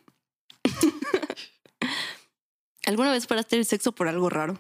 ¿Alguna 2.88 3.12
vez 3.12 3.28
paraste 3.28 3.58
el 3.58 3.66
sexo 3.66 3.92
por 3.92 4.08
algo 4.08 4.30
raro? 4.30 4.58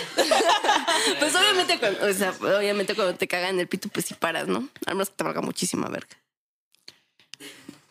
pues 1.20 1.36
obviamente 1.36 1.78
cuando, 1.78 2.04
o 2.04 2.12
sea, 2.12 2.34
obviamente 2.40 2.96
cuando 2.96 3.14
te 3.14 3.28
cagan 3.28 3.60
el 3.60 3.68
pito, 3.68 3.88
pues 3.90 4.06
sí 4.06 4.14
paras, 4.14 4.48
¿no? 4.48 4.68
A 4.86 4.90
menos 4.94 5.10
que 5.10 5.16
te 5.16 5.22
valga 5.22 5.40
muchísima 5.40 5.88
verga. 5.88 6.16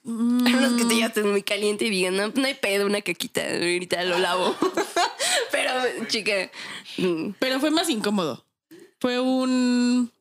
A 0.05 0.09
menos 0.09 0.74
que 0.74 0.84
te 0.84 0.97
ya 0.97 1.05
estés 1.05 1.24
muy 1.24 1.41
caliente 1.41 1.86
y 1.86 1.89
digan, 1.89 2.17
no, 2.17 2.28
no 2.28 2.45
hay 2.45 2.55
pedo, 2.55 2.88
una 2.88 3.01
caquita, 3.01 3.41
ahorita 3.41 4.03
lo 4.03 4.20
lavo. 4.20 4.53
Pero, 5.53 5.72
chica, 6.07 6.51
mm, 6.97 7.36
Pero 7.39 7.61
fue 7.61 7.72
más 7.72 7.89
incómodo. 7.89 8.43
Fue 8.99 9.17
un. 9.22 10.11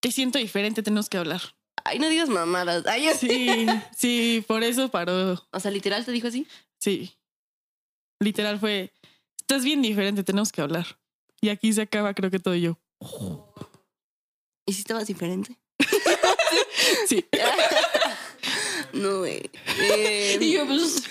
Te 0.00 0.10
siento 0.10 0.40
diferente, 0.40 0.82
tenemos 0.82 1.08
que 1.08 1.18
hablar. 1.18 1.42
Ay, 1.84 1.98
no 1.98 2.08
digas 2.08 2.28
mamadas. 2.28 2.86
Ay. 2.86 3.08
Sí, 3.18 3.66
sí, 3.96 4.44
por 4.46 4.62
eso 4.62 4.88
paró. 4.90 5.46
O 5.50 5.60
sea, 5.60 5.70
literal 5.70 6.04
te 6.04 6.12
dijo 6.12 6.28
así. 6.28 6.46
Sí. 6.78 7.14
Literal 8.20 8.58
fue. 8.58 8.92
Estás 9.38 9.64
bien 9.64 9.82
diferente, 9.82 10.22
tenemos 10.22 10.52
que 10.52 10.60
hablar. 10.62 10.98
Y 11.40 11.48
aquí 11.48 11.72
se 11.72 11.82
acaba, 11.82 12.14
creo 12.14 12.30
que 12.30 12.38
todo 12.38 12.54
yo. 12.54 12.78
¿Y 14.66 14.72
si 14.72 14.80
estabas 14.80 15.06
diferente? 15.06 15.56
Sí. 17.08 17.24
No, 18.92 19.18
güey. 19.20 19.48
Eh, 19.78 20.36
Y 20.40 20.52
yo, 20.52 20.66
pues. 20.66 21.04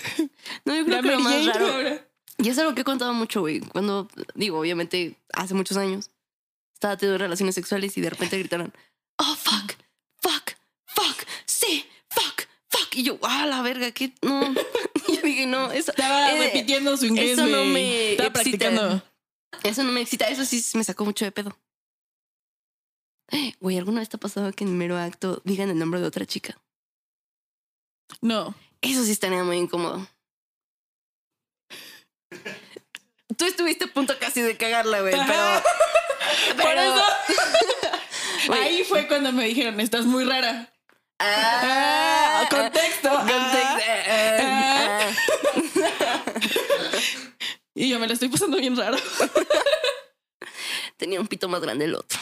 no, 0.66 0.76
yo 0.76 0.84
creo 0.84 1.00
que 1.02 1.08
lo 1.12 1.20
más 1.20 1.46
raro. 1.46 1.66
ahora. 1.66 2.06
Y 2.36 2.48
es 2.50 2.58
algo 2.58 2.74
que 2.74 2.82
he 2.82 2.84
contado 2.84 3.14
mucho, 3.14 3.40
güey. 3.40 3.60
Cuando, 3.60 4.06
digo, 4.34 4.58
obviamente, 4.60 5.16
hace 5.32 5.54
muchos 5.54 5.78
años, 5.78 6.10
estaba 6.74 6.98
teniendo 6.98 7.16
relaciones 7.18 7.54
sexuales 7.54 7.96
y 7.96 8.02
de 8.02 8.10
repente 8.10 8.38
gritaron, 8.38 8.72
oh, 9.18 9.34
fuck, 9.34 9.72
fuck, 10.20 10.52
fuck, 11.02 11.26
sí, 11.46 11.86
fuck, 12.10 12.42
fuck. 12.68 12.94
Y 12.96 13.02
yo, 13.04 13.18
ah, 13.22 13.46
la 13.46 13.62
verga, 13.62 13.90
¿qué? 13.92 14.12
No. 14.22 14.42
Y 15.08 15.16
yo 15.16 15.22
dije, 15.22 15.46
no, 15.46 15.70
eso, 15.72 15.90
Estaba 15.92 16.32
eh, 16.32 16.38
repitiendo 16.38 16.96
su 16.96 17.06
inglés. 17.06 17.32
eso 17.32 17.46
no 17.46 17.58
güey. 17.58 17.68
me 17.72 18.10
Estaba 18.12 18.28
excita. 18.28 18.58
practicando. 18.70 19.02
eso 19.64 19.82
no 19.84 19.92
me 19.92 20.00
excita. 20.02 20.28
Eso 20.28 20.44
sí 20.44 20.62
me 20.76 20.84
sacó 20.84 21.04
mucho 21.04 21.24
de 21.24 21.32
pedo. 21.32 21.56
Güey, 23.60 23.78
¿alguna 23.78 24.00
vez 24.00 24.08
te 24.08 24.16
ha 24.16 24.20
pasado 24.20 24.50
que 24.52 24.64
en 24.64 24.76
mero 24.76 24.98
acto 24.98 25.40
digan 25.44 25.70
el 25.70 25.78
nombre 25.78 26.00
de 26.00 26.06
otra 26.06 26.26
chica? 26.26 26.58
No. 28.20 28.54
Eso 28.80 29.04
sí 29.04 29.12
estaría 29.12 29.44
muy 29.44 29.56
incómodo. 29.58 30.08
Tú 33.36 33.44
estuviste 33.44 33.84
a 33.84 33.92
punto 33.92 34.18
casi 34.18 34.40
de 34.42 34.56
cagarla, 34.56 35.00
güey, 35.00 35.12
pero. 35.12 35.22
Ajá. 35.24 35.62
Por 36.56 36.64
pero- 36.64 36.80
eso. 36.82 37.04
Ahí 38.52 38.82
fue 38.84 39.06
cuando 39.06 39.32
me 39.32 39.44
dijeron, 39.44 39.78
estás 39.80 40.06
muy 40.06 40.24
rara. 40.24 40.72
Ah, 41.20 42.42
Ah, 42.42 42.46
contexto. 42.50 43.08
contexto. 43.10 43.82
Ah. 44.08 45.10
Ah, 45.82 46.22
Y 47.74 47.88
yo 47.88 47.98
me 47.98 48.06
la 48.06 48.14
estoy 48.14 48.28
pasando 48.28 48.56
bien 48.56 48.76
raro. 48.76 48.96
Tenía 50.96 51.20
un 51.20 51.26
pito 51.28 51.48
más 51.48 51.60
grande 51.60 51.84
el 51.86 51.94
otro. 51.94 52.18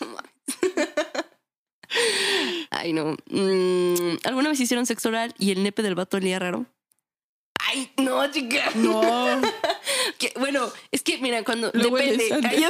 Ay, 2.70 2.92
no. 2.92 3.16
Mm, 3.26 4.16
¿Alguna 4.24 4.50
vez 4.50 4.60
hicieron 4.60 4.86
sexo 4.86 5.08
oral 5.08 5.34
y 5.38 5.50
el 5.52 5.62
nepe 5.62 5.82
del 5.82 5.94
vato 5.96 6.16
olía 6.16 6.38
raro? 6.38 6.66
Ay, 7.68 7.92
no, 7.98 8.30
chica. 8.30 8.70
No. 8.74 9.40
Que- 10.18 10.32
bueno, 10.38 10.70
es 10.92 11.02
que, 11.02 11.18
mira, 11.18 11.42
cuando 11.44 11.70
Lo 11.72 11.90
depende. 11.90 12.28
hueles 12.30 12.32
antes. 12.32 12.60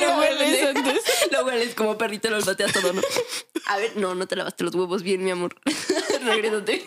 Lo 0.00 0.18
hueles 0.18 0.66
antes. 0.76 1.02
Lo 1.38 1.44
hueles 1.46 1.74
como 1.74 1.96
perrito, 1.96 2.28
lo 2.30 2.36
olfateas 2.36 2.72
todo, 2.72 2.92
¿no? 2.92 3.00
A 3.66 3.76
ver, 3.78 3.96
no, 3.96 4.14
no 4.14 4.26
te 4.26 4.36
lavaste 4.36 4.64
los 4.64 4.74
huevos 4.74 5.02
bien, 5.02 5.24
mi 5.24 5.30
amor. 5.30 5.56
Regrésate. 6.24 6.86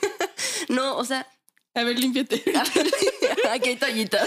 No, 0.70 0.98
o 0.98 1.04
sea, 1.06 1.28
A 1.74 1.84
ver, 1.84 1.98
límpiate. 1.98 2.43
aquí 3.50 3.70
hay 3.70 3.76
toallita. 3.78 4.26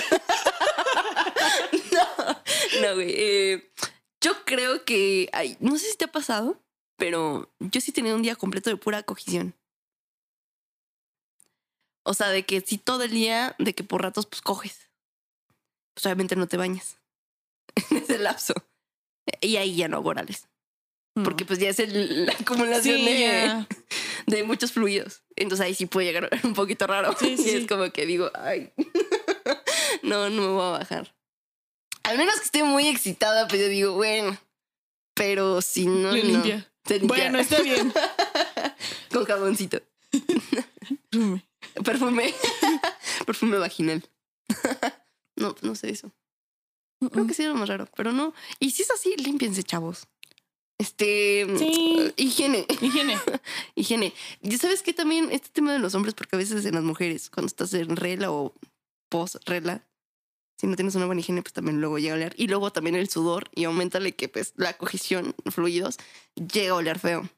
No, 1.92 2.40
no, 2.82 2.94
güey. 2.94 3.14
eh, 3.16 3.72
yo 4.20 4.44
creo 4.44 4.84
que, 4.84 5.28
ay, 5.32 5.56
no 5.60 5.76
sé 5.78 5.90
si 5.90 5.96
te 5.96 6.06
ha 6.06 6.12
pasado, 6.12 6.60
pero 6.96 7.52
yo 7.60 7.80
sí 7.80 7.90
he 7.90 7.94
tenido 7.94 8.16
un 8.16 8.22
día 8.22 8.34
completo 8.36 8.70
de 8.70 8.76
pura 8.76 9.02
cogición. 9.04 9.54
O 12.04 12.14
sea, 12.14 12.28
de 12.28 12.44
que 12.44 12.60
si 12.60 12.78
todo 12.78 13.04
el 13.04 13.10
día, 13.10 13.54
de 13.58 13.74
que 13.74 13.84
por 13.84 14.02
ratos, 14.02 14.26
pues 14.26 14.40
coges. 14.42 14.88
Pues 15.94 16.06
obviamente 16.06 16.36
no 16.36 16.46
te 16.48 16.56
bañas 16.56 16.96
en 17.90 17.98
ese 17.98 18.18
lapso. 18.18 18.54
Y 19.40 19.56
ahí 19.56 19.76
ya 19.76 19.88
no 19.88 19.96
hago 19.98 20.10
orales. 20.10 20.48
Porque 21.24 21.44
pues 21.44 21.58
ya 21.58 21.68
es 21.70 21.80
el- 21.80 22.26
la 22.26 22.32
acumulación 22.32 22.96
Sí, 22.98 23.04
de, 23.04 23.66
de 24.28 24.42
muchos 24.44 24.70
fluidos. 24.72 25.22
Entonces 25.34 25.66
ahí 25.66 25.74
sí 25.74 25.86
puede 25.86 26.06
llegar 26.06 26.30
un 26.44 26.54
poquito 26.54 26.86
raro. 26.86 27.14
Sí, 27.18 27.36
sí, 27.36 27.50
y 27.50 27.54
es 27.56 27.66
como 27.66 27.90
que 27.90 28.06
digo, 28.06 28.30
ay, 28.34 28.72
no, 30.02 30.30
no 30.30 30.42
me 30.42 30.48
voy 30.48 30.62
a 30.66 30.78
bajar. 30.78 31.14
Al 32.04 32.18
menos 32.18 32.36
que 32.36 32.44
esté 32.44 32.62
muy 32.62 32.86
excitada, 32.86 33.48
pues 33.48 33.60
yo 33.60 33.68
digo, 33.68 33.94
bueno, 33.94 34.38
pero 35.14 35.60
si 35.60 35.86
no, 35.86 36.12
Le 36.12 36.22
no. 36.22 36.28
limpia. 36.30 36.70
Bueno, 37.02 37.38
está 37.38 37.60
bien. 37.62 37.92
con 39.12 39.24
jaboncito. 39.26 39.82
Perfume. 41.84 42.32
Perfume 43.26 43.58
vaginal. 43.58 44.02
no, 45.36 45.54
no 45.62 45.74
sé 45.74 45.90
eso. 45.90 46.12
Creo 47.12 47.26
que 47.26 47.34
sí 47.34 47.42
era 47.42 47.52
lo 47.52 47.58
más 47.58 47.68
raro, 47.68 47.88
pero 47.96 48.12
no. 48.12 48.34
Y 48.58 48.70
si 48.70 48.82
es 48.82 48.90
así, 48.90 49.14
límpiense, 49.16 49.62
chavos. 49.62 50.08
Este. 50.78 51.46
Sí. 51.58 52.12
Higiene. 52.16 52.66
Higiene. 52.80 53.18
Higiene. 53.74 54.12
¿Y 54.42 54.58
sabes 54.58 54.82
qué 54.82 54.92
también? 54.92 55.30
Este 55.30 55.48
tema 55.50 55.72
de 55.72 55.78
los 55.78 55.94
hombres, 55.94 56.14
porque 56.14 56.36
a 56.36 56.38
veces 56.38 56.64
en 56.64 56.74
las 56.74 56.84
mujeres, 56.84 57.30
cuando 57.30 57.48
estás 57.48 57.74
en 57.74 57.96
regla 57.96 58.30
o 58.30 58.54
post-regla, 59.08 59.84
si 60.56 60.66
no 60.66 60.74
tienes 60.76 60.96
una 60.96 61.06
buena 61.06 61.20
higiene, 61.20 61.42
pues 61.42 61.52
también 61.52 61.80
luego 61.80 61.98
llega 61.98 62.14
a 62.14 62.16
oler. 62.16 62.34
Y 62.36 62.48
luego 62.48 62.72
también 62.72 62.96
el 62.96 63.08
sudor 63.08 63.48
y 63.54 63.64
aumentale 63.64 64.14
que 64.14 64.28
pues 64.28 64.54
la 64.56 64.76
cogición, 64.76 65.34
fluidos, 65.46 65.98
llega 66.34 66.72
a 66.72 66.76
oler 66.76 66.98
feo. 66.98 67.28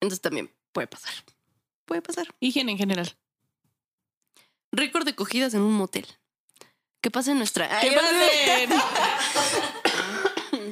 Entonces 0.00 0.20
también 0.20 0.50
puede 0.72 0.86
pasar. 0.86 1.12
Puede 1.86 2.02
pasar. 2.02 2.34
Higiene 2.38 2.72
en 2.72 2.78
general. 2.78 3.16
Récord 4.72 5.06
de 5.06 5.14
cogidas 5.14 5.54
en 5.54 5.62
un 5.62 5.72
motel. 5.72 6.06
¿Qué 7.00 7.10
pasa 7.10 7.32
en 7.32 7.38
nuestra... 7.38 7.80
¿Qué 7.80 7.92
pasa? 7.96 8.08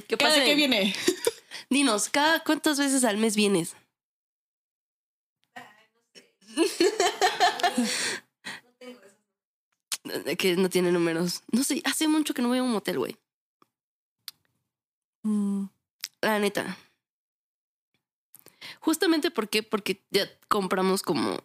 ¿Qué 0.08 0.16
¿Cada 0.16 0.30
pasa? 0.34 0.44
en- 0.44 0.56
viene? 0.56 0.94
Dinos, 1.70 2.08
¿cada 2.08 2.42
cuántas 2.44 2.78
veces 2.78 3.04
al 3.04 3.16
mes 3.16 3.34
vienes? 3.36 3.74
que 10.38 10.56
no 10.56 10.68
tiene 10.70 10.92
números. 10.92 11.42
No 11.50 11.64
sé, 11.64 11.82
hace 11.84 12.08
mucho 12.08 12.34
que 12.34 12.42
no 12.42 12.48
voy 12.48 12.58
a 12.58 12.62
un 12.62 12.72
motel, 12.72 12.98
güey. 12.98 13.16
Mm, 15.22 15.64
La 16.20 16.38
neta. 16.38 16.76
Justamente 18.80 19.30
¿por 19.30 19.48
qué? 19.48 19.62
porque 19.62 20.02
ya 20.10 20.28
compramos 20.48 21.02
como 21.02 21.38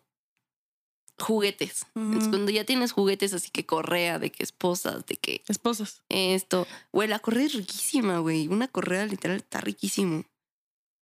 juguetes. 1.22 1.86
Entonces, 1.96 2.24
ujú. 2.24 2.30
cuando 2.32 2.52
ya 2.52 2.66
tienes 2.66 2.92
juguetes 2.92 3.34
así 3.34 3.50
que 3.52 3.66
correa, 3.66 4.20
de 4.20 4.32
que 4.32 4.44
esposas, 4.44 5.06
de 5.06 5.16
que 5.16 5.44
Esposas. 5.48 6.02
esto. 6.10 6.68
Güey, 6.92 7.08
la 7.08 7.20
correa 7.20 7.46
es 7.46 7.54
riquísima, 7.54 8.20
güey. 8.20 8.48
Una 8.48 8.68
correa 8.68 9.06
literal 9.06 9.38
está 9.38 9.62
riquísimo. 9.62 10.26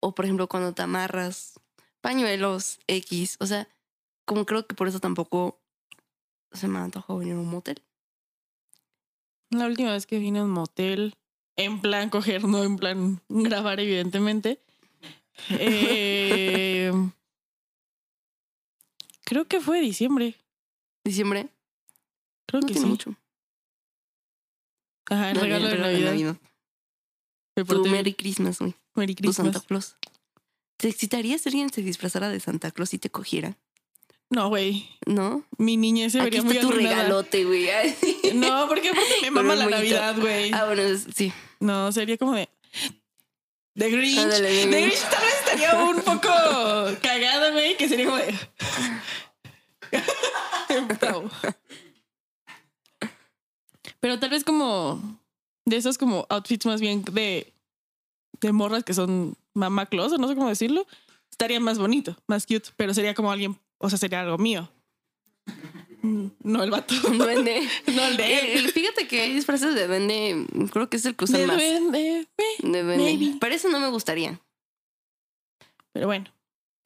O 0.02 0.14
por 0.14 0.26
ejemplo, 0.26 0.48
cuando 0.48 0.74
te 0.74 0.82
amarras. 0.82 1.60
pañuelos, 2.02 2.80
X. 2.88 3.38
O 3.40 3.46
sea, 3.46 3.68
como 4.26 4.46
creo 4.46 4.66
que 4.68 4.76
por 4.76 4.88
eso 4.88 5.00
tampoco 5.00 5.60
se 6.52 6.68
me 6.68 6.80
antojó 6.80 7.18
venir 7.18 7.34
a 7.34 7.40
un 7.40 7.50
motel. 7.50 7.82
La 9.52 9.66
última 9.66 9.92
vez 9.92 10.06
que 10.06 10.20
vine 10.20 10.40
a 10.40 10.44
un 10.44 10.52
motel, 10.52 11.16
en 11.58 11.82
plan 11.82 12.10
coger, 12.10 12.44
no 12.46 12.64
en 12.64 12.78
plan 12.78 13.22
grabar, 13.30 13.80
evidentemente. 13.80 14.62
eh, 15.50 16.92
creo 19.30 19.46
que 19.46 19.62
fue 19.62 19.80
diciembre. 19.80 20.36
Diciembre. 21.06 21.50
Creo 22.48 22.62
No 22.62 22.68
que 22.68 22.74
tiene 22.74 22.88
sí. 22.88 22.92
mucho. 22.92 23.16
Ajá, 25.10 25.30
el 25.32 25.36
No, 25.38 25.42
regalo 25.44 25.66
el 25.66 25.72
de 25.72 25.78
regalo 25.78 26.06
Navidad. 26.12 26.38
Me 27.56 27.64
Tu 27.64 27.68
porté 27.68 27.82
bien. 27.84 27.94
Merry 27.94 28.14
Christmas, 28.14 28.60
güey. 28.60 28.76
Merry 28.96 29.16
Tu 29.16 29.24
Christmas. 29.24 29.54
Santa 29.54 29.68
Claus. 29.68 29.96
¿Te 30.78 30.88
excitaría 30.88 31.38
si 31.38 31.50
alguien 31.50 31.72
se 31.72 31.82
disfrazara 31.82 32.30
de 32.30 32.40
Santa 32.40 32.72
Claus 32.72 32.94
y 32.94 32.98
te 33.00 33.10
cogiera? 33.10 33.58
No, 34.30 34.50
güey. 34.50 34.88
¿No? 35.06 35.44
Mi 35.58 35.76
niñez 35.78 36.12
se 36.14 36.20
Aquí 36.22 36.26
vería 36.26 36.44
muy 36.44 36.60
tu 36.60 36.70
arruinada. 36.70 36.96
regalote, 36.98 37.46
güey. 37.46 37.70
No, 38.36 38.68
porque 38.68 38.90
aparte 38.90 39.14
me 39.24 39.32
mama 39.32 39.56
la. 39.56 39.66
Navidad, 39.68 40.16
güey. 40.20 40.52
Ah, 40.54 40.66
bueno, 40.66 40.84
sí. 41.16 41.34
No, 41.60 41.92
sería 41.92 42.18
como 42.18 42.34
de. 42.36 42.48
The 43.76 43.90
Grinch. 43.90 44.18
Ándale, 44.20 44.50
The. 44.68 44.82
Grinch 44.82 45.02
tal 45.10 45.22
vez 45.24 45.39
estaría 45.54 45.84
un 45.84 46.02
poco 46.02 46.30
cagado, 47.02 47.52
güey, 47.54 47.78
que 47.78 47.88
sería 47.90 48.06
como 48.06 48.18
de. 48.18 48.34
Pero 54.00 54.20
tal 54.20 54.30
vez 54.30 54.44
como. 54.44 55.20
De 55.66 55.78
esos 55.78 55.98
como 55.98 56.26
outfits 56.30 56.66
más 56.66 56.82
bien 56.82 57.04
de. 57.04 57.54
De 58.42 58.52
morras 58.54 58.84
que 58.84 58.94
son 58.94 59.36
mamá 59.54 59.86
Claus, 59.88 60.14
o 60.14 60.18
no 60.18 60.28
sé 60.28 60.36
cómo 60.36 60.48
decirlo. 60.50 60.86
Estaría 61.32 61.60
más 61.60 61.78
bonito, 61.78 62.16
más 62.28 62.46
cute, 62.46 62.70
pero 62.78 62.94
sería 62.94 63.14
como 63.14 63.32
alguien. 63.32 63.58
O 63.78 63.90
sea, 63.90 63.98
sería 63.98 64.22
algo 64.22 64.38
mío. 64.38 64.70
Mm, 66.02 66.28
No 66.44 66.64
el 66.64 66.72
vato. 66.72 66.94
No 67.14 67.30
el 67.30 67.44
de 67.44 67.58
Eh, 67.58 68.54
él. 68.58 68.70
fíjate 68.74 69.08
que 69.08 69.22
hay 69.22 69.34
disfraces 69.34 69.76
de 69.76 69.88
duende, 69.88 70.46
creo 70.72 70.90
que 70.90 70.98
es 70.98 71.06
el 71.06 71.16
que 71.16 71.26
usan 71.26 71.42
De 71.42 71.48
más. 71.48 71.58
duende, 71.58 72.28
De 72.60 72.84
duende. 72.84 73.04
maybe. 73.04 73.38
Para 73.40 73.56
eso 73.56 73.68
no 73.70 73.80
me 73.80 73.90
gustaría. 73.90 74.40
Pero 75.94 76.08
bueno. 76.08 76.26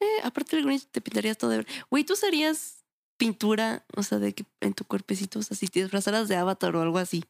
Eh, 0.00 0.20
aparte 0.22 0.56
del 0.56 0.64
Grinch 0.64 0.86
te 0.86 1.00
pintarías 1.00 1.38
todo 1.38 1.50
de 1.50 1.58
verde. 1.58 1.72
Güey, 1.90 2.04
¿tú 2.04 2.14
usarías 2.14 2.84
pintura, 3.16 3.84
o 3.96 4.02
sea, 4.02 4.18
de 4.18 4.34
que 4.34 4.44
en 4.60 4.74
tu 4.74 4.84
cuerpecito, 4.84 5.38
o 5.38 5.42
sea, 5.42 5.56
si 5.56 5.68
te 5.68 5.80
disfrazaras 5.82 6.28
de 6.28 6.36
avatar 6.36 6.74
o 6.76 6.82
algo 6.82 6.98
así? 6.98 7.24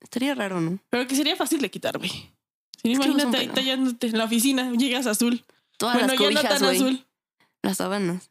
Estaría 0.00 0.34
raro, 0.34 0.60
¿no? 0.60 0.78
Pero 0.90 1.06
que 1.06 1.16
sería 1.16 1.34
fácil 1.36 1.60
de 1.60 1.70
quitar, 1.70 1.98
güey. 1.98 2.10
Que 2.82 2.90
no 2.90 3.04
imagínate 3.04 3.36
ahí 3.38 3.48
tallándote 3.48 4.08
en 4.08 4.18
la 4.18 4.24
oficina, 4.24 4.70
llegas 4.72 5.06
azul. 5.06 5.44
Todas 5.78 5.94
bueno, 5.94 6.08
las 6.08 6.18
ya 6.18 6.28
no 6.28 6.34
cobijas, 6.34 6.60
tan 6.60 6.68
azul. 6.68 7.06
Las 7.62 7.76
sábanas. 7.78 8.30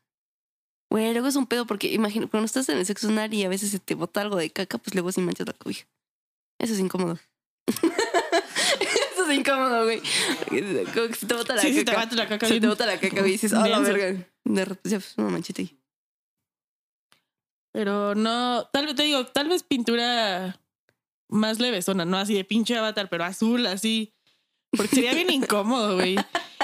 Güey, 0.91 1.11
luego 1.13 1.27
es 1.27 1.35
un 1.35 1.47
pedo 1.47 1.65
porque 1.65 1.91
imagino, 1.91 2.29
cuando 2.29 2.45
estás 2.45 2.69
en 2.69 2.77
el 2.77 2.85
sexo 2.85 3.09
anal 3.09 3.33
y 3.33 3.43
a 3.43 3.49
veces 3.49 3.71
se 3.71 3.79
te 3.79 3.95
bota 3.95 4.21
algo 4.21 4.37
de 4.37 4.51
caca, 4.51 4.77
pues 4.77 4.93
luego 4.93 5.11
sí 5.11 5.21
manchas 5.21 5.47
la 5.47 5.53
cobija. 5.53 5.87
Eso 6.59 6.73
es 6.73 6.79
incómodo. 6.79 7.17
Incómodo, 9.33 9.83
güey. 9.83 10.01
Como 10.93 11.07
que 11.07 11.13
se 11.15 11.25
te 11.25 11.33
bota 11.33 11.55
la 11.55 11.61
Sí, 11.61 11.67
caca. 11.69 11.79
sí, 11.79 11.85
te 11.85 11.95
bate 11.95 12.15
la 12.15 12.27
caca 12.27 12.47
Se 12.47 12.59
te 12.59 12.67
bota 12.67 12.85
la 12.85 12.99
caca, 12.99 13.19
güey, 13.19 13.29
y 13.29 13.31
dices, 13.33 13.53
ah, 13.53 13.67
la 13.67 13.79
verga. 13.79 14.25
De 14.43 14.65
repente, 14.65 14.89
ya, 14.89 14.97
pues, 14.97 15.13
una 15.17 15.29
manchita 15.29 15.61
ahí. 15.61 15.77
Pero 17.71 18.13
no, 18.15 18.67
tal 18.71 18.85
vez 18.85 18.95
te 18.95 19.03
digo, 19.03 19.25
tal 19.25 19.49
vez 19.49 19.63
pintura 19.63 20.59
más 21.29 21.59
levesona, 21.59 22.05
no 22.05 22.17
así 22.17 22.35
de 22.35 22.43
pinche 22.43 22.77
avatar, 22.77 23.09
pero 23.09 23.23
azul, 23.23 23.65
así. 23.65 24.13
Porque 24.71 24.95
sería 24.95 25.13
bien 25.13 25.31
incómodo, 25.31 25.95
güey. 25.95 26.15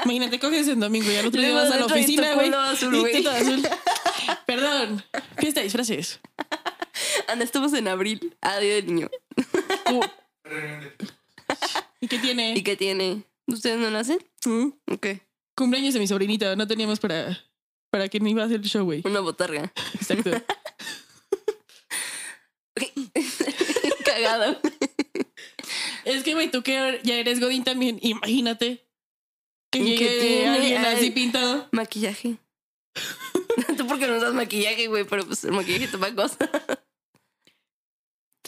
Imagínate, 0.03 0.39
coges 0.39 0.67
en 0.67 0.80
domingo 0.80 1.11
y 1.11 1.15
al 1.15 1.28
otro 1.28 1.41
día 1.41 1.53
vas 1.53 1.72
a 1.72 1.78
la 1.78 1.86
oficina, 1.86 2.34
güey. 2.36 2.51
azul, 2.53 2.99
güey. 2.99 3.26
azul. 3.26 3.67
Perdón, 4.45 5.03
fiesta 5.38 5.59
de 5.59 5.65
disfraces. 5.65 6.20
Anda, 7.28 7.43
estamos 7.43 7.74
en 7.74 7.88
abril. 7.88 8.36
Ah, 8.41 8.59
día 8.59 8.76
del 8.76 8.86
niño. 8.88 9.09
Uh. 9.91 10.01
¿Y 12.01 12.07
qué 12.07 12.20
tiene? 12.20 12.53
¿Y 12.55 12.64
qué 12.64 12.76
tiene? 12.76 13.24
¿Ustedes 13.47 13.78
no 13.80 13.89
lo 13.89 13.97
hacen? 13.97 14.20
Mm, 14.45 14.70
Ok. 14.93 15.07
Cumpleaños 15.55 15.93
de 15.93 15.99
mi 15.99 16.07
sobrinita, 16.07 16.55
no 16.55 16.68
teníamos 16.68 16.99
para, 16.99 17.38
para 17.89 18.07
quien 18.07 18.26
iba 18.28 18.43
a 18.43 18.45
hacer 18.45 18.62
el 18.62 18.66
show, 18.70 18.86
güey. 18.86 19.01
Una 19.05 19.20
botarga. 19.20 19.74
Exacto. 19.93 20.32
Cagada. 24.05 24.60
Es 26.05 26.24
que, 26.24 26.34
güey, 26.34 26.49
tú 26.49 26.64
que 26.64 26.99
ya 27.03 27.16
eres 27.16 27.39
Godín 27.39 27.64
también, 27.64 27.99
imagínate 28.01 28.88
que 29.72 29.80
¿Y 29.80 29.95
qué 29.95 30.05
llegue 30.05 30.20
tiene? 30.22 30.49
alguien 30.49 30.86
así 30.86 31.12
pintado. 31.12 31.68
Maquillaje. 31.72 32.38
Tú 33.78 33.86
porque 33.88 34.07
no 34.07 34.18
usas 34.18 34.34
maquillaje, 34.34 34.88
güey, 34.88 35.03
pero 35.03 35.26
pues 35.26 35.43
el 35.43 35.51
maquillaje 35.51 35.88
toma 35.88 36.14
cosa. 36.16 36.38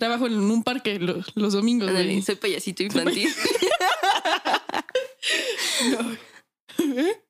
Trabajo 0.01 0.25
en 0.25 0.33
un 0.33 0.63
parque 0.63 0.97
lo- 0.97 1.21
los 1.35 1.53
domingos, 1.53 1.91
soy 2.25 2.33
payasito 2.35 2.81
infantil. 2.81 3.29
¿Eh? 6.79 7.23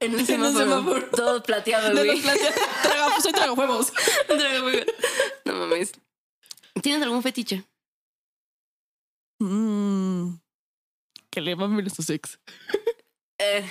En 0.00 0.12
un 0.14 0.20
un 0.20 0.26
semáforo. 0.26 0.58
semáforo. 0.66 1.10
Todo 1.12 1.42
plateado, 1.42 1.92
güey. 2.04 2.20
traga- 2.82 3.20
soy 3.22 3.32
tragafuegos. 3.38 3.90
no 5.46 5.54
mames. 5.54 5.92
¿Tienes 6.82 7.02
algún 7.02 7.22
fetiche? 7.22 7.64
Mm, 9.40 10.34
que 11.30 11.40
le 11.40 11.56
mamen 11.56 11.86
a 11.86 11.88
sus 11.90 12.10
ex. 12.10 12.38
Eh, 13.38 13.66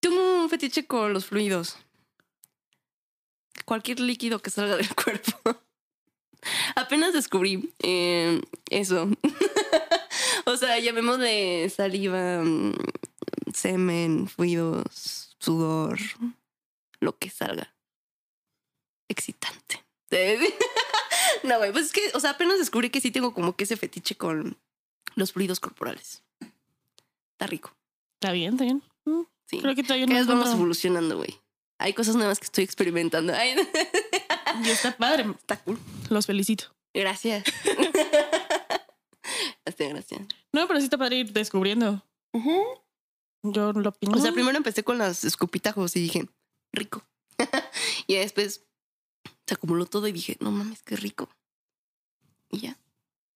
tengo 0.00 0.42
un 0.42 0.50
fetiche 0.50 0.88
con 0.88 1.12
los 1.12 1.26
fluidos. 1.26 1.76
Cualquier 3.64 4.00
líquido 4.00 4.40
que 4.42 4.50
salga 4.50 4.74
del 4.76 4.92
cuerpo. 4.92 5.62
Apenas 6.74 7.12
descubrí 7.12 7.72
eh, 7.82 8.40
eso. 8.70 9.08
o 10.46 10.56
sea, 10.56 10.78
llamémosle 10.78 11.68
saliva, 11.70 12.42
mm, 12.42 12.74
semen, 13.54 14.28
fluidos, 14.28 15.36
sudor, 15.38 15.98
lo 17.00 17.18
que 17.18 17.30
salga. 17.30 17.74
Excitante. 19.08 19.84
no, 21.44 21.58
güey, 21.58 21.72
pues 21.72 21.86
es 21.86 21.92
que, 21.92 22.10
o 22.14 22.20
sea, 22.20 22.30
apenas 22.30 22.58
descubrí 22.58 22.90
que 22.90 23.00
sí 23.00 23.10
tengo 23.10 23.32
como 23.32 23.54
que 23.56 23.64
ese 23.64 23.76
fetiche 23.76 24.16
con 24.16 24.58
los 25.14 25.32
fluidos 25.32 25.60
corporales. 25.60 26.22
Está 27.32 27.46
rico. 27.46 27.72
Está 28.20 28.32
bien, 28.32 28.54
está 28.54 28.64
bien. 28.64 28.82
Sí. 29.46 29.58
Creo 29.60 29.74
que 29.74 29.82
todavía 29.82 30.06
no 30.06 30.26
vamos 30.26 30.50
evolucionando, 30.50 31.16
güey. 31.16 31.40
Hay 31.78 31.94
cosas 31.94 32.14
nuevas 32.14 32.38
que 32.38 32.44
estoy 32.44 32.64
experimentando. 32.64 33.32
Ay, 33.36 33.56
Y 34.64 34.70
está 34.70 34.96
padre. 34.96 35.24
está 35.38 35.60
cool. 35.62 35.78
Los 36.08 36.26
felicito. 36.26 36.74
Gracias. 36.94 37.44
Gracias, 39.64 39.88
gracias. 39.90 40.20
No, 40.52 40.66
pero 40.66 40.80
sí 40.80 40.84
está 40.84 40.98
padre 40.98 41.16
ir 41.18 41.32
descubriendo. 41.32 42.04
Yo 43.42 43.72
lo 43.72 43.88
opino. 43.88 44.16
O 44.16 44.20
sea, 44.20 44.32
primero 44.32 44.56
empecé 44.56 44.84
con 44.84 44.98
los 44.98 45.24
escupitajos 45.24 45.96
y 45.96 46.00
dije, 46.00 46.28
rico. 46.72 47.06
y 48.06 48.16
después 48.16 48.66
se 49.46 49.54
acumuló 49.54 49.86
todo 49.86 50.06
y 50.06 50.12
dije, 50.12 50.36
no 50.40 50.50
mames, 50.50 50.82
qué 50.82 50.96
rico. 50.96 51.28
Y 52.50 52.60
ya. 52.60 52.78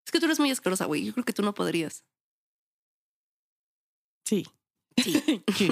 Es 0.04 0.12
que 0.12 0.18
tú 0.18 0.26
eres 0.26 0.40
muy 0.40 0.50
asquerosa, 0.50 0.84
güey. 0.86 1.04
Yo 1.04 1.12
creo 1.12 1.24
que 1.24 1.32
tú 1.32 1.42
no 1.42 1.54
podrías. 1.54 2.04
Sí. 4.24 4.46
Sí. 5.02 5.42
Sí. 5.56 5.70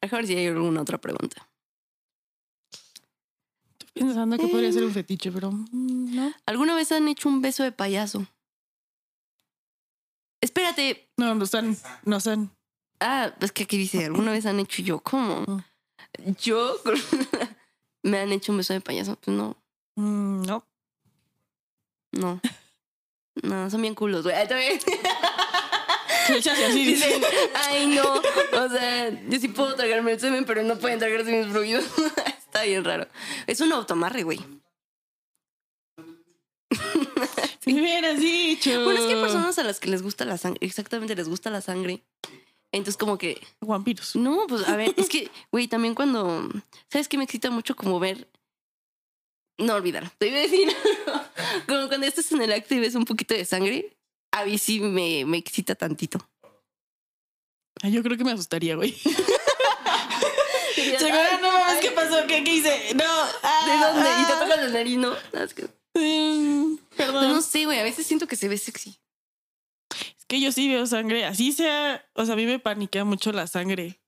A 0.00 0.06
ver 0.06 0.26
si 0.26 0.34
hay 0.34 0.46
alguna 0.46 0.80
otra 0.80 0.98
pregunta. 0.98 1.46
Pensando 3.94 4.38
que 4.38 4.48
podría 4.48 4.70
Eh. 4.70 4.72
ser 4.72 4.84
un 4.84 4.92
fetiche, 4.92 5.30
pero 5.30 5.50
mm, 5.52 6.14
no. 6.16 6.32
¿Alguna 6.46 6.74
vez 6.74 6.90
han 6.92 7.08
hecho 7.08 7.28
un 7.28 7.40
beso 7.42 7.62
de 7.62 7.72
payaso? 7.72 8.26
Espérate, 10.40 11.08
No, 11.16 11.34
no 11.34 11.44
están. 11.44 11.76
No 12.04 12.16
están. 12.16 12.50
Ah, 13.00 13.32
es 13.40 13.52
que 13.52 13.64
aquí 13.64 13.76
dice, 13.76 14.04
¿alguna 14.06 14.32
vez 14.32 14.46
han 14.46 14.60
hecho 14.60 14.82
yo? 14.82 15.00
¿Cómo? 15.00 15.40
Mm. 15.46 15.62
Yo 16.40 16.76
me 18.02 18.18
han 18.18 18.32
hecho 18.32 18.52
un 18.52 18.58
beso 18.58 18.72
de 18.72 18.80
payaso. 18.80 19.16
Pues 19.16 19.36
no, 19.36 19.56
Mm, 19.96 20.42
no. 20.46 20.64
no. 22.12 22.40
No, 23.42 23.70
son 23.70 23.82
bien 23.82 23.94
culos, 23.94 24.22
güey. 24.24 24.34
Así, 24.36 24.54
dice. 26.34 26.72
Dicen, 26.74 27.22
ay, 27.54 27.86
no. 27.86 28.14
O 28.14 28.68
sea, 28.68 29.10
yo 29.28 29.38
sí 29.38 29.48
puedo 29.48 29.74
tragarme 29.74 30.12
el 30.12 30.20
semen, 30.20 30.44
pero 30.46 30.62
no 30.62 30.78
pueden 30.78 30.98
tragarse 30.98 31.30
mis 31.30 31.46
fluidos. 31.52 31.84
Está 32.52 32.64
bien 32.64 32.84
raro. 32.84 33.08
Es 33.46 33.62
un 33.62 33.72
automarre, 33.72 34.24
güey. 34.24 34.38
Si 37.60 37.72
me 37.72 37.80
hubieras 37.80 38.20
dicho. 38.20 38.84
Bueno, 38.84 39.00
es 39.00 39.06
que 39.06 39.14
hay 39.14 39.20
personas 39.22 39.58
a 39.58 39.62
las 39.62 39.80
que 39.80 39.88
les 39.88 40.02
gusta 40.02 40.26
la 40.26 40.36
sangre. 40.36 40.58
Exactamente, 40.60 41.16
les 41.16 41.30
gusta 41.30 41.48
la 41.48 41.62
sangre. 41.62 42.02
Entonces, 42.70 42.98
como 42.98 43.16
que 43.16 43.40
Vampiros. 43.62 44.16
No, 44.16 44.46
pues 44.46 44.68
a 44.68 44.76
ver, 44.76 44.92
es 44.98 45.08
que, 45.08 45.30
güey, 45.50 45.66
también 45.66 45.94
cuando. 45.94 46.46
¿Sabes 46.90 47.08
qué 47.08 47.16
me 47.16 47.24
excita 47.24 47.50
mucho 47.50 47.74
como 47.74 47.98
ver. 47.98 48.28
No 49.56 49.74
olvidar, 49.74 50.10
te 50.18 50.28
iba 50.28 50.36
a 50.36 50.40
decir. 50.40 50.68
como 51.66 51.88
cuando 51.88 52.06
estás 52.06 52.30
en 52.32 52.42
el 52.42 52.52
acto 52.52 52.74
y 52.74 52.80
ves 52.80 52.94
un 52.96 53.06
poquito 53.06 53.32
de 53.32 53.46
sangre, 53.46 53.96
a 54.30 54.44
mí 54.44 54.58
sí 54.58 54.78
me, 54.78 55.24
me 55.24 55.38
excita 55.38 55.74
tantito. 55.74 56.18
Yo 57.82 58.02
creo 58.02 58.18
que 58.18 58.24
me 58.24 58.32
asustaría, 58.32 58.76
güey. 58.76 58.94
Seguro, 60.98 61.38
no 61.40 61.52
mames, 61.52 61.80
¿qué 61.80 61.90
pasó? 61.90 62.26
¿Qué, 62.26 62.44
qué 62.44 62.54
hice? 62.54 62.94
No. 62.94 63.04
ah, 63.42 63.64
¿De 63.66 63.86
dónde? 63.86 64.10
Y 64.22 64.26
te 64.26 64.32
ah. 64.32 64.38
toca 64.40 64.56
la 64.56 64.68
nariz, 64.68 64.98
¿no? 64.98 65.14
Es 65.32 65.54
que, 65.54 65.68
Mm, 65.94 66.76
Perdón. 66.96 67.28
no 67.28 67.42
sé, 67.42 67.64
güey. 67.64 67.78
A 67.78 67.82
veces 67.84 68.06
siento 68.06 68.26
que 68.26 68.36
se 68.36 68.48
ve 68.48 68.56
sexy. 68.58 68.98
Es 70.18 70.24
que 70.26 70.40
yo 70.40 70.52
sí 70.52 70.68
veo 70.68 70.86
sangre. 70.86 71.24
Así 71.24 71.52
sea. 71.52 72.04
O 72.14 72.24
sea, 72.24 72.34
a 72.34 72.36
mí 72.36 72.46
me 72.46 72.58
paniquea 72.58 73.04
mucho 73.04 73.32
la 73.32 73.46
sangre. 73.46 74.00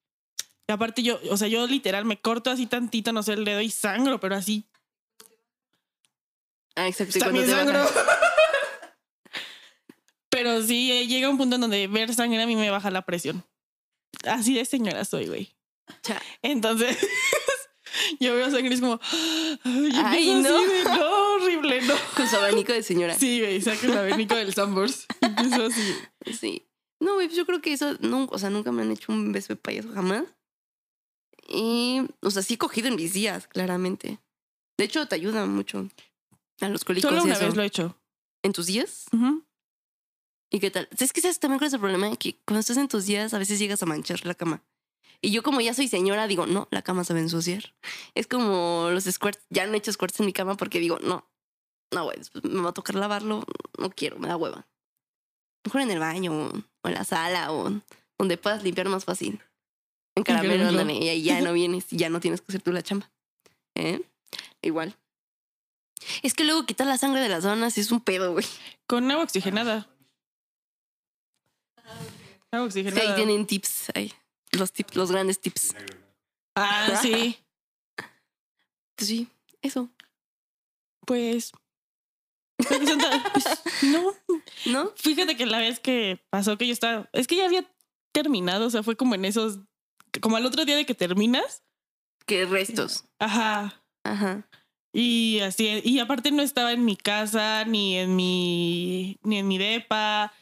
Y 0.66 0.72
aparte, 0.72 1.03
yo, 1.03 1.20
o 1.31 1.37
sea, 1.37 1.49
yo 1.49 1.66
literal 1.66 2.07
me 2.07 2.20
corto 2.20 2.51
así 2.51 2.66
tantito, 2.66 3.12
no 3.12 3.22
sé, 3.22 3.35
el 3.35 3.45
dedo 3.45 3.61
y 3.61 3.70
sangro, 3.70 4.18
pero 4.18 4.35
así. 4.35 4.64
Ah, 6.75 6.89
exacto. 6.89 7.18
También 7.18 7.49
sangro. 7.49 7.85
Pero 10.31 10.62
sí, 10.62 10.91
eh, 10.91 11.07
llega 11.07 11.29
un 11.29 11.39
punto 11.39 11.55
en 11.57 11.61
donde 11.61 11.87
ver 11.87 12.12
sangre 12.14 12.43
a 12.43 12.47
mí 12.47 12.57
me 12.57 12.70
baja 12.70 12.91
la 12.91 13.03
presión. 13.03 13.45
Así 14.27 14.55
de 14.55 14.64
señora 14.64 15.05
soy, 15.05 15.29
güey. 15.29 15.54
Entonces, 16.43 16.97
yo 18.20 18.35
veo 18.35 18.51
sangre 18.51 18.70
y 18.70 18.74
es 18.74 18.80
como. 18.80 19.01
Ay, 19.64 19.91
Ay, 19.95 20.30
así 20.30 20.43
no. 20.43 20.61
de, 20.61 20.85
no, 20.85 21.35
horrible, 21.35 21.82
no. 21.82 21.95
Con 22.16 22.28
su 22.28 22.37
abanico 22.37 22.72
de 22.72 22.82
señora. 22.82 23.14
Sí, 23.14 23.41
güey, 23.41 23.61
saca 23.61 23.87
el 23.87 23.97
abanico 23.99 24.35
del 24.35 24.53
Sambors. 24.55 25.07
Empiezo 25.20 25.66
así. 25.66 25.95
Sí. 26.39 26.66
No, 27.01 27.14
güey, 27.14 27.26
pues 27.26 27.37
yo 27.37 27.45
creo 27.47 27.61
que 27.61 27.72
eso 27.72 27.97
nunca, 28.01 28.35
o 28.35 28.39
sea, 28.39 28.51
nunca 28.51 28.72
me 28.72 28.82
han 28.82 28.91
hecho 28.93 29.12
un 29.12 29.32
beso 29.32 29.49
de 29.49 29.57
payaso 29.57 29.91
jamás. 29.93 30.24
Y, 31.49 32.01
o 32.22 32.30
sea, 32.30 32.43
sí 32.43 32.55
he 32.55 32.59
cogido 32.59 32.89
en 32.89 32.97
mis 32.97 33.12
días, 33.12 33.47
claramente. 33.47 34.18
De 34.78 34.85
hecho, 34.85 35.07
te 35.07 35.14
ayuda 35.14 35.45
mucho 35.47 35.89
a 36.61 36.68
los 36.68 36.85
cólicos 36.85 37.11
Solo 37.11 37.22
una 37.24 37.35
eso. 37.35 37.45
vez 37.45 37.55
lo 37.57 37.62
he 37.62 37.66
hecho. 37.66 37.99
¿En 38.43 38.53
tus 38.53 38.66
días? 38.66 39.05
¿Y 40.51 40.61
qué 40.61 40.70
tal? 40.70 40.89
Es 40.99 41.12
que 41.12 41.20
sabes 41.20 41.39
también 41.41 41.59
cuál 41.59 41.68
es 41.68 41.74
el 41.74 41.80
problema, 41.80 42.14
que 42.16 42.39
cuando 42.47 42.61
estás 42.61 42.76
en 42.78 42.89
tus 42.89 43.05
días 43.07 43.35
a 43.35 43.39
veces 43.39 43.59
llegas 43.59 43.82
a 43.82 43.87
manchar 43.87 44.24
la 44.24 44.35
cama. 44.35 44.62
Y 45.25 45.31
yo 45.31 45.43
como 45.43 45.62
ya 45.62 45.72
soy 45.72 45.89
señora, 45.89 46.27
digo, 46.27 46.47
no, 46.47 46.68
la 46.70 46.83
cama 46.83 47.03
se 47.03 47.14
va 47.14 47.18
a 47.18 47.22
ensuciar. 47.22 47.75
Es 48.14 48.27
como 48.27 48.91
los 48.91 49.05
squirts, 49.05 49.41
ya 49.49 49.66
no 49.66 49.72
he 49.72 49.79
hecho 49.79 49.91
squirts 49.91 50.20
en 50.20 50.27
mi 50.27 50.35
cama 50.35 50.55
porque 50.59 50.81
digo, 50.81 50.99
no, 50.99 51.27
no, 51.93 52.05
güey, 52.05 52.18
después 52.18 52.45
me 52.45 52.61
va 52.61 52.70
a 52.70 52.75
tocar 52.75 52.95
lavarlo, 52.97 53.43
no 53.79 53.91
quiero, 53.91 54.18
me 54.18 54.29
da 54.29 54.37
hueva. 54.37 54.66
Mejor 55.64 55.81
en 55.81 55.91
el 55.93 55.99
baño 55.99 56.53
o 56.83 56.89
en 56.89 56.95
la 56.95 57.05
sala 57.05 57.53
o 57.53 57.72
donde 58.18 58.37
puedas 58.37 58.62
limpiar 58.62 58.91
más 58.91 59.07
fácil. 59.07 59.41
En 60.14 60.25
caramelo, 60.25 60.68
ándale, 60.68 60.93
y 60.93 61.09
ahí 61.09 61.22
ya 61.22 61.41
no 61.41 61.53
vienes 61.55 61.87
ya 61.89 62.11
no 62.11 62.20
tienes 62.20 62.43
que 62.43 62.53
hacer 62.53 62.61
tú 62.61 62.70
la 62.70 62.83
chamba. 62.83 63.11
¿Eh? 63.75 64.03
Igual. 64.61 64.95
Es 66.22 66.35
que 66.35 66.45
luego 66.45 66.66
quitar 66.66 66.87
la 66.87 66.99
sangre 66.99 67.22
de 67.22 67.31
las 67.31 67.45
donas 67.45 67.79
es 67.79 67.91
un 67.93 68.01
pedo, 68.03 68.33
güey. 68.33 68.45
Con 68.87 69.11
agua 69.11 69.25
oxigenada. 69.25 69.89
Agua 72.51 72.66
oxigenada. 72.66 73.01
ahí 73.01 73.16
tienen 73.16 73.47
tips, 73.47 73.91
ahí. 73.95 74.12
Los 74.59 74.73
tips, 74.73 74.97
los 74.97 75.11
grandes 75.13 75.41
tips. 75.41 75.75
Ah, 76.57 76.99
sí. 77.01 77.39
Pues 78.97 79.09
sí, 79.09 79.29
eso. 79.61 79.89
Pues. 81.05 81.51
ta- 82.59 83.25
pues, 83.33 83.45
no, 83.83 84.15
¿No? 84.67 84.93
fíjate 84.95 85.37
que 85.37 85.47
la 85.47 85.59
vez 85.59 85.81
que 85.81 86.25
pasó 86.31 86.57
que 86.57 86.69
yo 86.69 86.73
estaba. 86.73 87.09
Es 87.13 87.27
que 87.27 87.35
ya 87.35 87.47
había 87.47 87.69
terminado, 88.13 88.67
o 88.67 88.71
sea, 88.71 88.85
fue 88.85 88.97
como 88.97 89.17
en 89.17 89.25
esos. 89.25 89.59
Como 90.21 90.37
al 90.37 90.47
otro 90.47 90.65
día 90.65 90.77
de 90.77 90.87
que 90.87 90.95
terminas. 90.95 91.65
Que 92.25 92.45
restos. 92.47 93.05
Ajá. 93.19 93.83
Ajá. 94.05 94.49
Y 94.93 95.41
así, 95.41 95.81
y 95.85 95.99
aparte 95.99 96.31
no 96.31 96.41
estaba 96.43 96.71
en 96.73 96.85
mi 96.85 96.97
casa, 96.97 97.65
ni 97.65 97.97
en 97.99 98.15
mi, 98.15 99.19
ni 99.25 99.39
en 99.39 99.49
mi 99.49 99.59
depa. 99.59 100.33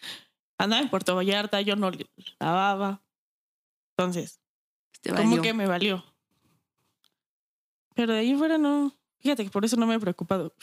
Andaba 0.59 0.83
en 0.83 0.91
Puerto 0.91 1.17
Vallarta, 1.17 1.63
yo 1.63 1.75
no 1.75 1.91
lavaba. 2.39 3.03
Entonces, 4.05 4.41
Te 5.01 5.11
como 5.11 5.23
valió. 5.31 5.43
que 5.43 5.55
me 5.55 5.67
valió. 5.67 6.05
Pero 7.95 8.13
de 8.15 8.21
ahí 8.21 8.35
fuera 8.37 8.59
no. 8.59 8.97
Fíjate 9.21 9.45
que 9.45 9.51
por 9.51 9.65
eso 9.65 9.77
no 9.77 9.87
me 9.87 9.95
he 9.95 10.01
preocupado. 10.01 10.55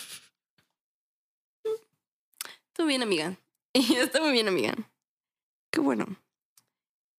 Estuvo 2.68 2.88
bien, 2.88 3.04
amiga. 3.04 3.38
Está 3.74 4.22
muy 4.22 4.32
bien, 4.32 4.48
amiga. 4.48 4.74
Qué 5.72 5.80
bueno. 5.80 6.06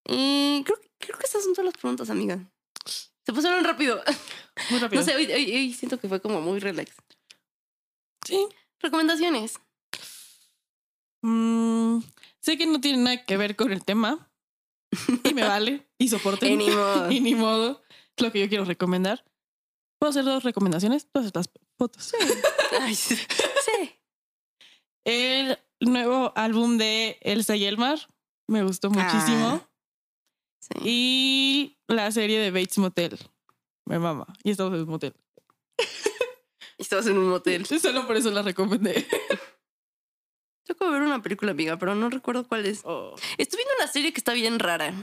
Eh, 0.05 0.61
creo, 0.65 0.77
creo 0.97 1.17
que 1.17 1.25
estas 1.25 1.43
son 1.43 1.53
todas 1.53 1.65
las 1.65 1.73
preguntas, 1.79 2.09
amiga. 2.09 2.39
Se 3.25 3.33
pasaron 3.33 3.63
rápido. 3.63 4.01
Muy 4.69 4.79
rápido. 4.79 5.01
No 5.01 5.05
sé, 5.05 5.15
hoy, 5.15 5.25
hoy- 5.31 5.51
hoy 5.55 5.73
siento 5.73 5.99
que 5.99 6.09
fue 6.09 6.21
como 6.21 6.41
muy 6.41 6.59
relax. 6.59 6.91
Sí. 8.25 8.47
Recomendaciones. 8.79 9.59
Mm, 11.21 11.99
sé 12.41 12.57
que 12.57 12.65
no 12.65 12.81
tiene 12.81 12.97
nada 13.03 13.23
que 13.25 13.37
ver 13.37 13.55
con 13.55 13.71
el 13.71 13.83
tema. 13.85 14.30
Y 15.23 15.33
me 15.33 15.43
vale. 15.43 15.87
Y 15.97 16.09
soporte. 16.09 16.47
Eh, 16.51 16.55
ni 16.57 16.69
modo. 16.71 17.11
y 17.11 17.19
ni 17.21 17.35
modo. 17.35 17.81
Es 18.17 18.23
lo 18.23 18.31
que 18.31 18.39
yo 18.39 18.49
quiero 18.49 18.65
recomendar. 18.65 19.23
¿Puedo 19.99 20.09
hacer 20.11 20.23
dos 20.25 20.43
recomendaciones? 20.43 21.07
Todas 21.11 21.31
las 21.33 21.49
fotos. 21.77 22.11
Ay, 22.81 22.95
sí. 22.95 23.15
Sí. 23.15 23.91
El 25.05 25.57
nuevo 25.79 26.33
álbum 26.35 26.77
de 26.77 27.17
Elsa 27.21 27.55
y 27.55 27.65
el 27.65 27.77
Mar. 27.77 27.99
Me 28.47 28.63
gustó 28.63 28.89
muchísimo. 28.89 29.61
sí. 30.59 30.79
Y 30.83 31.77
la 31.87 32.11
serie 32.11 32.39
de 32.39 32.51
Bates 32.51 32.77
Motel. 32.77 33.17
Me 33.85 33.99
mama. 33.99 34.25
Y 34.43 34.51
estamos 34.51 34.73
en 34.73 34.81
un 34.81 34.89
motel. 34.89 35.13
Y 36.77 36.81
estabas 36.81 37.07
en 37.07 37.17
un 37.17 37.29
motel. 37.29 37.65
Solo 37.65 38.05
por 38.07 38.15
eso 38.17 38.31
la 38.31 38.41
recomendé. 38.41 39.07
Acabo 40.69 40.91
de 40.91 40.99
ver 40.99 41.07
una 41.07 41.21
película, 41.21 41.51
amiga, 41.51 41.77
pero 41.77 41.95
no 41.95 42.09
recuerdo 42.09 42.47
cuál 42.47 42.65
es. 42.65 42.81
Oh. 42.83 43.15
Estoy 43.37 43.57
viendo 43.57 43.73
una 43.79 43.87
serie 43.91 44.13
que 44.13 44.19
está 44.19 44.33
bien 44.33 44.59
rara. 44.59 44.93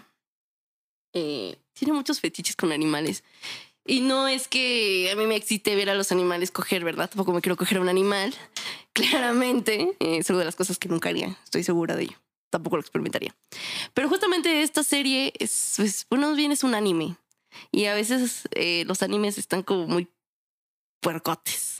Eh, 1.13 1.57
tiene 1.73 1.93
muchos 1.93 2.21
fetiches 2.21 2.57
con 2.57 2.73
animales. 2.73 3.25
Y 3.85 4.01
no 4.01 4.29
es 4.29 4.49
que 4.49 5.11
a 5.11 5.17
mí 5.17 5.27
me 5.27 5.37
excite 5.37 5.75
ver 5.75 5.89
a 5.89 5.95
los 5.95 6.13
animales 6.13 6.51
coger, 6.51 6.85
¿verdad? 6.85 7.09
Tampoco 7.09 7.33
me 7.33 7.41
quiero 7.41 7.57
coger 7.57 7.79
a 7.79 7.81
un 7.81 7.89
animal. 7.89 8.35
Claramente, 8.93 9.97
eh, 10.01 10.19
es 10.19 10.29
una 10.31 10.41
de 10.41 10.45
las 10.45 10.57
cosas 10.57 10.79
que 10.79 10.89
nunca 10.89 11.09
haría. 11.09 11.39
Estoy 11.45 11.63
segura 11.63 11.97
de 11.97 12.05
ello. 12.05 12.19
Tampoco 12.51 12.77
lo 12.77 12.81
experimentaría. 12.81 13.35
Pero 13.95 14.09
justamente 14.09 14.63
esta 14.63 14.83
serie 14.83 15.33
es, 15.39 15.75
pues, 15.77 16.07
bueno, 16.09 16.35
bien 16.35 16.53
es 16.53 16.65
un 16.65 16.75
anime. 16.75 17.17
Y 17.73 17.87
a 17.87 17.95
veces 17.95 18.49
eh, 18.53 18.85
los 18.87 19.03
animes 19.03 19.39
están 19.39 19.63
como 19.63 19.87
muy 19.87 20.09
puercotes. 21.01 21.78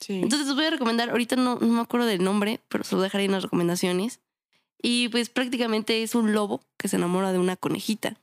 Sí. 0.00 0.20
Entonces 0.20 0.46
les 0.46 0.56
voy 0.56 0.66
a 0.66 0.70
recomendar, 0.70 1.10
ahorita 1.10 1.36
no, 1.36 1.56
no 1.56 1.66
me 1.66 1.80
acuerdo 1.80 2.06
del 2.06 2.22
nombre, 2.22 2.60
pero 2.68 2.84
se 2.84 2.94
lo 2.94 3.02
dejaré 3.02 3.24
en 3.24 3.32
las 3.32 3.42
recomendaciones. 3.42 4.20
Y 4.82 5.08
pues 5.08 5.30
prácticamente 5.30 6.02
es 6.02 6.14
un 6.14 6.32
lobo 6.34 6.60
que 6.76 6.88
se 6.88 6.96
enamora 6.96 7.32
de 7.32 7.38
una 7.38 7.56
conejita. 7.56 8.16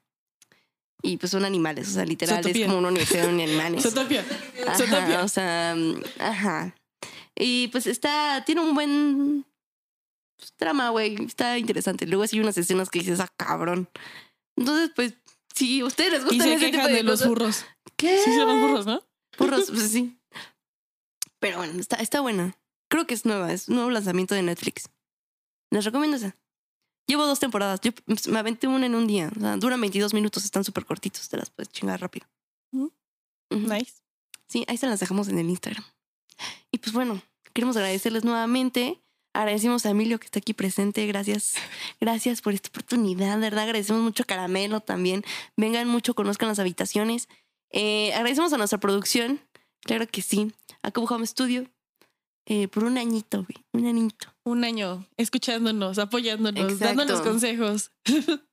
Y 1.01 1.17
pues 1.17 1.31
son 1.31 1.45
animales, 1.45 1.87
o 1.89 1.91
sea, 1.93 2.05
literal 2.05 2.43
Zootopia. 2.43 2.61
es 2.61 2.67
como 2.67 2.77
una 2.77 2.89
universidad 2.89 3.23
de 3.23 3.29
animales. 3.29 3.81
Zootopia. 3.81 4.23
Ajá, 4.67 4.77
Zootopia. 4.77 5.23
o 5.23 5.27
sea, 5.27 5.75
ajá. 6.19 6.75
Y 7.35 7.69
pues 7.69 7.87
está, 7.87 8.43
tiene 8.45 8.61
un 8.61 8.75
buen 8.75 9.45
pues, 10.37 10.53
trama, 10.57 10.89
güey, 10.89 11.23
está 11.25 11.57
interesante. 11.57 12.05
Luego 12.05 12.25
hay 12.31 12.39
unas 12.39 12.57
escenas 12.57 12.91
que 12.91 12.99
dices, 12.99 13.19
ah, 13.19 13.33
cabrón. 13.35 13.89
Entonces, 14.55 14.91
pues, 14.95 15.15
si 15.55 15.81
ustedes 15.81 16.11
les 16.11 16.21
Y 16.21 16.25
gustan 16.25 16.47
se 16.47 16.53
ese 16.53 16.71
tipo 16.71 16.87
de, 16.87 16.93
de 16.93 17.03
los 17.03 17.25
burros. 17.25 17.65
¿qué? 17.95 18.19
Sí, 18.23 18.31
se 18.31 18.37
llaman 18.37 18.61
burros, 18.61 18.85
¿no? 18.85 19.01
Burros, 19.39 19.71
pues 19.71 19.89
sí. 19.91 20.15
Pero 21.41 21.57
bueno, 21.57 21.79
está, 21.79 21.97
está 21.97 22.21
buena. 22.21 22.55
Creo 22.87 23.07
que 23.07 23.15
es 23.15 23.25
nueva, 23.25 23.51
es 23.51 23.67
un 23.67 23.75
nuevo 23.75 23.89
lanzamiento 23.89 24.35
de 24.35 24.43
Netflix. 24.43 24.89
Les 25.71 25.83
recomiendo 25.83 26.17
esa. 26.17 26.37
Llevo 27.07 27.25
dos 27.25 27.39
temporadas. 27.39 27.81
Yo 27.81 27.91
me 28.27 28.39
aventé 28.39 28.67
una 28.67 28.85
en 28.85 28.95
un 28.95 29.07
día. 29.07 29.31
O 29.35 29.39
sea, 29.39 29.57
duran 29.57 29.81
22 29.81 30.13
minutos, 30.13 30.45
están 30.45 30.63
súper 30.63 30.85
cortitos. 30.85 31.27
Te 31.27 31.37
las 31.37 31.49
puedes 31.49 31.69
chingar 31.71 31.99
rápido. 31.99 32.27
Nice. 33.49 34.03
Sí, 34.47 34.63
ahí 34.67 34.77
se 34.77 34.87
las 34.87 34.99
dejamos 34.99 35.27
en 35.27 35.39
el 35.39 35.49
Instagram. 35.49 35.83
Y 36.71 36.77
pues 36.77 36.93
bueno, 36.93 37.21
queremos 37.53 37.75
agradecerles 37.75 38.23
nuevamente. 38.23 39.01
Agradecemos 39.33 39.85
a 39.85 39.89
Emilio 39.89 40.19
que 40.19 40.25
está 40.25 40.39
aquí 40.39 40.53
presente. 40.53 41.05
Gracias. 41.07 41.55
Gracias 41.99 42.41
por 42.41 42.53
esta 42.53 42.69
oportunidad. 42.69 43.35
De 43.35 43.41
verdad, 43.41 43.63
agradecemos 43.63 44.03
mucho 44.03 44.23
a 44.23 44.25
Caramelo 44.27 44.79
también. 44.79 45.23
Vengan 45.57 45.87
mucho, 45.87 46.13
conozcan 46.13 46.49
las 46.49 46.59
habitaciones. 46.59 47.29
Eh, 47.71 48.13
agradecemos 48.13 48.53
a 48.53 48.57
nuestra 48.57 48.79
producción. 48.79 49.41
Claro 49.81 50.07
que 50.07 50.21
sí. 50.21 50.53
A 50.83 50.91
Cubo 50.91 51.13
Home 51.15 51.25
Studio. 51.27 51.69
eh, 52.47 52.67
por 52.67 52.83
un 52.83 52.97
añito, 52.97 53.43
güey. 53.45 53.63
Un 53.73 53.85
añito. 53.87 54.27
Un 54.43 54.63
año 54.63 55.05
escuchándonos, 55.17 55.99
apoyándonos, 55.99 56.71
Exacto. 56.73 56.85
dándonos 56.85 57.21
consejos. 57.21 57.91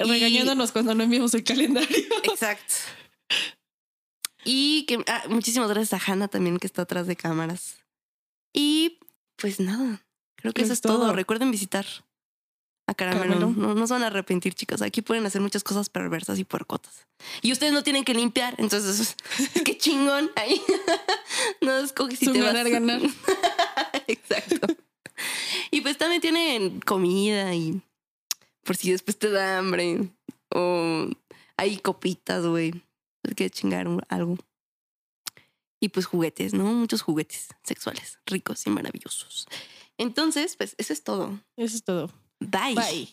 Y- 0.00 0.04
Regañándonos 0.04 0.70
cuando 0.70 0.94
no 0.94 1.02
enviamos 1.02 1.34
el 1.34 1.42
calendario. 1.42 1.88
Exacto. 2.24 2.74
Y 4.44 4.84
que 4.86 5.02
ah, 5.08 5.24
muchísimas 5.28 5.68
gracias 5.70 6.00
a 6.00 6.12
Hanna 6.12 6.28
también 6.28 6.58
que 6.58 6.66
está 6.68 6.82
atrás 6.82 7.06
de 7.08 7.16
cámaras. 7.16 7.78
Y 8.54 9.00
pues 9.36 9.58
nada, 9.58 10.06
creo 10.36 10.52
que 10.52 10.62
Eso 10.62 10.66
eso 10.68 10.72
es 10.74 10.78
es 10.78 10.82
todo. 10.82 10.98
todo. 10.98 11.12
Recuerden 11.14 11.50
visitar 11.50 11.84
a 12.88 12.94
Caramelo. 12.94 13.34
Caramelo. 13.34 13.50
No, 13.54 13.74
no 13.74 13.86
se 13.86 13.92
van 13.92 14.02
a 14.02 14.06
arrepentir, 14.06 14.54
chicos. 14.54 14.80
Aquí 14.80 15.02
pueden 15.02 15.26
hacer 15.26 15.42
muchas 15.42 15.62
cosas 15.62 15.90
perversas 15.90 16.38
y 16.38 16.44
puercotas. 16.44 17.06
Y 17.42 17.52
ustedes 17.52 17.72
no 17.74 17.82
tienen 17.82 18.02
que 18.02 18.14
limpiar, 18.14 18.54
entonces 18.56 19.14
qué 19.64 19.76
chingón. 19.76 20.30
Ahí 20.36 20.60
no 21.60 21.76
escoges 21.78 22.18
si 22.18 22.24
Su 22.24 22.32
te 22.32 22.40
ganar, 22.40 22.64
vas. 22.64 22.72
ganar. 22.72 23.02
Exacto. 24.06 24.74
Y 25.70 25.82
pues 25.82 25.98
también 25.98 26.22
tienen 26.22 26.80
comida 26.80 27.54
y 27.54 27.82
por 28.64 28.76
si 28.76 28.90
después 28.90 29.18
te 29.18 29.30
da 29.30 29.58
hambre 29.58 30.08
O 30.50 31.08
hay 31.58 31.76
copitas, 31.78 32.46
güey. 32.46 32.72
Hay 33.24 33.34
que 33.34 33.50
chingar 33.50 33.86
algo. 34.08 34.38
Y 35.78 35.90
pues 35.90 36.06
juguetes, 36.06 36.54
¿no? 36.54 36.64
Muchos 36.72 37.02
juguetes 37.02 37.48
sexuales, 37.64 38.18
ricos 38.24 38.66
y 38.66 38.70
maravillosos. 38.70 39.46
Entonces, 39.98 40.56
pues 40.56 40.74
eso 40.78 40.92
es 40.94 41.04
todo. 41.04 41.38
Eso 41.56 41.76
es 41.76 41.84
todo. 41.84 42.10
Bye. 42.40 42.74
Bye. 42.74 43.08